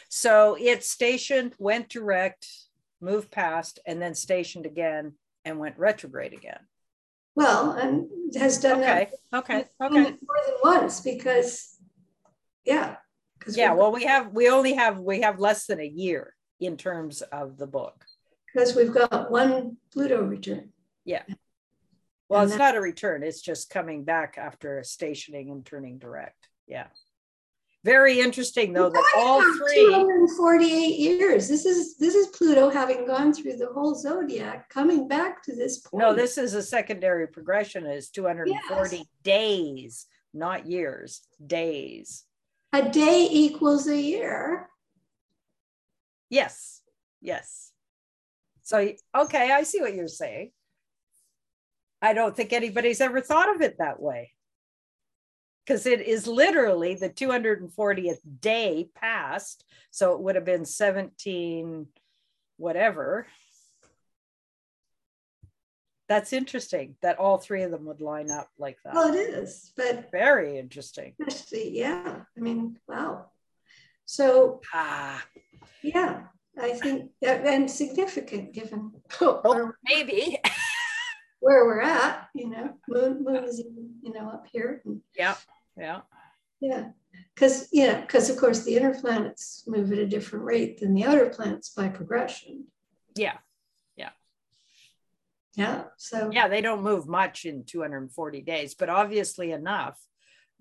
So 0.09 0.57
it's 0.59 0.89
stationed, 0.89 1.53
went 1.57 1.89
direct, 1.89 2.47
moved 2.99 3.31
past, 3.31 3.79
and 3.85 4.01
then 4.01 4.13
stationed 4.13 4.65
again 4.65 5.13
and 5.45 5.57
went 5.59 5.77
retrograde 5.77 6.33
again. 6.33 6.59
Well, 7.35 7.71
and 7.71 8.09
has 8.35 8.57
done 8.59 8.79
Okay, 8.81 9.09
that 9.31 9.39
okay, 9.39 9.65
more 9.81 10.37
than 10.45 10.55
once 10.63 11.01
because, 11.01 11.77
yeah. 12.65 12.95
Yeah, 13.47 13.73
well, 13.73 13.91
we 13.91 14.03
have, 14.05 14.31
we 14.33 14.49
only 14.49 14.73
have, 14.73 14.99
we 14.99 15.21
have 15.21 15.39
less 15.39 15.65
than 15.67 15.79
a 15.79 15.85
year 15.85 16.33
in 16.59 16.77
terms 16.77 17.21
of 17.21 17.57
the 17.57 17.67
book. 17.67 18.05
Because 18.53 18.75
we've 18.75 18.93
got 18.93 19.29
one 19.31 19.77
Pluto 19.91 20.21
return. 20.23 20.69
Yeah. 21.03 21.23
Well, 22.29 22.41
And 22.41 22.49
it's 22.49 22.57
that- 22.57 22.63
not 22.73 22.75
a 22.77 22.81
return, 22.81 23.21
it's 23.23 23.41
just 23.41 23.69
coming 23.69 24.03
back 24.03 24.37
after 24.37 24.81
stationing 24.83 25.51
and 25.51 25.65
turning 25.65 25.99
direct. 25.99 26.49
Yeah. 26.67 26.87
Very 27.83 28.19
interesting, 28.19 28.73
though, 28.73 28.89
that 28.89 29.13
all 29.15 29.41
three. 29.43 29.85
248 29.85 30.97
years. 30.97 31.47
This 31.47 31.67
is 31.67 31.97
this 31.97 32.15
is 32.15 32.25
Pluto 32.35 32.71
having 32.71 33.05
gone 33.05 33.31
through 33.31 33.57
the 33.57 33.67
whole 33.67 33.93
zodiac, 33.93 34.69
coming 34.69 35.07
back 35.07 35.43
to 35.43 35.55
this 35.55 35.77
point. 35.81 36.01
No, 36.01 36.11
this 36.15 36.39
is 36.39 36.55
a 36.55 36.63
secondary 36.63 37.27
progression 37.27 37.85
is 37.85 38.09
240 38.09 38.97
Yes. 38.97 39.05
days, 39.21 40.05
not 40.33 40.65
years, 40.65 41.21
days. 41.45 42.23
A 42.73 42.89
day 42.89 43.27
equals 43.31 43.87
a 43.87 43.99
year. 43.99 44.69
Yes, 46.29 46.81
yes. 47.21 47.71
So, 48.63 48.89
okay, 49.15 49.51
I 49.51 49.63
see 49.63 49.81
what 49.81 49.93
you're 49.93 50.07
saying. 50.07 50.51
I 52.01 52.13
don't 52.13 52.35
think 52.35 52.51
anybody's 52.51 53.01
ever 53.01 53.21
thought 53.21 53.53
of 53.53 53.61
it 53.61 53.77
that 53.77 54.01
way. 54.01 54.31
Because 55.65 55.85
it 55.85 56.01
is 56.01 56.27
literally 56.27 56.95
the 56.95 57.09
240th 57.09 58.19
day 58.41 58.89
past. 58.93 59.63
So 59.91 60.13
it 60.13 60.21
would 60.21 60.35
have 60.35 60.45
been 60.45 60.65
17, 60.65 61.87
whatever. 62.57 63.27
That's 66.07 66.33
interesting 66.33 66.95
that 67.01 67.17
all 67.17 67.37
three 67.37 67.63
of 67.63 67.71
them 67.71 67.85
would 67.85 68.01
line 68.01 68.29
up 68.29 68.49
like 68.59 68.77
that. 68.83 68.93
Well, 68.93 69.13
it 69.13 69.17
is, 69.17 69.71
but 69.75 70.11
Very 70.11 70.57
interesting. 70.59 71.13
especially, 71.19 71.77
yeah. 71.77 72.21
I 72.37 72.39
mean, 72.39 72.77
wow. 72.87 73.25
So 74.05 74.61
Ah, 74.73 75.23
yeah, 75.81 76.23
I 76.59 76.73
think 76.73 77.11
that 77.21 77.45
and 77.45 77.69
significant 77.69 78.53
given 78.53 78.91
oh, 79.19 79.41
where, 79.43 79.77
maybe. 79.83 80.37
where 81.39 81.65
we're 81.65 81.81
at. 81.81 82.27
You 82.35 82.49
know, 82.49 82.73
moon 82.87 83.23
moon 83.23 83.43
is 83.43 83.59
you 83.59 84.13
know 84.13 84.29
up 84.29 84.45
here. 84.51 84.81
And, 84.85 85.01
Yeah, 85.17 85.35
yeah. 85.75 86.01
yeah, 86.59 86.89
because 87.33 87.67
yeah, 87.71 88.01
because 88.01 88.29
of 88.29 88.37
course 88.37 88.63
the 88.63 88.77
inner 88.77 88.93
planets 88.93 89.63
move 89.65 89.91
at 89.91 89.97
a 89.97 90.05
different 90.07 90.45
rate 90.45 90.79
than 90.79 90.93
the 90.93 91.05
outer 91.05 91.29
planets 91.29 91.69
by 91.69 91.87
progression. 91.89 92.65
Yeah. 93.15 93.37
Yeah. 95.55 95.85
So 95.97 96.29
Yeah, 96.31 96.47
they 96.47 96.61
don't 96.61 96.83
move 96.83 97.07
much 97.07 97.45
in 97.45 97.63
240 97.63 98.41
days, 98.41 98.75
but 98.75 98.89
obviously 98.89 99.51
enough 99.51 99.99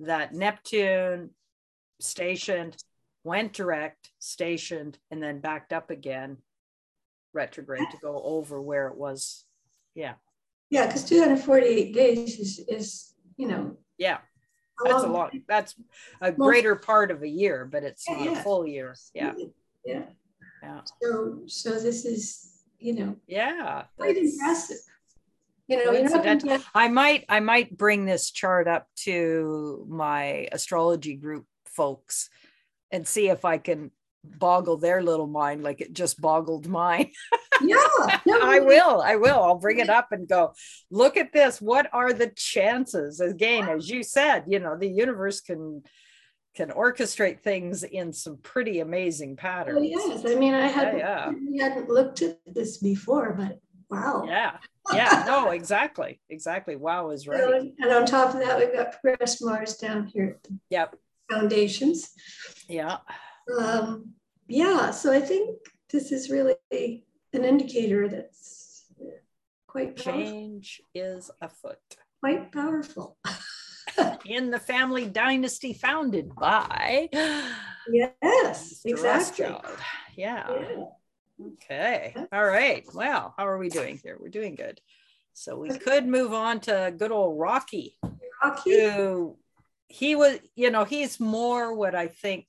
that 0.00 0.32
Neptune 0.32 1.30
stationed, 2.00 2.76
went 3.24 3.52
direct, 3.52 4.10
stationed, 4.18 4.98
and 5.10 5.22
then 5.22 5.40
backed 5.40 5.72
up 5.72 5.90
again, 5.90 6.38
retrograde 7.32 7.90
to 7.90 7.96
go 7.98 8.20
over 8.22 8.60
where 8.60 8.88
it 8.88 8.96
was. 8.96 9.44
Yeah, 9.94 10.14
yeah, 10.70 10.86
because 10.86 11.04
248 11.04 11.94
days 11.94 12.38
is 12.38 12.58
is 12.68 13.14
you 13.36 13.46
know 13.48 13.76
yeah, 13.98 14.18
that's 14.84 15.02
a 15.02 15.06
long 15.06 15.12
lot. 15.12 15.32
That's 15.48 15.74
a 16.20 16.32
greater 16.32 16.74
part 16.76 17.10
of 17.10 17.22
a 17.22 17.28
year, 17.28 17.64
but 17.64 17.84
it's 17.84 18.04
Yeah, 18.08 18.24
not 18.24 18.38
a 18.38 18.42
full 18.42 18.66
year. 18.66 18.96
Yeah, 19.14 19.34
Yeah. 19.84 20.02
yeah, 20.62 20.80
So 21.00 21.42
so 21.46 21.70
this 21.80 22.04
is 22.04 22.53
you 22.84 22.92
know 22.92 23.16
yeah. 23.26 23.84
quite 23.96 24.16
impressive. 24.16 24.76
You 25.66 25.78
know, 25.78 25.92
you're 25.92 26.02
not 26.02 26.12
gonna 26.12 26.22
Coincidental. 26.22 26.58
get, 26.58 26.66
I 26.74 26.88
might 26.88 27.24
I 27.30 27.40
might 27.40 27.76
bring 27.76 28.04
this 28.04 28.30
chart 28.30 28.68
up 28.68 28.88
to 29.04 29.86
my 29.88 30.48
astrology 30.52 31.14
group 31.14 31.46
folks 31.64 32.28
and 32.90 33.08
see 33.08 33.30
if 33.30 33.46
I 33.46 33.56
can 33.56 33.90
boggle 34.22 34.76
their 34.76 35.02
little 35.02 35.26
mind 35.26 35.62
like 35.62 35.80
it 35.80 35.94
just 35.94 36.20
boggled 36.20 36.68
mine. 36.68 37.10
yeah, 37.62 37.76
no, 38.26 38.38
I 38.42 38.60
will. 38.60 39.00
I 39.00 39.16
will. 39.16 39.42
I'll 39.42 39.58
bring 39.58 39.78
it 39.78 39.88
up 39.88 40.12
and 40.12 40.28
go, 40.28 40.52
look 40.90 41.16
at 41.16 41.32
this. 41.32 41.62
What 41.62 41.88
are 41.94 42.12
the 42.12 42.32
chances? 42.36 43.20
Again, 43.20 43.66
as 43.68 43.88
you 43.88 44.02
said, 44.02 44.44
you 44.46 44.58
know, 44.58 44.76
the 44.76 44.88
universe 44.88 45.40
can 45.40 45.82
can 46.54 46.70
orchestrate 46.70 47.40
things 47.40 47.82
in 47.82 48.12
some 48.12 48.36
pretty 48.38 48.80
amazing 48.80 49.36
patterns. 49.36 49.78
Oh, 49.78 49.82
yes, 49.82 50.24
I 50.24 50.34
mean, 50.36 50.54
I 50.54 50.68
hadn't, 50.68 50.98
yeah. 50.98 51.30
we 51.30 51.58
hadn't 51.58 51.88
looked 51.88 52.22
at 52.22 52.38
this 52.46 52.78
before, 52.78 53.34
but 53.36 53.58
wow. 53.90 54.24
Yeah. 54.26 54.58
Yeah. 54.92 55.24
No, 55.26 55.50
exactly. 55.50 56.20
Exactly. 56.30 56.76
Wow 56.76 57.10
is 57.10 57.26
right. 57.26 57.72
And 57.78 57.90
on 57.92 58.06
top 58.06 58.34
of 58.34 58.40
that, 58.40 58.58
we've 58.58 58.72
got 58.72 59.00
Progress 59.00 59.40
Mars 59.40 59.76
down 59.76 60.06
here 60.06 60.36
at 60.36 60.42
the 60.44 60.58
Yep. 60.70 60.96
foundations. 61.30 62.10
Yeah. 62.68 62.98
Um, 63.58 64.12
yeah, 64.46 64.90
so 64.90 65.12
I 65.12 65.20
think 65.20 65.58
this 65.90 66.12
is 66.12 66.30
really 66.30 66.54
an 67.32 67.44
indicator 67.44 68.08
that's 68.08 68.84
quite 69.66 69.96
powerful, 69.96 70.12
Change 70.22 70.80
is 70.94 71.30
afoot. 71.40 71.78
quite 72.20 72.52
powerful. 72.52 73.16
in 74.26 74.50
the 74.50 74.58
family 74.58 75.06
dynasty 75.06 75.72
founded 75.72 76.34
by 76.34 77.08
Yes, 77.88 78.80
exactly. 78.84 79.46
Yeah. 80.16 80.50
Yeah. 80.50 80.84
Okay. 81.54 82.14
All 82.32 82.44
right. 82.44 82.84
Well, 82.94 83.34
how 83.36 83.46
are 83.46 83.58
we 83.58 83.68
doing 83.68 84.00
here? 84.02 84.16
We're 84.20 84.28
doing 84.28 84.54
good. 84.54 84.80
So 85.32 85.56
we 85.58 85.70
could 85.70 86.06
move 86.06 86.32
on 86.32 86.60
to 86.60 86.94
good 86.96 87.10
old 87.10 87.38
Rocky, 87.38 87.96
Rocky, 88.42 88.70
who 88.70 89.36
he 89.88 90.14
was, 90.14 90.38
you 90.54 90.70
know, 90.70 90.84
he's 90.84 91.18
more 91.18 91.74
what 91.74 91.94
I 91.94 92.06
think 92.06 92.46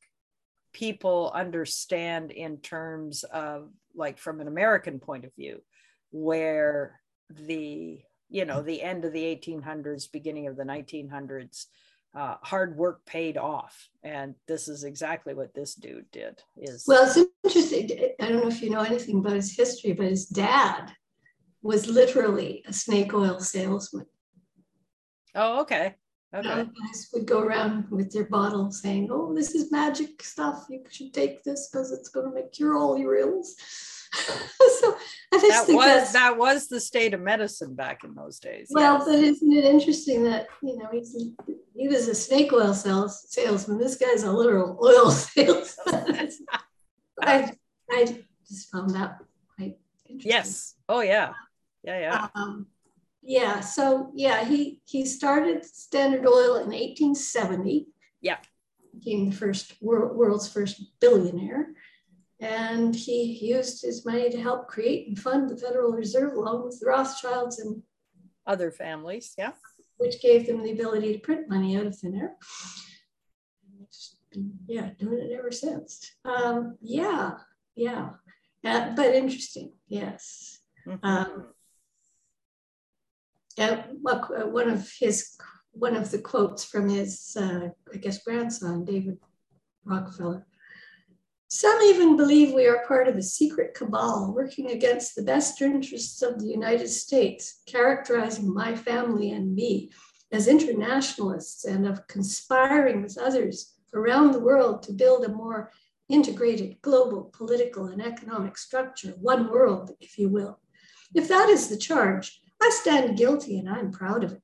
people 0.72 1.32
understand 1.34 2.32
in 2.32 2.58
terms 2.58 3.24
of 3.24 3.72
like 3.96 4.20
from 4.20 4.40
an 4.40 4.48
American 4.48 5.00
point 5.00 5.26
of 5.26 5.34
view, 5.36 5.62
where 6.12 7.00
the, 7.32 8.02
you 8.30 8.46
know, 8.46 8.62
the 8.62 8.82
end 8.82 9.06
of 9.06 9.14
the 9.14 9.24
1800s, 9.24 10.12
beginning 10.12 10.48
of 10.48 10.56
the 10.56 10.64
1900s, 10.64 11.66
uh, 12.16 12.36
hard 12.42 12.78
work 12.78 13.06
paid 13.06 13.38
off. 13.38 13.90
And 14.04 14.36
this 14.48 14.68
is 14.68 14.84
exactly 14.84 15.34
what 15.34 15.54
this 15.54 15.76
dude 15.76 16.10
did 16.12 16.42
is 16.56 16.86
well, 16.88 17.06
it's 17.06 17.20
interesting. 17.44 18.14
I 18.22 18.30
don't 18.30 18.42
know 18.42 18.48
if 18.48 18.62
you 18.62 18.70
know 18.70 18.82
anything 18.82 19.20
about 19.20 19.34
his 19.34 19.56
history, 19.56 19.94
but 19.94 20.08
his 20.08 20.26
dad 20.26 20.92
was 21.62 21.88
literally 21.88 22.64
a 22.68 22.74
snake 22.74 23.14
oil 23.14 23.40
salesman. 23.40 24.06
Oh, 25.34 25.62
okay. 25.62 25.96
Okay. 26.34 26.50
guys 26.50 27.10
would 27.14 27.26
go 27.26 27.40
around 27.40 27.90
with 27.90 28.12
their 28.12 28.26
bottle 28.26 28.70
saying, 28.70 29.10
"Oh, 29.10 29.34
this 29.34 29.56
is 29.56 29.72
magic 29.72 30.22
stuff. 30.22 30.66
You 30.70 30.84
should 30.90 31.14
take 31.14 31.44
this 31.44 31.70
because 31.70 31.92
it's 31.92 32.10
going 32.10 32.28
to 32.28 32.36
make 32.36 32.52
cure 32.52 32.76
all 32.76 32.98
your 32.98 33.16
ills." 33.16 33.56
so 34.80 34.96
I 35.34 35.38
just 35.40 35.48
That 35.50 35.66
think 35.66 35.78
was 35.80 36.14
that 36.14 36.38
was 36.38 36.68
the 36.68 36.80
state 36.80 37.14
of 37.14 37.22
medicine 37.22 37.76
back 37.76 38.04
in 38.04 38.16
those 38.16 38.40
days. 38.40 38.68
well, 38.72 38.98
yes. 38.98 39.06
but 39.06 39.20
isn't 39.20 39.54
it 39.54 39.66
interesting 39.66 40.24
that 40.24 40.48
you 40.62 40.78
know 40.78 40.90
he's 40.92 41.16
he 41.76 41.88
was 41.88 42.08
a 42.08 42.16
snake 42.16 42.54
oil 42.54 42.74
sales, 42.74 43.26
salesman. 43.30 43.78
This 43.78 43.96
guy's 43.96 44.24
a 44.24 44.32
literal 44.32 44.80
oil 44.82 45.12
salesman. 45.12 46.32
I 47.22 47.52
I 47.92 48.18
just 48.48 48.72
found 48.72 48.92
that 48.92 49.18
quite 49.56 49.78
interesting. 50.08 50.32
yes. 50.32 50.76
Oh 50.88 51.02
yeah. 51.02 51.34
Yeah, 51.84 52.00
yeah. 52.00 52.28
Um, 52.34 52.68
yeah. 53.22 53.60
So 53.60 54.12
yeah, 54.16 54.46
he 54.46 54.82
he 54.86 55.06
started 55.06 55.66
Standard 55.66 56.26
Oil 56.26 56.56
in 56.56 56.70
1870. 56.70 57.88
Yeah. 58.22 58.38
Became 58.94 59.30
the 59.30 59.36
first 59.36 59.74
world's 59.82 60.48
first 60.48 60.82
billionaire. 61.02 61.68
And 62.42 62.96
he 62.96 63.24
used 63.42 63.82
his 63.82 64.06
money 64.06 64.30
to 64.30 64.42
help 64.42 64.68
create 64.68 65.08
and 65.08 65.18
fund 65.18 65.50
the 65.50 65.58
Federal 65.58 65.94
Reserve 65.94 66.34
along 66.34 66.66
with 66.66 66.80
the 66.80 66.88
Rothschilds 66.88 67.60
and 67.60 67.82
other 68.46 68.72
families. 68.72 69.34
Yeah. 69.38 69.54
Which 69.98 70.22
gave 70.22 70.46
them 70.46 70.62
the 70.62 70.72
ability 70.72 71.14
to 71.14 71.20
print 71.20 71.50
money 71.50 71.78
out 71.78 71.86
of 71.86 71.98
thin 71.98 72.16
air. 72.16 72.36
Yeah, 74.68 74.90
doing 75.00 75.20
it 75.20 75.32
ever 75.32 75.52
since. 75.52 76.12
Um, 76.26 76.78
yeah, 76.82 77.38
yeah. 77.76 78.10
Uh, 78.66 78.94
but 78.96 79.16
interesting, 79.16 79.72
yes. 79.88 80.60
Mm-hmm. 80.86 81.06
Um, 81.06 81.48
uh, 83.58 83.78
one 84.48 84.70
of 84.70 84.92
his 85.00 85.38
one 85.72 85.96
of 85.96 86.12
the 86.12 86.20
quotes 86.20 86.64
from 86.66 86.90
his 86.90 87.38
uh, 87.40 87.70
I 87.94 87.98
guess 87.98 88.24
grandson 88.24 88.86
David 88.86 89.18
Rockefeller. 89.86 90.46
Some 91.48 91.80
even 91.84 92.18
believe 92.18 92.54
we 92.54 92.68
are 92.68 92.86
part 92.88 93.08
of 93.08 93.16
a 93.16 93.22
secret 93.22 93.76
cabal 93.76 94.34
working 94.36 94.72
against 94.72 95.16
the 95.16 95.24
best 95.24 95.62
interests 95.62 96.22
of 96.22 96.40
the 96.40 96.48
United 96.48 96.88
States, 96.88 97.62
characterizing 97.68 98.52
my 98.52 98.76
family 98.76 99.32
and 99.32 99.54
me 99.54 99.92
as 100.32 100.48
internationalists 100.48 101.64
and 101.64 101.88
of 101.88 102.08
conspiring 102.08 103.04
with 103.04 103.18
others 103.18 103.76
around 103.94 104.32
the 104.32 104.40
world 104.40 104.82
to 104.84 104.92
build 104.92 105.24
a 105.24 105.30
more 105.30 105.72
integrated 106.10 106.82
global 106.82 107.32
political 107.34 107.86
and 107.86 108.02
economic 108.02 108.58
structure, 108.58 109.14
one 109.22 109.50
world, 109.50 109.92
if 110.00 110.18
you 110.18 110.30
will. 110.30 110.60
If 111.14 111.28
that 111.28 111.50
is 111.50 111.70
the 111.70 111.78
charge, 111.78 112.42
I 112.62 112.70
stand 112.70 113.18
guilty 113.18 113.58
and 113.58 113.70
I'm 113.70 113.92
proud 113.92 114.24
of 114.24 114.34
it. 114.34 114.42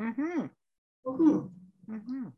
Mm-hmm. 0.00 0.46
Mm-hmm. 1.06 1.94
Mm-hmm. 1.94 2.28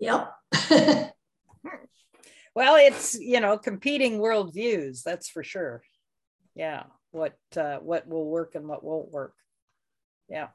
Yep. 0.00 0.32
well, 2.54 2.76
it's 2.76 3.18
you 3.18 3.40
know 3.40 3.58
competing 3.58 4.18
worldviews. 4.18 5.02
That's 5.02 5.28
for 5.28 5.42
sure. 5.44 5.82
Yeah. 6.54 6.84
What 7.12 7.36
uh, 7.56 7.78
what 7.78 8.08
will 8.08 8.28
work 8.28 8.54
and 8.54 8.66
what 8.68 8.84
won't 8.84 9.10
work. 9.10 9.34
Yeah. 10.28 10.48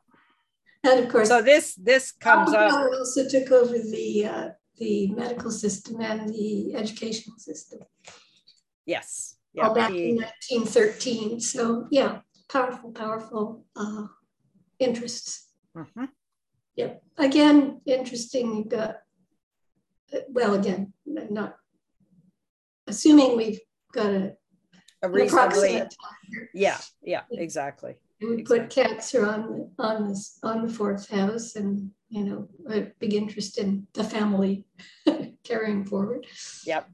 And 0.84 1.06
of 1.06 1.12
course, 1.12 1.28
so 1.28 1.42
this 1.42 1.76
this 1.76 2.12
comes 2.12 2.54
up. 2.54 2.72
Also 2.72 3.28
took 3.28 3.52
over 3.52 3.78
the 3.78 4.26
uh, 4.26 4.50
the 4.78 5.08
medical 5.08 5.52
system 5.52 6.02
and 6.02 6.30
the 6.30 6.76
educational 6.76 7.38
system. 7.38 7.80
Yes 8.86 9.36
yeah, 9.56 9.68
all 9.68 9.74
back 9.74 9.92
he, 9.92 10.10
in 10.10 10.16
1913. 10.18 11.40
So 11.40 11.88
yeah, 11.90 12.20
powerful, 12.50 12.92
powerful 12.92 13.66
uh, 13.76 14.08
interests. 14.80 15.48
Mm-hmm. 15.76 16.06
Yep. 16.76 17.04
Again, 17.18 17.82
interesting. 17.86 18.58
You've 18.58 18.70
got 18.70 18.98
well, 20.30 20.54
again, 20.54 20.94
not 21.06 21.58
assuming 22.88 23.36
we've 23.38 23.60
got 23.94 24.08
a, 24.08 24.34
a 25.02 25.10
reasonably, 25.10 25.84
yeah, 26.54 26.78
yeah, 27.02 27.22
exactly. 27.32 27.96
We 28.22 28.40
exactly. 28.40 28.60
put 28.60 28.70
cancer 28.70 29.26
on 29.26 29.72
on 29.78 30.08
this 30.08 30.40
on 30.44 30.66
the 30.66 30.74
fourth 30.74 31.10
house, 31.10 31.56
and 31.56 31.92
you 32.10 32.24
know, 32.24 32.48
a 32.70 32.92
big 33.00 33.14
interest 33.14 33.58
in 33.58 33.88
the 33.94 34.04
family 34.04 34.66
carrying 35.44 35.86
forward. 35.86 36.26
Yep. 36.66 36.90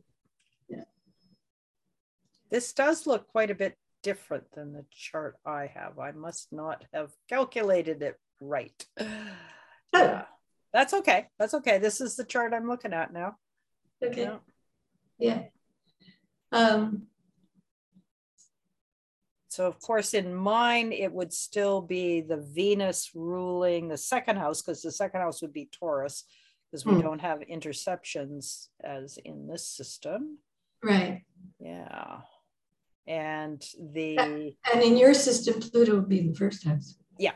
This 2.51 2.73
does 2.73 3.07
look 3.07 3.27
quite 3.27 3.49
a 3.49 3.55
bit 3.55 3.77
different 4.03 4.43
than 4.51 4.73
the 4.73 4.85
chart 4.91 5.37
I 5.45 5.67
have. 5.73 5.99
I 5.99 6.11
must 6.11 6.51
not 6.51 6.83
have 6.93 7.11
calculated 7.29 8.01
it 8.03 8.19
right. 8.41 8.85
Oh. 8.99 9.07
Yeah, 9.93 10.23
that's 10.73 10.93
okay. 10.93 11.27
That's 11.39 11.53
okay. 11.55 11.77
This 11.77 12.01
is 12.01 12.15
the 12.15 12.23
chart 12.23 12.53
I'm 12.53 12.67
looking 12.67 12.93
at 12.93 13.13
now. 13.13 13.35
Okay. 14.03 14.23
Yeah. 14.23 14.37
yeah. 15.19 15.43
Um, 16.51 17.03
so 19.49 19.67
of 19.67 19.79
course 19.79 20.13
in 20.13 20.33
mine, 20.33 20.91
it 20.91 21.11
would 21.11 21.33
still 21.33 21.81
be 21.81 22.21
the 22.21 22.37
Venus 22.37 23.11
ruling 23.13 23.87
the 23.87 23.97
second 23.97 24.37
house 24.37 24.61
because 24.61 24.81
the 24.81 24.91
second 24.91 25.21
house 25.21 25.41
would 25.41 25.53
be 25.53 25.69
Taurus 25.71 26.23
because 26.69 26.85
we 26.85 26.93
hmm. 26.93 27.01
don't 27.01 27.21
have 27.21 27.39
interceptions 27.39 28.67
as 28.83 29.17
in 29.17 29.47
this 29.47 29.67
system. 29.67 30.39
Right. 30.83 31.23
Yeah 31.59 32.21
and 33.07 33.65
the 33.93 34.17
and 34.17 34.81
in 34.81 34.97
your 34.97 35.13
system 35.13 35.59
pluto 35.59 35.95
would 35.95 36.09
be 36.09 36.19
in 36.19 36.27
the 36.27 36.35
first 36.35 36.65
house 36.65 36.95
yeah 37.17 37.33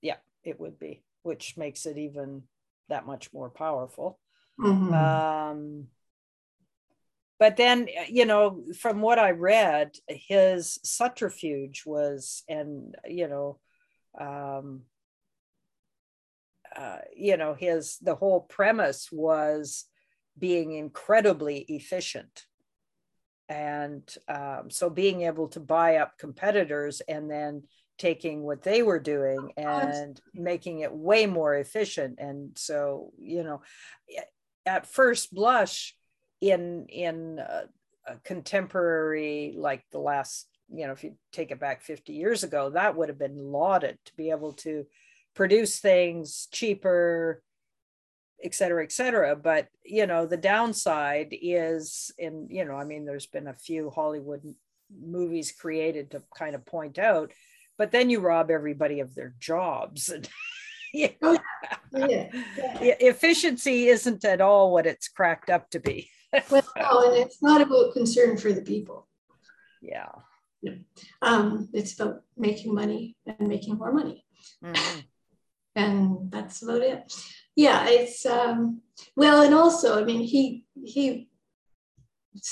yeah 0.00 0.16
it 0.42 0.58
would 0.58 0.78
be 0.78 1.02
which 1.22 1.56
makes 1.56 1.86
it 1.86 1.98
even 1.98 2.42
that 2.88 3.06
much 3.06 3.32
more 3.32 3.50
powerful 3.50 4.18
mm-hmm. 4.60 4.92
um 4.92 5.86
but 7.38 7.56
then 7.56 7.88
you 8.08 8.24
know 8.24 8.64
from 8.78 9.00
what 9.00 9.18
i 9.18 9.30
read 9.30 9.92
his 10.08 10.78
subterfuge 10.84 11.84
was 11.86 12.42
and 12.48 12.94
you 13.06 13.28
know 13.28 13.58
um 14.20 14.82
uh, 16.76 16.98
you 17.14 17.36
know 17.36 17.54
his 17.54 17.98
the 17.98 18.14
whole 18.14 18.40
premise 18.40 19.08
was 19.12 19.84
being 20.38 20.72
incredibly 20.72 21.58
efficient 21.68 22.46
and 23.48 24.14
um, 24.28 24.70
so 24.70 24.88
being 24.88 25.22
able 25.22 25.48
to 25.48 25.60
buy 25.60 25.96
up 25.96 26.16
competitors 26.18 27.02
and 27.06 27.30
then 27.30 27.62
taking 28.02 28.42
what 28.42 28.62
they 28.62 28.82
were 28.82 28.98
doing 28.98 29.52
and 29.56 30.20
making 30.34 30.80
it 30.80 30.92
way 30.92 31.24
more 31.24 31.54
efficient 31.54 32.18
and 32.18 32.50
so 32.58 33.12
you 33.16 33.44
know 33.44 33.62
at 34.66 34.88
first 34.88 35.32
blush 35.32 35.94
in 36.40 36.86
in 36.88 37.38
a, 37.38 37.62
a 38.08 38.16
contemporary 38.24 39.54
like 39.56 39.84
the 39.92 40.00
last 40.00 40.48
you 40.68 40.84
know 40.84 40.92
if 40.92 41.04
you 41.04 41.14
take 41.30 41.52
it 41.52 41.60
back 41.60 41.80
50 41.80 42.12
years 42.12 42.42
ago 42.42 42.70
that 42.70 42.96
would 42.96 43.08
have 43.08 43.20
been 43.20 43.38
lauded 43.38 43.96
to 44.06 44.16
be 44.16 44.30
able 44.30 44.52
to 44.54 44.84
produce 45.36 45.78
things 45.78 46.48
cheaper 46.50 47.40
et 48.44 48.56
cetera, 48.56 48.82
et 48.82 48.90
cetera. 48.90 49.36
But, 49.36 49.68
you 49.84 50.04
know, 50.04 50.26
the 50.26 50.36
downside 50.36 51.28
is 51.30 52.10
in, 52.18 52.48
you 52.50 52.64
know, 52.64 52.74
I 52.74 52.82
mean, 52.82 53.04
there's 53.04 53.28
been 53.28 53.46
a 53.46 53.54
few 53.54 53.88
Hollywood 53.88 54.42
movies 55.00 55.52
created 55.52 56.10
to 56.10 56.24
kind 56.36 56.56
of 56.56 56.66
point 56.66 56.98
out, 56.98 57.30
but 57.82 57.90
then 57.90 58.10
you 58.10 58.20
rob 58.20 58.48
everybody 58.48 59.00
of 59.00 59.12
their 59.16 59.34
jobs. 59.40 60.08
And, 60.08 60.28
yeah. 60.94 61.08
Oh, 61.20 61.36
yeah. 61.92 62.28
yeah. 62.80 62.94
Efficiency 63.00 63.88
isn't 63.88 64.24
at 64.24 64.40
all 64.40 64.72
what 64.72 64.86
it's 64.86 65.08
cracked 65.08 65.50
up 65.50 65.68
to 65.70 65.80
be. 65.80 66.08
well, 66.48 66.62
no, 66.78 67.10
and 67.10 67.16
it's 67.16 67.42
not 67.42 67.60
about 67.60 67.92
concern 67.92 68.36
for 68.36 68.52
the 68.52 68.62
people. 68.62 69.08
Yeah. 69.80 70.12
No. 70.62 70.76
Um, 71.22 71.70
it's 71.72 71.94
about 71.98 72.22
making 72.36 72.72
money 72.72 73.16
and 73.26 73.48
making 73.48 73.78
more 73.78 73.92
money. 73.92 74.24
Mm-hmm. 74.64 75.00
And 75.74 76.30
that's 76.30 76.62
about 76.62 76.82
it 76.82 77.12
yeah 77.56 77.86
it's 77.88 78.24
um 78.24 78.80
well 79.16 79.42
and 79.42 79.54
also 79.54 80.00
i 80.00 80.04
mean 80.04 80.22
he 80.22 80.64
he 80.84 81.28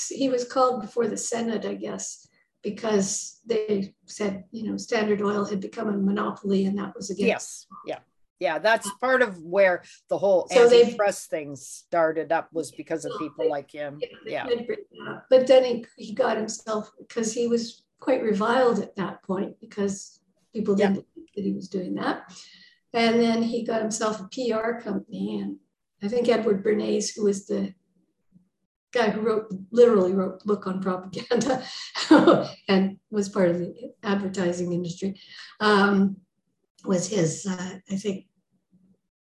he 0.09 0.29
was 0.29 0.45
called 0.47 0.81
before 0.81 1.07
the 1.07 1.17
senate 1.17 1.65
i 1.65 1.73
guess 1.73 2.27
because 2.63 3.39
they 3.45 3.93
said 4.05 4.43
you 4.51 4.69
know 4.69 4.77
standard 4.77 5.21
oil 5.21 5.45
had 5.45 5.59
become 5.59 5.89
a 5.89 5.97
monopoly 5.97 6.65
and 6.65 6.77
that 6.77 6.95
was 6.95 7.09
against 7.09 7.27
yes 7.27 7.67
yeah 7.85 7.99
yeah 8.39 8.59
that's 8.59 8.89
part 8.99 9.21
of 9.21 9.41
where 9.41 9.83
the 10.09 10.17
whole 10.17 10.47
so 10.51 10.65
antitrust 10.65 11.29
thing 11.29 11.55
started 11.55 12.31
up 12.31 12.49
was 12.53 12.71
because 12.71 13.05
of 13.05 13.11
people 13.19 13.49
like 13.49 13.71
him 13.71 13.99
yeah 14.25 14.47
but 15.29 15.47
then 15.47 15.63
he, 15.63 15.85
he 15.97 16.13
got 16.13 16.37
himself 16.37 16.91
because 16.99 17.33
he 17.33 17.47
was 17.47 17.83
quite 17.99 18.21
reviled 18.21 18.79
at 18.79 18.95
that 18.95 19.21
point 19.23 19.55
because 19.59 20.19
people 20.53 20.75
didn't 20.75 20.95
yeah. 20.95 21.01
think 21.15 21.29
that 21.35 21.43
he 21.43 21.53
was 21.53 21.67
doing 21.67 21.95
that 21.95 22.31
and 22.93 23.19
then 23.19 23.41
he 23.41 23.63
got 23.63 23.81
himself 23.81 24.19
a 24.19 24.27
PR 24.27 24.79
company. 24.81 25.39
And 25.39 25.57
I 26.03 26.07
think 26.07 26.27
Edward 26.27 26.63
Bernays, 26.63 27.15
who 27.15 27.25
was 27.25 27.47
the 27.47 27.73
guy 28.91 29.09
who 29.09 29.21
wrote, 29.21 29.53
literally 29.71 30.13
wrote 30.13 30.39
the 30.39 30.45
book 30.45 30.67
on 30.67 30.81
propaganda 30.81 31.63
and 32.67 32.97
was 33.09 33.29
part 33.29 33.49
of 33.49 33.59
the 33.59 33.93
advertising 34.03 34.73
industry, 34.73 35.19
um, 35.59 36.17
was 36.85 37.07
his, 37.07 37.45
uh, 37.49 37.77
I 37.89 37.95
think, 37.95 38.25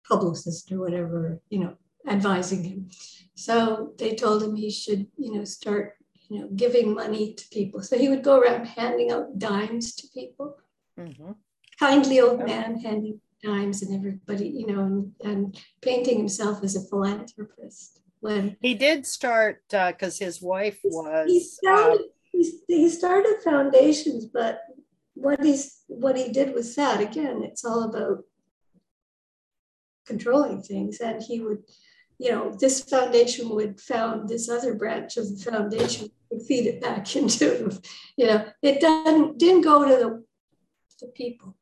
publicist 0.08 0.72
or 0.72 0.80
whatever, 0.80 1.41
you 1.49 1.60
know, 1.60 1.76
advising 2.08 2.64
him. 2.64 2.89
So 3.36 3.93
they 3.97 4.16
told 4.16 4.43
him 4.43 4.56
he 4.56 4.70
should, 4.70 5.08
you 5.18 5.34
know, 5.34 5.43
start, 5.45 5.93
you 6.30 6.39
know, 6.39 6.49
giving 6.56 6.93
money 6.93 7.34
to 7.34 7.47
people. 7.49 7.82
So 7.82 7.97
he 7.97 8.10
would 8.10 8.24
go 8.24 8.39
around 8.39 8.66
handing 8.66 9.12
out 9.12 9.39
dimes 9.39 9.95
to 9.95 10.08
people. 10.14 10.58
Mm-hmm. 10.99 11.32
Kindly 11.80 12.20
old 12.20 12.45
man 12.45 12.80
handing 12.80 13.20
dimes 13.43 13.82
and 13.82 13.95
everybody, 13.95 14.47
you 14.47 14.68
know, 14.68 14.82
and, 14.82 15.12
and 15.24 15.62
painting 15.82 16.18
himself 16.18 16.64
as 16.64 16.76
a 16.76 16.88
philanthropist. 16.88 18.01
When 18.22 18.56
he 18.62 18.76
did 18.76 19.08
start, 19.08 19.64
because 19.70 20.22
uh, 20.22 20.26
his 20.26 20.42
wife 20.42 20.80
was. 20.84 21.28
He 21.28 21.40
started, 21.40 22.02
uh, 22.02 22.44
He, 22.68 22.90
started 22.90 23.38
foundations, 23.44 24.26
but 24.26 24.62
what 25.16 25.44
he's 25.44 25.82
what 25.88 26.16
he 26.16 26.32
did 26.32 26.54
was 26.54 26.74
sad. 26.74 27.02
Again, 27.02 27.42
it's 27.44 27.66
all 27.66 27.84
about 27.84 28.20
controlling 30.06 30.62
things, 30.62 31.00
and 31.00 31.22
he 31.22 31.40
would, 31.40 31.64
you 32.20 32.32
know, 32.32 32.56
this 32.60 32.82
foundation 32.82 33.50
would 33.50 33.82
found 33.82 34.30
this 34.30 34.50
other 34.50 34.76
branch 34.76 35.18
of 35.18 35.28
the 35.28 35.44
foundation 35.52 36.10
would 36.30 36.44
feed 36.44 36.68
it 36.68 36.80
back 36.80 37.16
into, 37.16 37.72
you 38.18 38.28
know, 38.28 38.46
it 38.62 38.80
doesn't 38.80 39.40
didn't 39.40 39.64
go 39.64 39.84
to 39.84 39.96
the 39.96 40.24
the 41.02 41.08
people. 41.08 41.58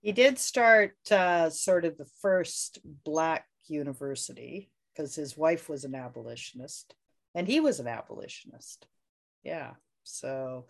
He 0.00 0.12
did 0.12 0.38
start 0.38 0.96
uh, 1.10 1.50
sort 1.50 1.84
of 1.84 1.98
the 1.98 2.06
first 2.22 2.78
black 3.04 3.46
university 3.66 4.70
because 4.98 5.14
his 5.14 5.36
wife 5.36 5.68
was 5.68 5.84
an 5.84 5.94
abolitionist 5.94 6.94
and 7.34 7.46
he 7.46 7.60
was 7.60 7.78
an 7.78 7.86
abolitionist. 7.86 8.86
Yeah. 9.44 9.72
So 10.02 10.66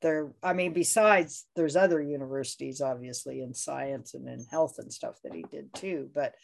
there, 0.00 0.32
I 0.42 0.52
mean, 0.52 0.72
besides 0.72 1.46
there's 1.56 1.74
other 1.74 2.00
universities, 2.00 2.80
obviously, 2.80 3.42
in 3.42 3.54
science 3.54 4.14
and 4.14 4.28
in 4.28 4.44
health 4.50 4.76
and 4.78 4.92
stuff 4.92 5.16
that 5.24 5.34
he 5.34 5.44
did 5.50 5.74
too. 5.74 6.10
But 6.14 6.34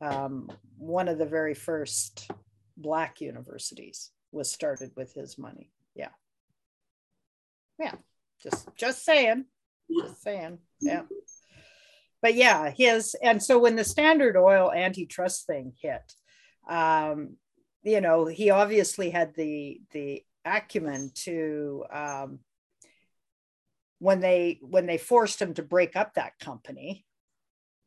um, 0.00 0.50
one 0.78 1.08
of 1.08 1.18
the 1.18 1.26
very 1.26 1.54
first 1.54 2.30
black 2.76 3.20
universities 3.20 4.10
was 4.30 4.52
started 4.52 4.92
with 4.96 5.14
his 5.14 5.36
money. 5.36 5.72
Yeah. 5.96 6.10
Yeah. 7.78 7.94
Just 8.40 8.68
just 8.76 9.04
saying. 9.04 9.46
Just 9.90 10.22
saying. 10.22 10.58
Yeah. 10.80 11.02
But 12.22 12.34
yeah, 12.34 12.70
his 12.70 13.16
and 13.20 13.42
so 13.42 13.58
when 13.58 13.76
the 13.76 13.84
Standard 13.84 14.36
Oil 14.36 14.72
antitrust 14.72 15.46
thing 15.46 15.72
hit, 15.80 16.12
um, 16.68 17.36
you 17.82 18.00
know, 18.00 18.26
he 18.26 18.50
obviously 18.50 19.10
had 19.10 19.34
the 19.34 19.80
the 19.92 20.22
acumen 20.44 21.10
to 21.14 21.84
um, 21.92 22.38
when 23.98 24.20
they 24.20 24.58
when 24.62 24.86
they 24.86 24.98
forced 24.98 25.40
him 25.40 25.54
to 25.54 25.62
break 25.62 25.96
up 25.96 26.14
that 26.14 26.38
company, 26.38 27.04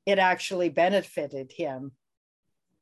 it 0.06 0.20
actually 0.20 0.70
benefited 0.70 1.52
him. 1.52 1.92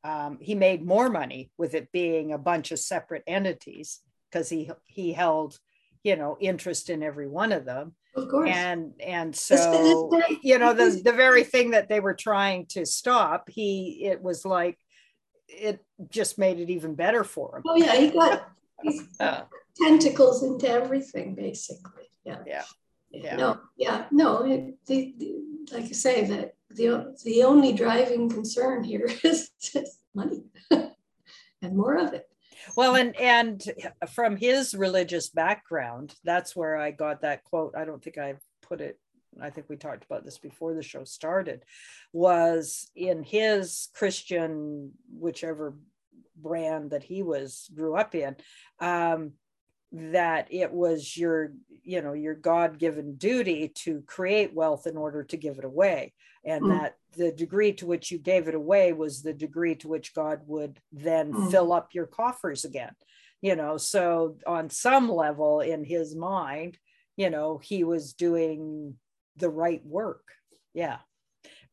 Um, 0.04 0.38
he 0.39 0.54
made 0.54 0.86
more 0.86 1.10
money 1.10 1.52
with 1.58 1.74
it 1.74 1.91
being 1.91 2.32
a 2.32 2.38
bunch 2.38 2.72
of 2.72 2.80
separate 2.80 3.24
entities 3.26 4.02
because 4.32 4.50
he 4.50 4.70
he 4.86 5.14
held 5.14 5.58
you 6.04 6.16
know 6.16 6.38
interest 6.39 6.89
in 6.89 7.02
every 7.02 7.28
one 7.28 7.52
of 7.52 7.66
them 7.66 7.96
of 8.16 8.30
course 8.30 8.50
and 8.50 8.93
and 9.00 9.36
so 9.36 10.12
you 10.43 10.60
know 10.60 10.74
the 10.74 11.02
the 11.04 11.12
very 11.12 11.43
thing 11.43 11.72
that 11.72 11.89
they 11.89 12.00
were 12.00 12.14
trying 12.14 12.66
to 12.68 12.86
stop 12.86 13.50
he 13.50 14.02
it 14.04 14.22
was 14.22 14.46
like 14.46 14.78
it 15.48 15.84
just 16.10 16.38
made 16.38 16.60
it 16.60 16.70
even 16.70 16.96
better 16.96 17.24
for 17.24 17.58
him. 17.58 17.64
Oh 17.68 17.76
yeah 17.76 17.96
he 17.96 18.10
got 18.10 18.50
uh, 19.20 19.41
tentacles 19.82 20.43
into 20.43 20.68
everything 20.70 21.36
basically. 21.36 22.04
Yeah. 22.24 22.39
Yeah. 22.46 22.64
Yeah. 23.12 23.36
No 23.36 23.60
yeah 23.78 24.06
no 24.12 24.43
it, 24.46 24.76
the, 24.88 25.14
the, 25.18 25.36
like 25.72 25.88
you 25.88 25.96
say 25.96 26.26
that 26.26 26.56
the 26.70 27.16
the 27.24 27.43
only 27.43 27.74
driving 27.74 28.30
concern 28.30 28.84
here 28.84 29.10
is 29.24 29.52
money 30.14 30.43
and 30.72 31.76
more 31.76 31.98
of 31.98 32.14
it. 32.14 32.28
Well 32.76 32.96
and 32.96 33.16
and 33.16 33.64
from 34.12 34.38
his 34.38 34.74
religious 34.74 35.30
background 35.30 36.16
that's 36.24 36.56
where 36.56 36.78
i 36.78 36.91
got 36.91 37.22
that 37.22 37.43
quote. 37.43 37.76
I 37.78 37.86
don't 37.86 38.04
think 38.04 38.18
i 38.18 38.34
put 38.62 38.82
it 38.82 39.00
i 39.41 39.49
think 39.49 39.67
we 39.69 39.75
talked 39.75 40.05
about 40.05 40.23
this 40.23 40.38
before 40.38 40.73
the 40.73 40.83
show 40.83 41.03
started 41.03 41.63
was 42.13 42.89
in 42.95 43.23
his 43.23 43.89
christian 43.93 44.91
whichever 45.17 45.75
brand 46.38 46.91
that 46.91 47.03
he 47.03 47.23
was 47.23 47.69
grew 47.75 47.95
up 47.95 48.13
in 48.13 48.36
um, 48.79 49.31
that 49.91 50.47
it 50.51 50.71
was 50.71 51.15
your 51.15 51.53
you 51.83 52.01
know 52.01 52.13
your 52.13 52.36
god-given 52.36 53.15
duty 53.15 53.69
to 53.69 54.01
create 54.07 54.53
wealth 54.53 54.88
in 54.88 54.97
order 54.97 55.23
to 55.23 55.38
give 55.38 55.57
it 55.57 55.63
away 55.63 56.13
and 56.43 56.63
mm. 56.63 56.69
that 56.69 56.95
the 57.15 57.31
degree 57.31 57.71
to 57.71 57.86
which 57.86 58.11
you 58.11 58.17
gave 58.17 58.47
it 58.47 58.55
away 58.55 58.91
was 58.91 59.21
the 59.21 59.33
degree 59.33 59.75
to 59.75 59.88
which 59.88 60.13
god 60.13 60.41
would 60.47 60.79
then 60.91 61.31
mm. 61.31 61.51
fill 61.51 61.71
up 61.71 61.93
your 61.93 62.07
coffers 62.07 62.65
again 62.65 62.91
you 63.41 63.55
know 63.55 63.77
so 63.77 64.36
on 64.45 64.69
some 64.69 65.09
level 65.09 65.61
in 65.61 65.83
his 65.83 66.15
mind 66.15 66.77
you 67.15 67.29
know 67.29 67.57
he 67.63 67.83
was 67.83 68.13
doing 68.13 68.95
the 69.38 69.49
right 69.49 69.86
work. 69.86 70.23
Yeah. 70.73 70.97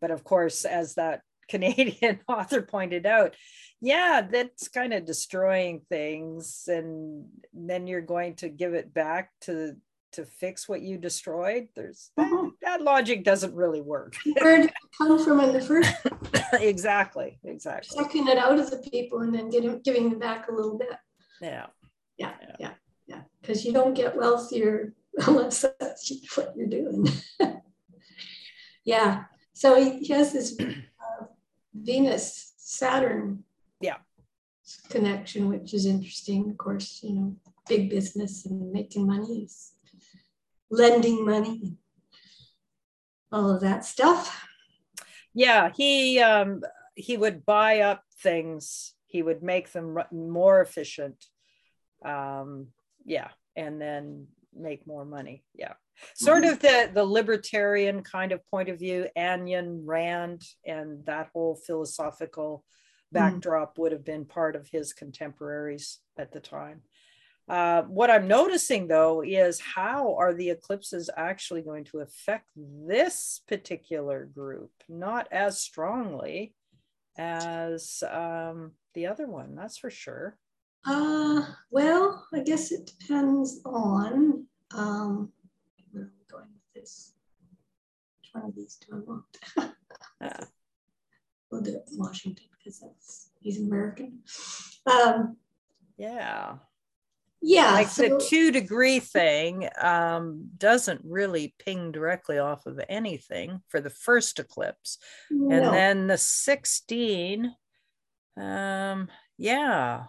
But 0.01 0.11
of 0.11 0.25
course 0.25 0.65
as 0.65 0.95
that 0.95 1.23
canadian 1.51 2.21
author 2.29 2.63
pointed 2.63 3.05
out 3.05 3.35
yeah 3.81 4.27
that's 4.31 4.69
kind 4.69 4.95
of 4.95 5.05
destroying 5.05 5.83
things 5.91 6.65
and 6.69 7.27
then 7.53 7.87
you're 7.87 8.01
going 8.01 8.35
to 8.35 8.49
give 8.49 8.75
it 8.75 8.95
back 8.95 9.31
to 9.41 9.75
to 10.13 10.25
fix 10.25 10.69
what 10.69 10.83
you 10.83 10.99
destroyed. 10.99 11.69
There's 11.75 12.11
mm-hmm. 12.19 12.49
that, 12.63 12.79
that, 12.79 12.83
logic 12.83 13.25
doesn't 13.25 13.55
really 13.55 13.81
work. 13.81 14.15
Where 14.41 14.59
did 14.59 14.67
it 14.67 14.75
come 14.97 15.23
from 15.23 15.41
in 15.41 15.53
the 15.53 15.61
first 15.61 15.93
exactly 16.55 17.39
exactly. 17.45 17.97
Sucking 17.97 18.29
it 18.29 18.39
out 18.39 18.59
of 18.59 18.71
the 18.71 18.79
people 18.91 19.21
and 19.21 19.35
then 19.35 19.51
getting 19.51 19.81
giving 19.81 20.11
them 20.11 20.19
back 20.19 20.49
a 20.49 20.53
little 20.53 20.79
bit. 20.79 20.97
Yeah. 21.41 21.67
Yeah 22.19 22.33
yeah. 22.61 22.73
yeah 23.07 23.21
because 23.41 23.65
you 23.65 23.73
don't 23.73 23.95
get 23.95 24.17
wealthier 24.17 24.95
unless 25.27 25.65
that's 25.79 26.13
what 26.35 26.55
you're 26.57 26.67
doing. 26.67 27.07
Yeah 28.85 29.27
so 29.53 29.81
he, 29.81 29.99
he 30.01 30.13
has 30.13 30.33
this 30.33 30.59
uh, 30.59 31.25
venus 31.75 32.55
saturn 32.57 33.45
yeah. 33.81 33.99
connection 34.89 35.49
which 35.49 35.75
is 35.75 35.87
interesting. 35.87 36.51
Of 36.51 36.59
course 36.59 37.01
you 37.03 37.15
know 37.15 37.37
big 37.69 37.91
business 37.91 38.45
and 38.45 38.73
making 38.73 39.07
money 39.07 39.45
is 39.45 39.73
lending 40.69 41.25
money 41.25 41.77
all 43.31 43.51
of 43.51 43.61
that 43.61 43.85
stuff. 43.85 44.47
Yeah 45.35 45.71
he 45.77 46.19
um 46.19 46.63
he 46.95 47.17
would 47.17 47.47
buy 47.47 47.81
up 47.81 48.03
things. 48.21 48.95
He 49.07 49.23
would 49.23 49.43
make 49.43 49.71
them 49.73 49.97
more 50.11 50.61
efficient. 50.61 51.25
Um 52.05 52.69
yeah 53.05 53.29
and 53.55 53.81
then 53.81 54.27
make 54.55 54.87
more 54.87 55.05
money 55.05 55.45
yeah 55.55 55.73
sort 56.15 56.45
mm-hmm. 56.45 56.53
of 56.53 56.61
the 56.61 56.91
the 56.95 57.05
libertarian 57.05 58.03
kind 58.03 58.33
of 58.33 58.41
point 58.51 58.69
of 58.69 58.79
view 58.79 59.07
Ayn 59.17 59.83
Rand 59.85 60.43
and 60.67 61.05
that 61.07 61.31
whole 61.33 61.55
philosophical 61.55 62.65
Mm-hmm. 63.15 63.35
backdrop 63.35 63.79
would 63.79 63.93
have 63.93 64.05
been 64.05 64.25
part 64.25 64.57
of 64.57 64.69
his 64.69 64.93
contemporaries 64.93 65.99
at 66.19 66.33
the 66.33 66.41
time. 66.41 66.83
Uh, 67.49 67.83
what 67.83 68.11
I'm 68.11 68.29
noticing 68.29 68.87
though 68.87 69.23
is 69.23 69.61
how 69.61 70.15
are 70.17 70.33
the 70.33 70.51
eclipses 70.51 71.11
actually 71.17 71.63
going 71.63 71.85
to 71.85 71.99
affect 71.99 72.49
this 72.57 73.41
particular 73.49 74.25
group? 74.25 74.71
Not 74.89 75.29
as 75.33 75.61
strongly 75.61 76.55
as 77.19 78.03
um, 78.09 78.73
the 78.95 79.07
other 79.07 79.27
one, 79.27 79.57
that's 79.57 79.77
for 79.77 79.91
sure. 79.91 80.39
Uh, 80.85 81.43
well, 81.71 82.27
I 82.35 82.41
guess 82.41 82.73
it 82.73 82.91
depends 82.99 83.61
on 83.65 84.47
um, 84.75 85.33
where 85.93 86.05
are 86.05 86.13
we 86.19 86.25
going 86.31 86.49
with 86.53 86.83
this? 86.83 87.13
Which 88.21 88.31
one 88.33 88.51
of 88.51 88.55
these 88.55 88.77
do 88.77 88.97
I 88.97 89.01
want? 89.01 89.75
uh, 90.21 90.45
we'll 91.51 91.61
do 91.61 91.75
it 91.77 91.89
in 91.93 91.99
Washington 91.99 92.47
because 92.59 92.81
that's 92.81 93.31
he's 93.41 93.61
American. 93.61 94.21
Um, 94.87 95.37
yeah. 95.97 96.57
Yeah. 97.41 97.73
Like 97.73 97.89
so, 97.89 98.03
the 98.03 98.25
two 98.29 98.51
degree 98.53 99.01
thing 99.01 99.69
um, 99.81 100.51
doesn't 100.57 101.01
really 101.05 101.55
ping 101.59 101.93
directly 101.93 102.39
off 102.39 102.67
of 102.67 102.81
anything 102.89 103.61
for 103.69 103.81
the 103.81 103.91
first 103.91 104.39
eclipse. 104.39 104.99
No. 105.31 105.51
And 105.51 105.75
then 105.75 106.07
the 106.07 106.19
16, 106.19 107.55
um, 108.37 109.09
yeah. 109.39 110.05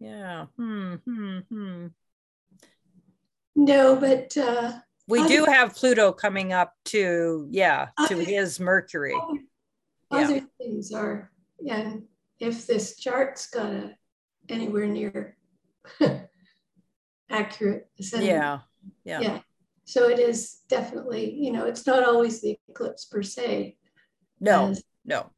Yeah. 0.00 0.46
Hmm, 0.56 0.94
hmm, 1.04 1.38
hmm. 1.48 1.86
No, 3.56 3.96
but 3.96 4.36
uh, 4.36 4.72
we 5.06 5.26
do 5.28 5.44
have 5.44 5.74
Pluto 5.74 6.12
coming 6.12 6.52
up 6.52 6.74
to, 6.86 7.46
yeah, 7.50 7.88
to 8.08 8.18
his 8.18 8.58
Mercury 8.58 9.14
other 10.14 10.36
yeah. 10.36 10.40
things 10.58 10.92
are, 10.92 11.30
yeah, 11.60 11.94
if 12.40 12.66
this 12.66 12.96
chart's 12.96 13.46
got 13.48 13.72
a 13.72 13.96
anywhere 14.48 14.86
near 14.86 15.36
accurate. 17.30 17.88
Yeah, 17.96 18.60
yeah. 19.04 19.20
Yeah. 19.20 19.40
So 19.84 20.08
it 20.08 20.18
is 20.18 20.60
definitely, 20.68 21.32
you 21.34 21.52
know, 21.52 21.66
it's 21.66 21.86
not 21.86 22.04
always 22.04 22.40
the 22.40 22.58
eclipse 22.68 23.04
per 23.04 23.22
se. 23.22 23.76
No, 24.40 24.70
as, 24.70 24.82
no. 25.04 25.30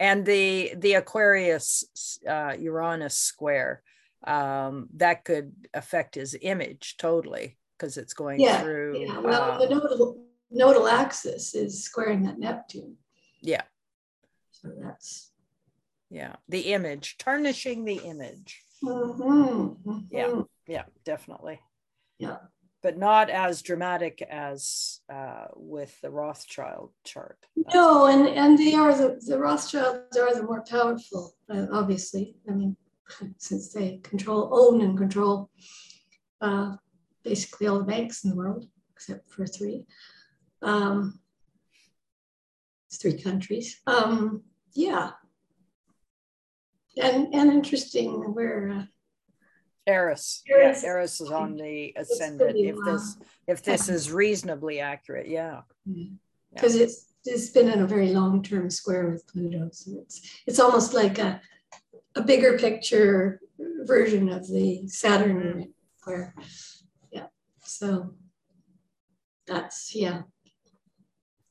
And 0.00 0.26
the 0.26 0.72
the 0.76 0.94
Aquarius 0.94 2.20
uh, 2.28 2.54
Uranus 2.58 3.16
square 3.16 3.82
um, 4.26 4.88
that 4.94 5.24
could 5.24 5.52
affect 5.74 6.14
his 6.14 6.36
image 6.40 6.96
totally 6.98 7.56
because 7.76 7.96
it's 7.96 8.14
going 8.14 8.40
yeah, 8.40 8.62
through. 8.62 8.98
Yeah. 8.98 9.20
Well, 9.20 9.52
um, 9.52 9.58
the 9.60 9.68
nodal 9.74 10.24
nodal 10.50 10.88
axis 10.88 11.54
is 11.54 11.84
squaring 11.84 12.22
that 12.24 12.38
Neptune. 12.38 12.96
Yeah. 13.40 13.62
So 14.50 14.70
that's 14.80 15.32
yeah, 16.10 16.36
the 16.48 16.72
image, 16.72 17.18
tarnishing 17.18 17.84
the 17.84 17.96
image. 17.96 18.62
Mm-hmm. 18.82 19.98
Yeah. 20.10 20.26
Mm-hmm. 20.26 20.40
Yeah, 20.66 20.84
definitely. 21.04 21.60
Yeah. 22.18 22.36
But 22.82 22.98
not 22.98 23.30
as 23.30 23.62
dramatic 23.62 24.22
as 24.22 25.00
uh, 25.12 25.46
with 25.56 25.98
the 26.02 26.10
Rothschild 26.10 26.92
chart. 27.02 27.38
That's- 27.56 27.74
No, 27.74 28.06
and 28.06 28.28
and 28.28 28.58
they 28.58 28.74
are 28.74 28.94
the 28.94 29.20
the 29.26 29.38
Rothschilds 29.38 30.16
are 30.16 30.34
the 30.34 30.42
more 30.42 30.62
powerful, 30.68 31.34
uh, 31.50 31.66
obviously. 31.72 32.36
I 32.48 32.52
mean, 32.52 32.76
since 33.38 33.72
they 33.72 33.98
control, 34.02 34.50
own, 34.52 34.80
and 34.80 34.96
control 34.96 35.50
uh, 36.40 36.76
basically 37.22 37.66
all 37.66 37.78
the 37.78 37.84
banks 37.84 38.24
in 38.24 38.30
the 38.30 38.36
world, 38.36 38.66
except 38.94 39.30
for 39.30 39.46
three. 39.46 39.84
Um, 40.62 41.18
it's 42.88 42.98
three 42.98 43.20
countries. 43.20 43.80
Um, 43.86 44.42
yeah, 44.72 45.12
and 47.00 47.34
and 47.34 47.52
interesting 47.52 48.34
where. 48.34 48.70
Uh, 48.70 48.84
Eris. 49.86 50.42
Eris. 50.48 50.82
Yeah, 50.82 50.88
Eris 50.88 51.20
is 51.20 51.30
on 51.30 51.56
the 51.56 51.92
ascendant. 51.96 52.56
If 52.56 52.76
this 52.86 53.16
if 53.46 53.62
this 53.62 53.90
is 53.90 54.10
reasonably 54.10 54.80
accurate, 54.80 55.28
yeah. 55.28 55.60
because 56.54 56.76
it's 56.76 57.12
it's 57.26 57.50
been 57.50 57.68
in 57.68 57.82
a 57.82 57.86
very 57.86 58.08
long 58.12 58.42
term 58.42 58.70
square 58.70 59.10
with 59.10 59.26
Pluto, 59.26 59.68
so 59.72 59.92
it's 60.00 60.40
it's 60.46 60.58
almost 60.58 60.94
like 60.94 61.18
a 61.18 61.40
a 62.16 62.22
bigger 62.22 62.58
picture 62.58 63.40
version 63.84 64.28
of 64.28 64.46
the 64.48 64.86
Saturn 64.88 65.72
where 66.04 66.34
Yeah, 67.10 67.26
so 67.62 68.14
that's 69.46 69.94
yeah. 69.94 70.22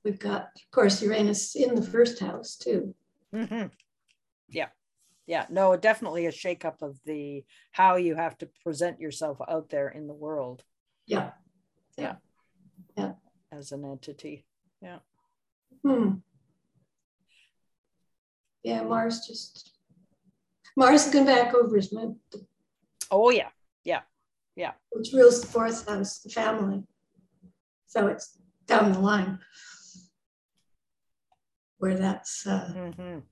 We've 0.03 0.19
got, 0.19 0.41
of 0.55 0.71
course, 0.71 1.01
Uranus 1.01 1.55
in 1.55 1.75
the 1.75 1.81
first 1.81 2.19
house 2.19 2.55
too. 2.57 2.93
Mhm. 3.33 3.71
Yeah. 4.49 4.69
Yeah. 5.25 5.45
No, 5.49 5.75
definitely 5.77 6.25
a 6.25 6.31
shakeup 6.31 6.81
of 6.81 6.99
the 7.05 7.45
how 7.71 7.95
you 7.95 8.15
have 8.15 8.37
to 8.39 8.49
present 8.63 8.99
yourself 8.99 9.37
out 9.47 9.69
there 9.69 9.89
in 9.89 10.07
the 10.07 10.13
world 10.13 10.63
Yeah. 11.05 11.31
Yeah 11.97 12.15
yeah, 12.97 13.05
yeah. 13.05 13.13
as 13.51 13.71
an 13.71 13.85
entity. 13.85 14.45
yeah 14.81 14.99
Hmm. 15.83 16.15
Yeah, 18.63 18.83
Mars 18.83 19.25
just 19.27 19.72
Mars 20.75 21.09
gone 21.09 21.25
back 21.25 21.53
over 21.53 21.75
his 21.75 21.91
moon, 21.91 22.19
Oh 23.11 23.29
yeah. 23.29 23.49
Yeah, 23.83 24.01
yeah. 24.55 24.71
Which 24.91 25.09
rules 25.13 25.41
the 25.41 25.47
fourth 25.47 25.87
house, 25.87 26.19
the 26.19 26.29
family. 26.29 26.83
So 27.85 28.07
it's 28.07 28.39
down 28.65 28.91
the 28.93 28.99
line 28.99 29.39
where 31.77 31.95
that's 31.95 32.47
uh, 32.47 32.73
Mhm. 32.73 33.23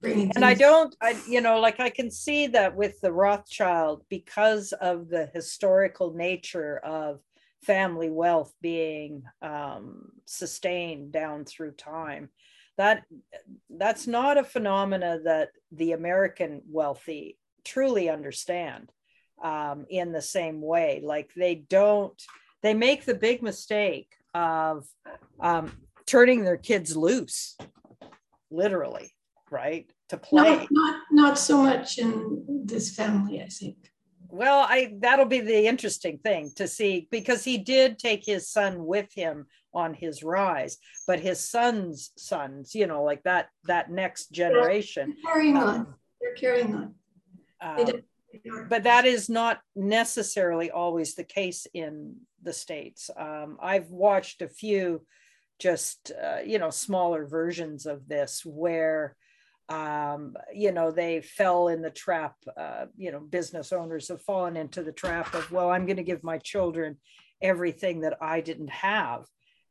bringing. 0.00 0.30
and 0.36 0.44
i 0.44 0.54
don't 0.54 0.94
i 1.00 1.16
you 1.26 1.40
know 1.40 1.58
like 1.60 1.80
i 1.80 1.88
can 1.90 2.10
see 2.10 2.46
that 2.46 2.76
with 2.76 3.00
the 3.00 3.12
rothschild 3.12 4.04
because 4.08 4.72
of 4.74 5.08
the 5.08 5.30
historical 5.34 6.12
nature 6.12 6.78
of 6.78 7.20
family 7.62 8.10
wealth 8.10 8.54
being 8.60 9.22
um, 9.42 10.10
sustained 10.26 11.10
down 11.12 11.44
through 11.44 11.72
time 11.72 12.28
that 12.76 13.04
that's 13.70 14.06
not 14.06 14.38
a 14.38 14.44
phenomena 14.44 15.18
that 15.24 15.50
the 15.72 15.92
american 15.92 16.62
wealthy 16.68 17.38
truly 17.64 18.08
understand 18.08 18.90
um, 19.42 19.86
in 19.88 20.12
the 20.12 20.22
same 20.22 20.60
way 20.60 21.00
like 21.02 21.30
they 21.34 21.54
don't 21.54 22.20
they 22.62 22.74
make 22.74 23.04
the 23.04 23.14
big 23.14 23.42
mistake 23.42 24.12
of 24.34 24.86
um, 25.40 25.72
turning 26.06 26.44
their 26.44 26.58
kids 26.58 26.96
loose 26.96 27.56
literally 28.50 29.12
right 29.50 29.90
to 30.08 30.16
play 30.16 30.56
Not, 30.56 30.68
not, 30.70 31.02
not 31.10 31.38
so 31.38 31.62
much 31.62 31.98
in 31.98 32.64
this 32.64 32.94
family, 32.94 33.42
I 33.42 33.46
think. 33.46 33.76
Well, 34.32 34.60
I 34.68 34.94
that'll 35.00 35.26
be 35.26 35.40
the 35.40 35.66
interesting 35.66 36.18
thing 36.18 36.50
to 36.56 36.66
see 36.68 37.08
because 37.10 37.44
he 37.44 37.58
did 37.58 37.98
take 37.98 38.24
his 38.24 38.48
son 38.48 38.84
with 38.84 39.12
him 39.14 39.46
on 39.72 39.94
his 39.94 40.22
rise, 40.22 40.78
but 41.06 41.20
his 41.20 41.40
son's 41.40 42.10
sons, 42.16 42.74
you 42.74 42.86
know, 42.86 43.02
like 43.04 43.22
that 43.24 43.48
that 43.64 43.90
next 43.90 44.30
generation. 44.32 45.14
They're 45.22 45.32
carrying 45.32 45.56
on. 45.56 45.68
um, 45.68 45.94
They're 46.20 46.34
carrying 46.34 46.74
on. 46.74 46.94
Um, 47.60 47.84
don't- 47.86 48.04
they 48.44 48.48
are. 48.50 48.64
but 48.64 48.84
that 48.84 49.06
is 49.06 49.28
not 49.28 49.60
necessarily 49.74 50.70
always 50.70 51.14
the 51.16 51.24
case 51.24 51.66
in 51.74 52.14
the 52.42 52.52
states. 52.52 53.10
Um, 53.16 53.58
I've 53.60 53.90
watched 53.90 54.40
a 54.40 54.48
few, 54.48 55.04
just 55.58 56.12
uh, 56.12 56.38
you 56.46 56.60
know, 56.60 56.70
smaller 56.70 57.26
versions 57.26 57.86
of 57.86 58.06
this 58.06 58.42
where, 58.46 59.16
um, 59.70 60.36
you 60.52 60.72
know, 60.72 60.90
they 60.90 61.22
fell 61.22 61.68
in 61.68 61.80
the 61.80 61.90
trap. 61.90 62.34
Uh, 62.56 62.86
you 62.96 63.12
know, 63.12 63.20
business 63.20 63.72
owners 63.72 64.08
have 64.08 64.22
fallen 64.22 64.56
into 64.56 64.82
the 64.82 64.92
trap 64.92 65.32
of, 65.34 65.50
well, 65.50 65.70
I'm 65.70 65.86
going 65.86 65.96
to 65.96 66.02
give 66.02 66.24
my 66.24 66.38
children 66.38 66.96
everything 67.40 68.00
that 68.00 68.18
I 68.20 68.40
didn't 68.40 68.70
have, 68.70 69.24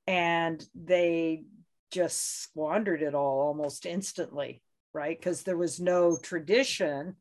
and 0.08 0.64
they 0.74 1.43
just 1.91 2.41
squandered 2.41 3.02
it 3.02 3.14
all 3.14 3.41
almost 3.41 3.86
instantly, 3.86 4.64
right? 4.93 5.20
Because 5.20 5.43
there 5.43 5.58
was 5.58 5.80
no 5.80 6.18
tradition 6.18 7.16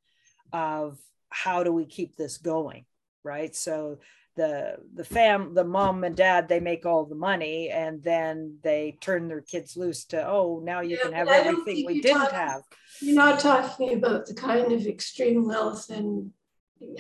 of 0.53 0.99
how 1.31 1.63
do 1.63 1.73
we 1.73 1.85
keep 1.85 2.17
this 2.17 2.39
going 2.39 2.87
right 3.25 3.55
so 3.55 3.99
the 4.39 4.77
the 4.95 5.05
fam 5.05 5.53
the 5.55 5.65
mom 5.65 6.05
and 6.05 6.17
dad 6.17 6.49
they 6.49 6.61
make 6.61 6.87
all 6.87 7.05
the 7.05 7.15
money 7.31 7.69
and 7.71 8.03
then 8.03 8.57
they 8.63 8.97
turn 9.01 9.29
their 9.29 9.41
kids 9.53 9.77
loose 9.77 10.05
to 10.13 10.19
oh 10.37 10.61
now 10.65 10.81
you 10.81 10.97
Yeah, 10.97 11.03
can 11.05 11.13
have 11.13 11.27
but 11.27 11.35
I 11.35 11.45
don't 11.45 11.59
everything 11.61 11.85
we 11.87 12.01
didn't 12.01 12.23
talking- 12.23 12.39
have 12.39 12.63
You're 13.01 13.15
not 13.27 13.41
talking 13.41 13.91
about 14.01 14.27
the 14.27 14.35
kind 14.35 14.73
of 14.73 14.87
extreme 14.87 15.43
wealth 15.53 15.91
and 15.91 16.31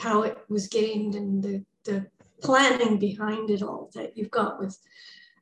how 0.00 0.22
it 0.22 0.36
was 0.48 0.66
gained 0.66 1.14
and 1.14 1.42
the, 1.42 1.64
the 1.84 2.06
planning 2.42 2.98
behind 2.98 3.50
it 3.50 3.62
all 3.62 3.90
that 3.94 4.16
you've 4.16 4.30
got 4.42 4.58
with 4.58 4.76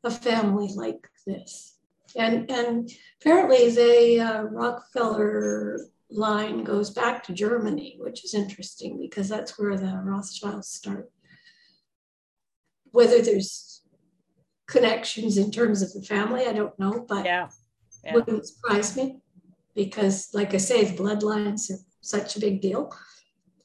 a 0.05 0.11
family 0.11 0.68
like 0.74 1.09
this. 1.26 1.78
And, 2.14 2.51
and 2.51 2.90
apparently 3.20 3.70
the 3.70 4.20
uh, 4.20 4.42
Rockefeller 4.42 5.78
line 6.11 6.64
goes 6.64 6.90
back 6.90 7.22
to 7.24 7.32
Germany, 7.32 7.97
which 7.99 8.24
is 8.24 8.34
interesting 8.34 8.99
because 9.01 9.28
that's 9.28 9.59
where 9.59 9.76
the 9.76 10.01
Rothschilds 10.05 10.68
start. 10.68 11.11
Whether 12.97 13.20
there's 13.22 13.82
connections 14.66 15.36
in 15.36 15.51
terms 15.51 15.82
of 15.82 15.92
the 15.92 16.03
family, 16.03 16.47
I 16.47 16.53
don't 16.53 16.78
know, 16.78 17.05
but 17.09 17.24
yeah 17.24 17.49
yeah 18.05 18.14
wouldn't 18.14 18.47
surprise 18.47 18.97
me 18.97 19.18
because, 19.74 20.30
like 20.32 20.55
I 20.55 20.59
say, 20.59 20.84
the 20.84 21.03
bloodlines 21.03 21.70
are 21.70 21.80
such 22.01 22.36
a 22.36 22.40
big 22.40 22.61
deal. 22.61 22.82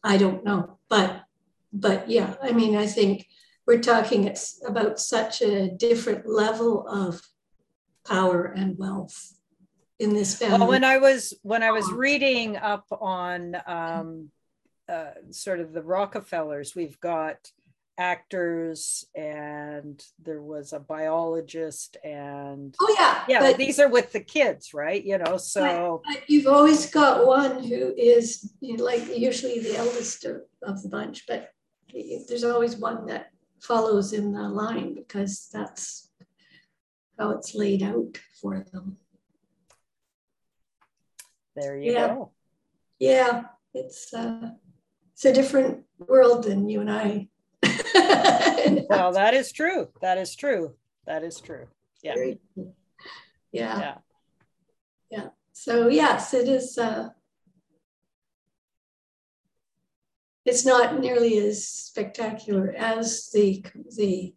I 0.03 0.17
don't 0.17 0.43
know, 0.43 0.77
but 0.89 1.23
but 1.71 2.09
yeah, 2.09 2.35
I 2.41 2.51
mean, 2.51 2.75
I 2.75 2.87
think 2.87 3.27
we're 3.65 3.79
talking 3.79 4.25
it's 4.25 4.61
about 4.67 4.99
such 4.99 5.41
a 5.41 5.69
different 5.69 6.27
level 6.27 6.87
of 6.87 7.21
power 8.05 8.45
and 8.45 8.77
wealth 8.77 9.37
in 9.99 10.13
this 10.13 10.35
family. 10.35 10.59
well 10.59 10.67
when 10.67 10.83
i 10.83 10.97
was 10.97 11.33
when 11.43 11.61
i 11.61 11.69
was 11.71 11.89
reading 11.91 12.57
up 12.57 12.87
on 12.99 13.55
um 13.67 14.29
uh, 14.89 15.11
sort 15.29 15.59
of 15.59 15.71
the 15.71 15.83
rockefellers 15.83 16.75
we've 16.75 16.99
got 16.99 17.37
actors 18.01 19.05
and 19.15 20.03
there 20.23 20.41
was 20.41 20.73
a 20.73 20.79
biologist 20.79 21.97
and 22.03 22.75
oh 22.81 22.95
yeah, 22.97 23.23
yeah 23.27 23.39
but, 23.39 23.57
these 23.57 23.79
are 23.79 23.87
with 23.89 24.11
the 24.11 24.19
kids 24.19 24.73
right 24.73 25.03
you 25.05 25.17
know 25.19 25.37
so 25.37 26.01
but 26.03 26.27
you've 26.27 26.47
always 26.47 26.89
got 26.89 27.27
one 27.27 27.63
who 27.63 27.93
is 27.95 28.53
you 28.59 28.75
know, 28.75 28.83
like 28.83 29.05
usually 29.15 29.59
the 29.59 29.77
eldest 29.77 30.25
of, 30.25 30.41
of 30.63 30.81
the 30.81 30.89
bunch, 30.89 31.25
but 31.27 31.49
there's 32.27 32.43
always 32.43 32.75
one 32.75 33.05
that 33.05 33.31
follows 33.59 34.13
in 34.13 34.31
the 34.31 34.47
line 34.47 34.95
because 34.95 35.49
that's 35.53 36.09
how 37.19 37.31
it's 37.31 37.53
laid 37.53 37.83
out 37.83 38.17
for 38.41 38.65
them. 38.71 38.97
there 41.55 41.77
you 41.77 41.91
Yeah. 41.93 42.07
go 42.07 42.31
Yeah, 42.99 43.43
it's 43.73 44.13
uh, 44.13 44.51
it's 45.13 45.25
a 45.25 45.33
different 45.33 45.83
world 45.99 46.45
than 46.45 46.69
you 46.69 46.81
and 46.81 46.91
I. 46.91 47.27
well 48.89 49.11
that 49.13 49.33
is 49.33 49.51
true. 49.51 49.89
That 50.01 50.17
is 50.17 50.35
true. 50.35 50.75
That 51.05 51.23
is 51.23 51.39
true. 51.39 51.67
Yeah. 52.03 52.15
Very- 52.15 52.39
yeah, 53.51 53.79
yeah. 53.79 53.95
Yeah. 55.09 55.27
So 55.53 55.87
yes, 55.89 56.33
it 56.33 56.47
is. 56.47 56.77
Uh, 56.77 57.09
it's 60.45 60.65
not 60.65 60.99
nearly 60.99 61.37
as 61.37 61.67
spectacular 61.67 62.73
as 62.75 63.29
the 63.31 63.63
the 63.95 64.33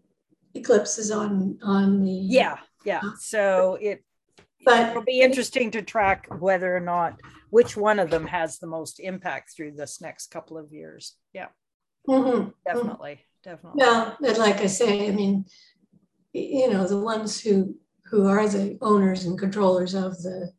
eclipses 0.55 1.11
on 1.11 1.59
on 1.63 2.03
the 2.03 2.11
yeah. 2.11 2.59
Yeah. 2.85 3.01
So 3.19 3.79
it 3.81 4.05
But 4.65 4.91
it'll 4.91 5.03
be 5.03 5.21
interesting 5.21 5.71
to 5.71 5.83
track 5.83 6.27
whether 6.39 6.77
or 6.77 6.81
not 6.81 7.21
which 7.51 7.77
one 7.77 7.99
of 7.99 8.11
them 8.11 8.27
has 8.27 8.59
the 8.59 8.67
most 8.67 9.01
impact 9.01 9.55
through 9.55 9.73
this 9.73 10.01
next 10.01 10.31
couple 10.31 10.59
of 10.59 10.73
years. 10.73 11.17
Yeah 11.33 11.49
Mhm. 12.09 12.53
definitely 12.67 13.21
definitely 13.43 13.81
Well, 13.83 14.17
but 14.21 14.39
like 14.39 14.57
I 14.57 14.67
say, 14.67 15.09
I 15.09 15.13
mean, 15.13 15.47
you 16.33 16.71
know, 16.71 16.87
the 16.87 17.01
ones 17.01 17.41
who 17.41 17.77
who 18.07 18.27
are 18.29 18.47
the 18.49 18.79
owners 18.83 19.25
and 19.25 19.39
controllers 19.39 19.95
of 19.95 20.21
the 20.23 20.53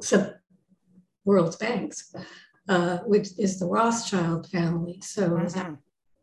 sub 0.00 0.34
world's 1.24 1.56
banks, 1.56 2.14
uh, 2.68 2.98
which 2.98 3.28
is 3.38 3.58
the 3.58 3.66
Rothschild 3.66 4.48
family. 4.48 5.00
So 5.02 5.30
Mhm. 5.30 5.52
that, 5.54 5.76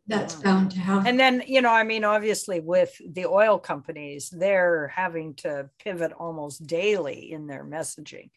that's 0.06 0.34
Mhm. 0.36 0.42
bound 0.42 0.70
to 0.72 0.78
have. 0.80 1.06
And 1.06 1.20
then, 1.20 1.42
you 1.46 1.60
know, 1.60 1.70
I 1.70 1.84
mean, 1.84 2.02
obviously 2.02 2.60
with 2.60 2.96
the 3.06 3.26
oil 3.26 3.58
companies, 3.58 4.30
they're 4.30 4.88
having 4.88 5.34
to 5.36 5.68
pivot 5.78 6.12
almost 6.12 6.66
daily 6.66 7.30
in 7.30 7.46
their 7.46 7.64
messaging 7.64 8.30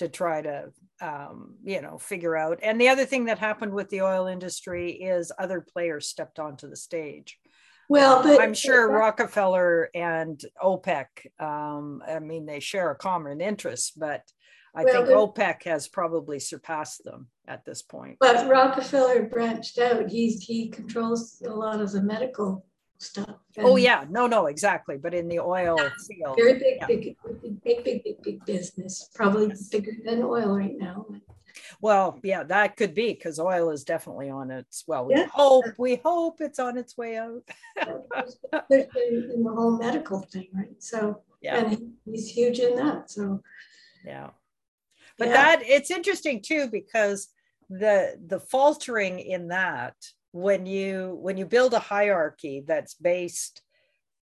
to 0.00 0.08
try 0.08 0.42
to, 0.42 0.72
um, 1.00 1.54
you 1.64 1.80
know, 1.80 1.96
figure 1.98 2.36
out. 2.36 2.58
And 2.62 2.80
the 2.80 2.88
other 2.88 3.06
thing 3.06 3.26
that 3.26 3.38
happened 3.38 3.72
with 3.72 3.88
the 3.90 4.02
oil 4.02 4.26
industry 4.26 4.92
is 4.92 5.32
other 5.38 5.60
players 5.60 6.08
stepped 6.08 6.38
onto 6.38 6.68
the 6.68 6.76
stage. 6.76 7.38
well, 7.88 8.22
but 8.22 8.40
I'm 8.40 8.54
sure 8.54 8.90
Rockefeller 8.90 9.88
and 9.94 10.40
OPEC, 10.62 11.06
um, 11.40 12.02
I 12.06 12.18
mean, 12.18 12.46
they 12.46 12.60
share 12.60 12.90
a 12.90 12.96
common 12.96 13.40
interest, 13.40 13.98
but 13.98 14.22
I 14.74 14.84
Well, 14.84 14.94
think 14.94 15.08
OPEC 15.08 15.64
has 15.64 15.88
probably 15.88 16.38
surpassed 16.38 17.02
them 17.04 17.28
at 17.48 17.64
this 17.64 17.82
point. 17.82 18.18
But 18.20 18.48
Rockefeller 18.48 19.24
branched 19.24 19.78
out. 19.78 20.08
He's 20.08 20.44
he 20.44 20.68
controls 20.68 21.42
a 21.44 21.50
lot 21.50 21.80
of 21.80 21.90
the 21.92 22.02
medical 22.02 22.64
stuff. 23.00 23.36
Oh, 23.58 23.76
yeah, 23.76 24.04
no, 24.10 24.26
no, 24.26 24.46
exactly. 24.46 24.96
But 24.96 25.14
in 25.14 25.28
the 25.28 25.40
oil 25.40 25.78
field. 26.06 26.36
Very 26.36 26.54
big, 26.54 26.76
Yeah. 26.76 26.86
big, 26.86 27.16
big, 27.42 27.62
big, 27.62 27.84
big, 27.84 28.04
big, 28.04 28.22
big 28.22 28.44
business. 28.44 29.08
Probably 29.14 29.48
Yes. 29.48 29.68
bigger 29.68 29.92
than 30.04 30.22
oil 30.22 30.56
right 30.56 30.76
now. 30.76 31.06
Well, 31.80 32.18
yeah, 32.22 32.42
that 32.44 32.76
could 32.76 32.94
be 32.94 33.14
because 33.14 33.40
oil 33.40 33.70
is 33.70 33.84
definitely 33.84 34.28
on 34.28 34.50
its, 34.50 34.84
well, 34.86 35.06
we 35.06 35.14
Yeah. 35.14 35.26
hope, 35.26 35.64
we 35.78 35.96
hope 35.96 36.40
it's 36.40 36.58
on 36.58 36.76
its 36.76 36.96
way 36.96 37.16
out. 37.16 37.42
Especially 37.76 39.30
in 39.34 39.42
the 39.44 39.52
whole 39.52 39.78
medical 39.78 40.20
thing, 40.20 40.48
right? 40.52 40.82
So, 40.82 41.22
Yeah, 41.40 41.64
and 41.64 41.94
he's 42.04 42.28
huge 42.28 42.58
in 42.58 42.76
that. 42.76 43.10
So, 43.10 43.42
yeah. 44.04 44.30
But 45.16 45.28
yeah. 45.28 45.56
that, 45.56 45.62
it's 45.62 45.90
interesting 45.90 46.42
too, 46.42 46.68
because 46.68 47.28
the, 47.70 48.18
the 48.26 48.40
faltering 48.40 49.18
in 49.20 49.48
that, 49.48 49.96
when 50.32 50.66
you, 50.66 51.18
when 51.20 51.36
you 51.36 51.46
build 51.46 51.74
a 51.74 51.78
hierarchy 51.78 52.64
that's 52.66 52.94
based 52.94 53.62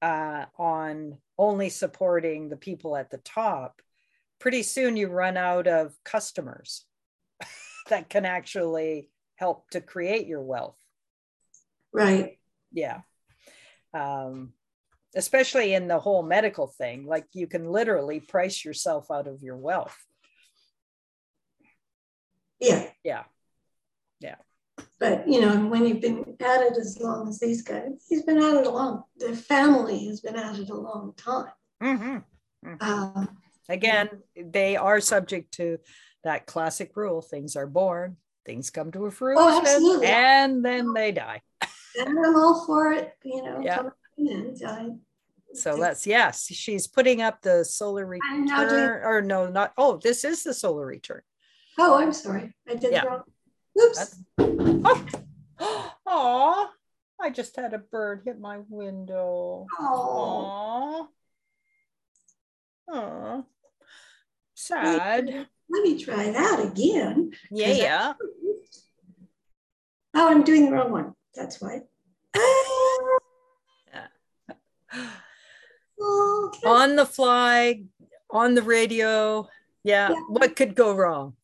uh, 0.03 0.47
on 0.59 1.19
only 1.39 1.69
supporting 1.69 2.49
the 2.49 2.57
people 2.57 2.97
at 2.97 3.11
the 3.11 3.19
top, 3.19 3.81
pretty 4.39 4.63
soon 4.63 4.97
you 4.97 5.09
run 5.09 5.37
out 5.37 5.67
of 5.67 5.95
customers 6.05 6.85
that 7.89 8.09
can 8.09 8.25
actually 8.25 9.11
help 9.37 9.69
to 9.71 9.81
create 9.81 10.27
your 10.27 10.43
wealth. 10.43 10.77
right. 11.93 12.39
yeah 12.73 13.01
um 13.95 14.53
especially 15.17 15.73
in 15.73 15.89
the 15.89 15.99
whole 15.99 16.23
medical 16.23 16.67
thing 16.67 17.07
like 17.07 17.25
you 17.33 17.47
can 17.47 17.65
literally 17.65 18.21
price 18.21 18.65
yourself 18.65 19.11
out 19.11 19.27
of 19.27 19.43
your 19.43 19.57
wealth 19.57 19.97
Yeah. 22.61 22.91
Yeah. 23.03 23.25
yeah 24.21 24.35
But, 25.01 25.29
you 25.29 25.41
know, 25.41 25.67
when 25.67 25.87
you've 25.87 26.01
been 26.01 26.37
at 26.41 26.63
it 26.63 26.77
as 26.77 26.99
long 27.01 27.29
as 27.29 27.39
these 27.39 27.63
guys, 27.63 28.05
he's 28.09 28.23
been 28.25 28.39
at 28.39 28.55
it 28.57 28.67
a 28.67 28.71
long, 28.71 29.05
the 29.17 29.35
family 29.37 30.07
has 30.09 30.21
been 30.21 30.35
at 30.37 30.59
it 30.59 30.71
a 30.71 30.75
long 30.75 31.15
time. 31.17 31.53
Mhm. 31.83 32.25
Um, 32.81 33.39
again 33.69 34.09
they 34.35 34.75
are 34.77 35.01
subject 35.01 35.53
to 35.53 35.79
that 36.25 36.45
classic 36.47 36.97
rule 36.97 37.23
things 37.23 37.55
are 37.55 37.67
born 37.69 38.17
things 38.45 38.69
come 38.71 38.91
to 38.91 39.07
a 39.07 39.11
fruition 39.13 39.41
Oh, 39.45 39.61
absolutely. 39.61 40.07
and 40.09 40.65
then 40.65 40.93
they 40.93 41.13
die 41.13 41.41
and 41.63 42.19
I'm 42.19 42.35
all 42.35 42.67
for 42.67 42.93
it, 42.93 43.13
you 43.23 43.43
know. 43.45 43.61
Yeah. 43.63 43.77
coming 43.77 43.93
in. 44.17 44.57
I- 44.67 44.97
so 45.55 45.77
that's 45.77 46.05
yes 46.07 46.47
she's 46.47 46.89
putting 46.89 47.23
up 47.23 47.43
the 47.43 47.65
solar 47.65 48.05
return 48.07 48.51
or 49.05 49.23
no 49.23 49.47
not 49.49 49.73
oh 49.79 49.99
this 50.03 50.25
is 50.25 50.43
the 50.43 50.53
solar 50.55 50.85
return 50.85 51.23
Oh, 51.81 51.97
I'm 51.97 52.13
sorry. 52.13 52.53
I 52.69 52.75
did 52.75 52.91
Yeah. 52.91 53.05
wrong. 53.05 53.23
Oops. 53.81 54.17
Oh 54.39 55.07
Aw, 56.07 56.71
i 57.21 57.31
just 57.31 57.57
had 57.57 57.75
a 57.75 57.79
bird 57.79 58.23
hit 58.25 58.41
my 58.41 58.61
window 58.69 59.67
Oh, 59.79 61.09
Aw. 62.93 63.43
Sad. 64.55 65.47
let 65.71 65.83
me 65.83 66.03
try 66.03 66.31
that 66.31 66.61
again. 66.65 67.33
Yeah, 67.51 67.73
yeah. 67.73 68.13
Oh, 70.15 70.29
I'm 70.31 70.43
doing 70.43 70.65
the 70.65 70.73
wrong 70.73 70.91
one. 70.91 71.15
That's 71.35 71.61
why. 71.61 71.81
Okay. 76.01 76.67
On 76.69 76.97
the 76.97 77.07
fly, 77.07 77.83
on 78.31 78.55
the 78.55 78.63
radio. 78.63 79.49
Yeah. 79.85 80.11
Yeah. 80.11 80.17
What 80.29 80.57
could 80.57 80.75
go 80.75 80.95
wrong? 80.95 81.35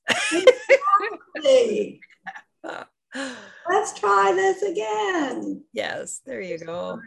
Hey, 1.42 2.00
let's 3.70 3.98
try 3.98 4.32
this 4.34 4.62
again. 4.62 5.62
yes, 5.72 6.20
there 6.26 6.40
you 6.40 6.58
go. 6.58 6.98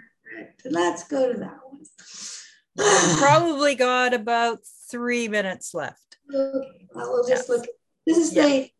Let's 0.66 1.08
go 1.08 1.32
to 1.34 1.40
that 1.40 1.60
one. 1.64 1.84
Probably 3.18 3.76
got 3.76 4.14
about 4.14 4.60
three 4.92 5.28
minutes 5.28 5.74
left. 5.74 6.18
Okay, 6.34 6.88
well, 6.94 7.12
we'll 7.12 7.28
just 7.28 7.48
Yes. 7.48 7.50
look. 7.50 7.66
This 8.06 8.18
is 8.18 8.34
Yeah. 8.34 8.48
the 8.48 8.72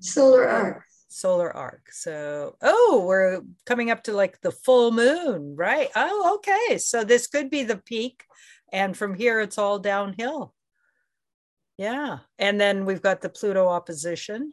solar 0.00 0.48
arc. 0.48 0.84
Solar 1.08 1.50
arc. 1.54 1.90
So, 1.92 2.56
oh, 2.60 3.04
we're 3.06 3.40
coming 3.64 3.90
up 3.90 4.02
to 4.04 4.12
like 4.12 4.40
the 4.40 4.50
full 4.50 4.90
moon, 4.90 5.54
right? 5.56 5.88
Oh, 5.96 6.34
okay. 6.36 6.76
So 6.78 7.04
this 7.04 7.26
could 7.26 7.48
be 7.50 7.62
the 7.62 7.76
peak. 7.78 8.24
And 8.72 8.96
from 8.96 9.14
here, 9.14 9.40
it's 9.40 9.58
all 9.58 9.78
downhill. 9.78 10.54
Yeah. 11.78 12.18
And 12.38 12.60
then 12.60 12.84
we've 12.84 13.02
got 13.02 13.20
the 13.20 13.28
Pluto 13.28 13.68
opposition 13.68 14.52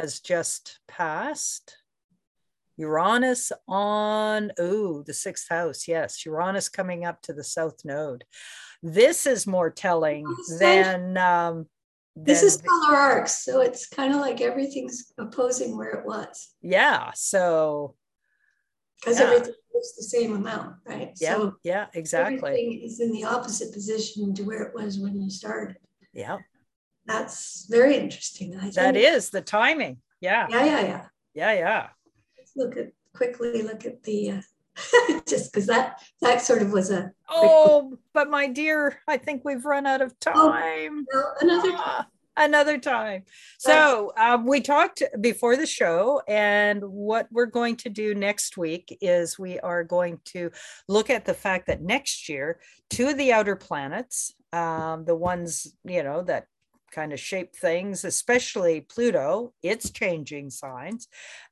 has 0.00 0.20
just 0.20 0.80
passed. 0.88 1.76
Uranus 2.76 3.52
on, 3.68 4.52
oh, 4.58 5.02
the 5.02 5.12
sixth 5.12 5.48
house. 5.50 5.86
Yes. 5.86 6.24
Uranus 6.24 6.68
coming 6.70 7.04
up 7.04 7.20
to 7.22 7.32
the 7.34 7.44
south 7.44 7.84
node. 7.84 8.24
This 8.82 9.26
is 9.26 9.46
more 9.46 9.70
telling 9.70 10.24
Oh, 10.26 10.58
than. 10.58 11.16
Um, 11.18 11.66
This 12.16 12.42
is 12.42 12.54
solar 12.66 12.96
arcs, 12.96 13.44
so 13.44 13.60
it's 13.60 13.86
kind 13.86 14.14
of 14.14 14.20
like 14.20 14.40
everything's 14.40 15.12
opposing 15.18 15.76
where 15.76 15.90
it 15.98 16.04
was 16.06 16.54
yeah. 16.62 17.12
So, 17.14 17.94
because 19.00 19.18
Yeah. 19.20 19.26
everything 19.26 19.54
was 19.72 19.94
the 19.96 20.02
same 20.02 20.34
amount, 20.34 20.76
right? 20.86 21.12
yeah, 21.20 21.34
So 21.34 21.54
yeah, 21.62 21.86
exactly. 21.94 22.36
everything 22.36 22.82
is 22.82 23.00
in 23.00 23.12
the 23.12 23.24
opposite 23.24 23.72
position 23.72 24.34
to 24.34 24.42
where 24.42 24.62
it 24.62 24.74
was 24.74 24.98
when 24.98 25.20
you 25.20 25.30
started. 25.30 25.76
Yeah. 26.12 26.38
That's 27.10 27.66
very 27.68 27.96
interesting. 27.96 28.56
I 28.56 28.70
That 28.70 28.96
is 28.96 29.30
the 29.30 29.40
timing. 29.40 29.98
Yeah. 30.20 30.46
Yeah, 30.48 30.64
yeah, 30.64 30.80
yeah. 30.82 31.06
Yeah. 31.34 31.52
Yeah. 31.52 31.88
Let's 32.38 32.52
look 32.54 32.76
at 32.76 32.92
quickly 33.12 33.62
look 33.62 33.84
at 33.84 34.02
the 34.04 34.30
uh, 34.30 35.20
just 35.28 35.52
because 35.52 35.66
that 35.66 36.00
that 36.22 36.40
sort 36.40 36.62
of 36.62 36.72
was 36.72 36.90
a 36.90 37.10
Oh, 37.28 37.98
but 38.14 38.30
my 38.30 38.46
dear, 38.46 39.00
I 39.08 39.16
think 39.16 39.42
we've 39.44 39.64
run 39.64 39.86
out 39.86 40.00
of 40.00 40.18
time. 40.20 41.04
well, 41.12 41.34
another 41.40 41.70
Ah, 41.74 42.06
another 42.36 42.78
time. 42.78 43.24
So 43.58 44.12
um, 44.16 44.46
we 44.46 44.60
talked 44.60 45.02
before 45.20 45.56
the 45.56 45.66
show, 45.66 46.22
and 46.28 46.80
what 46.84 47.26
we're 47.32 47.46
going 47.46 47.76
to 47.78 47.88
do 47.88 48.14
next 48.14 48.56
week 48.56 48.96
is 49.00 49.36
we 49.36 49.58
are 49.60 49.82
going 49.82 50.20
to 50.26 50.50
look 50.88 51.10
at 51.10 51.24
the 51.24 51.34
fact 51.34 51.66
that 51.66 51.82
next 51.82 52.28
year, 52.28 52.60
two 52.88 53.08
of 53.08 53.18
the 53.18 53.32
outer 53.32 53.56
planets, 53.56 54.32
um, 54.52 55.04
the 55.04 55.16
ones 55.16 55.74
you 55.84 56.04
know 56.04 56.22
that 56.22 56.46
kind 56.90 57.12
of 57.12 57.20
shape 57.20 57.54
things, 57.54 58.04
especially 58.04 58.80
Pluto, 58.82 59.52
it's 59.62 59.90
changing 59.90 60.50
signs. 60.50 61.08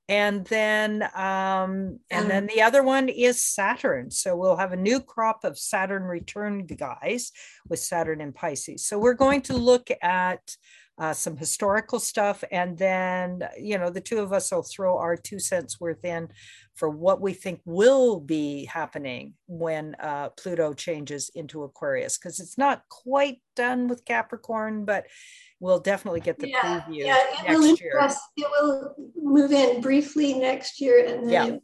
And 0.09 0.47
then 0.47 1.03
um, 1.15 2.01
and 2.11 2.31
then 2.31 2.47
the 2.47 2.63
other 2.63 2.83
one 2.83 3.11
is 3.11 3.45
Saturn. 3.45 4.11
So 4.11 4.37
we'll 4.37 4.57
have 4.57 4.73
a 4.73 4.77
new 4.77 5.01
crop 5.01 5.45
of 5.45 5.59
Saturn 5.59 6.05
return 6.05 6.65
guys 6.65 7.31
with 7.69 7.79
Saturn 7.79 8.23
in 8.23 8.33
Pisces. 8.33 8.87
So 8.87 8.99
we're 8.99 9.13
going 9.13 9.43
to 9.43 9.57
look 9.57 9.89
at 10.01 10.57
uh, 10.99 11.13
some 11.13 11.37
historical 11.37 12.01
stuff, 12.01 12.43
and 12.51 12.77
then 12.77 13.43
you 13.59 13.79
know 13.79 13.91
the 13.91 14.01
two 14.01 14.19
of 14.19 14.33
us 14.33 14.51
will 14.51 14.63
throw 14.63 14.99
our 14.99 15.17
two 15.17 15.39
cents 15.39 15.81
worth 15.81 16.05
in 16.05 16.29
for 16.75 16.89
what 16.89 17.21
we 17.21 17.33
think 17.33 17.61
will 17.65 18.21
be 18.21 18.65
happening 18.65 19.35
when 19.47 19.95
uh, 20.01 20.29
Pluto 20.31 20.73
changes 20.75 21.31
into 21.35 21.63
Aquarius, 21.63 22.19
because 22.19 22.41
it's 22.41 22.59
not 22.59 22.83
quite 22.89 23.41
done 23.57 23.89
with 23.89 24.05
Capricorn, 24.05 24.85
but 24.85 25.07
we'll 25.61 25.81
definitely 25.81 26.21
get 26.21 26.39
the 26.39 26.49
yeah, 26.49 26.61
preview 26.61 27.07
yeah, 27.07 27.17
it 27.17 27.49
will 27.49 27.63
next 27.69 27.81
year. 27.81 27.91
impress, 27.93 28.21
it 28.37 28.47
will 28.61 28.95
move 29.17 29.53
in 29.53 29.81
briefly 29.81 30.35
next 30.35 30.81
year 30.81 31.05
and 31.07 31.25
then 31.25 31.31
Yeah. 31.31 31.51
move 31.51 31.61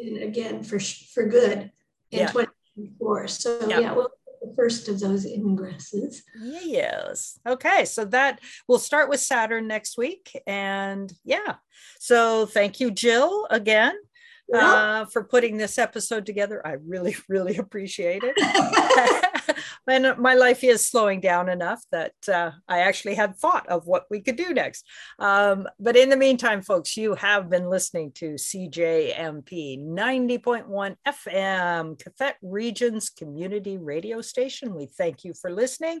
in 0.00 0.22
again 0.22 0.62
for 0.62 0.78
for 0.80 1.26
good 1.26 1.72
in 2.10 2.20
Yeah. 2.20 2.30
2024. 2.30 3.28
So 3.28 3.68
Yeah. 3.68 3.80
yeah, 3.80 3.92
we'll 3.94 4.10
the 4.48 4.54
first 4.54 4.88
of 4.88 5.00
those 5.00 5.26
ingresses. 5.26 6.22
Yes. 6.40 7.38
Okay. 7.46 7.84
So 7.84 8.04
that 8.06 8.40
we'll 8.66 8.78
start 8.78 9.08
with 9.08 9.20
Saturn 9.20 9.66
next 9.66 9.96
week. 9.98 10.40
And 10.46 11.12
yeah. 11.24 11.56
So 11.98 12.46
thank 12.46 12.80
you, 12.80 12.90
Jill, 12.90 13.46
again. 13.50 13.94
Uh, 14.52 15.04
for 15.04 15.24
putting 15.24 15.58
this 15.58 15.76
episode 15.76 16.24
together. 16.24 16.66
I 16.66 16.76
really, 16.86 17.14
really 17.28 17.58
appreciate 17.58 18.22
it. 18.24 19.34
and 19.88 20.18
my 20.18 20.34
life 20.34 20.62
is 20.62 20.84
slowing 20.84 21.20
down 21.20 21.48
enough 21.48 21.82
that 21.90 22.12
uh, 22.32 22.50
I 22.68 22.80
actually 22.80 23.14
had 23.14 23.36
thought 23.36 23.66
of 23.68 23.86
what 23.86 24.04
we 24.10 24.20
could 24.20 24.36
do 24.36 24.52
next. 24.52 24.86
Um, 25.18 25.66
but 25.80 25.96
in 25.96 26.10
the 26.10 26.16
meantime, 26.16 26.62
folks, 26.62 26.96
you 26.96 27.14
have 27.14 27.48
been 27.48 27.70
listening 27.70 28.12
to 28.12 28.34
CJMP 28.34 29.80
90.1 29.82 30.96
FM, 31.06 32.02
Qathet 32.02 32.34
Region's 32.42 33.10
community 33.10 33.78
radio 33.78 34.20
station. 34.20 34.74
We 34.74 34.86
thank 34.86 35.24
you 35.24 35.32
for 35.34 35.50
listening, 35.50 36.00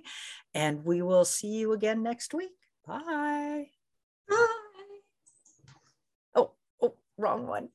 and 0.54 0.84
we 0.84 1.02
will 1.02 1.24
see 1.24 1.58
you 1.58 1.72
again 1.72 2.02
next 2.02 2.34
week. 2.34 2.52
Bye. 2.86 3.68
Bye. 4.28 4.46
Oh, 6.34 6.52
oh, 6.82 6.94
wrong 7.16 7.46
one. 7.46 7.68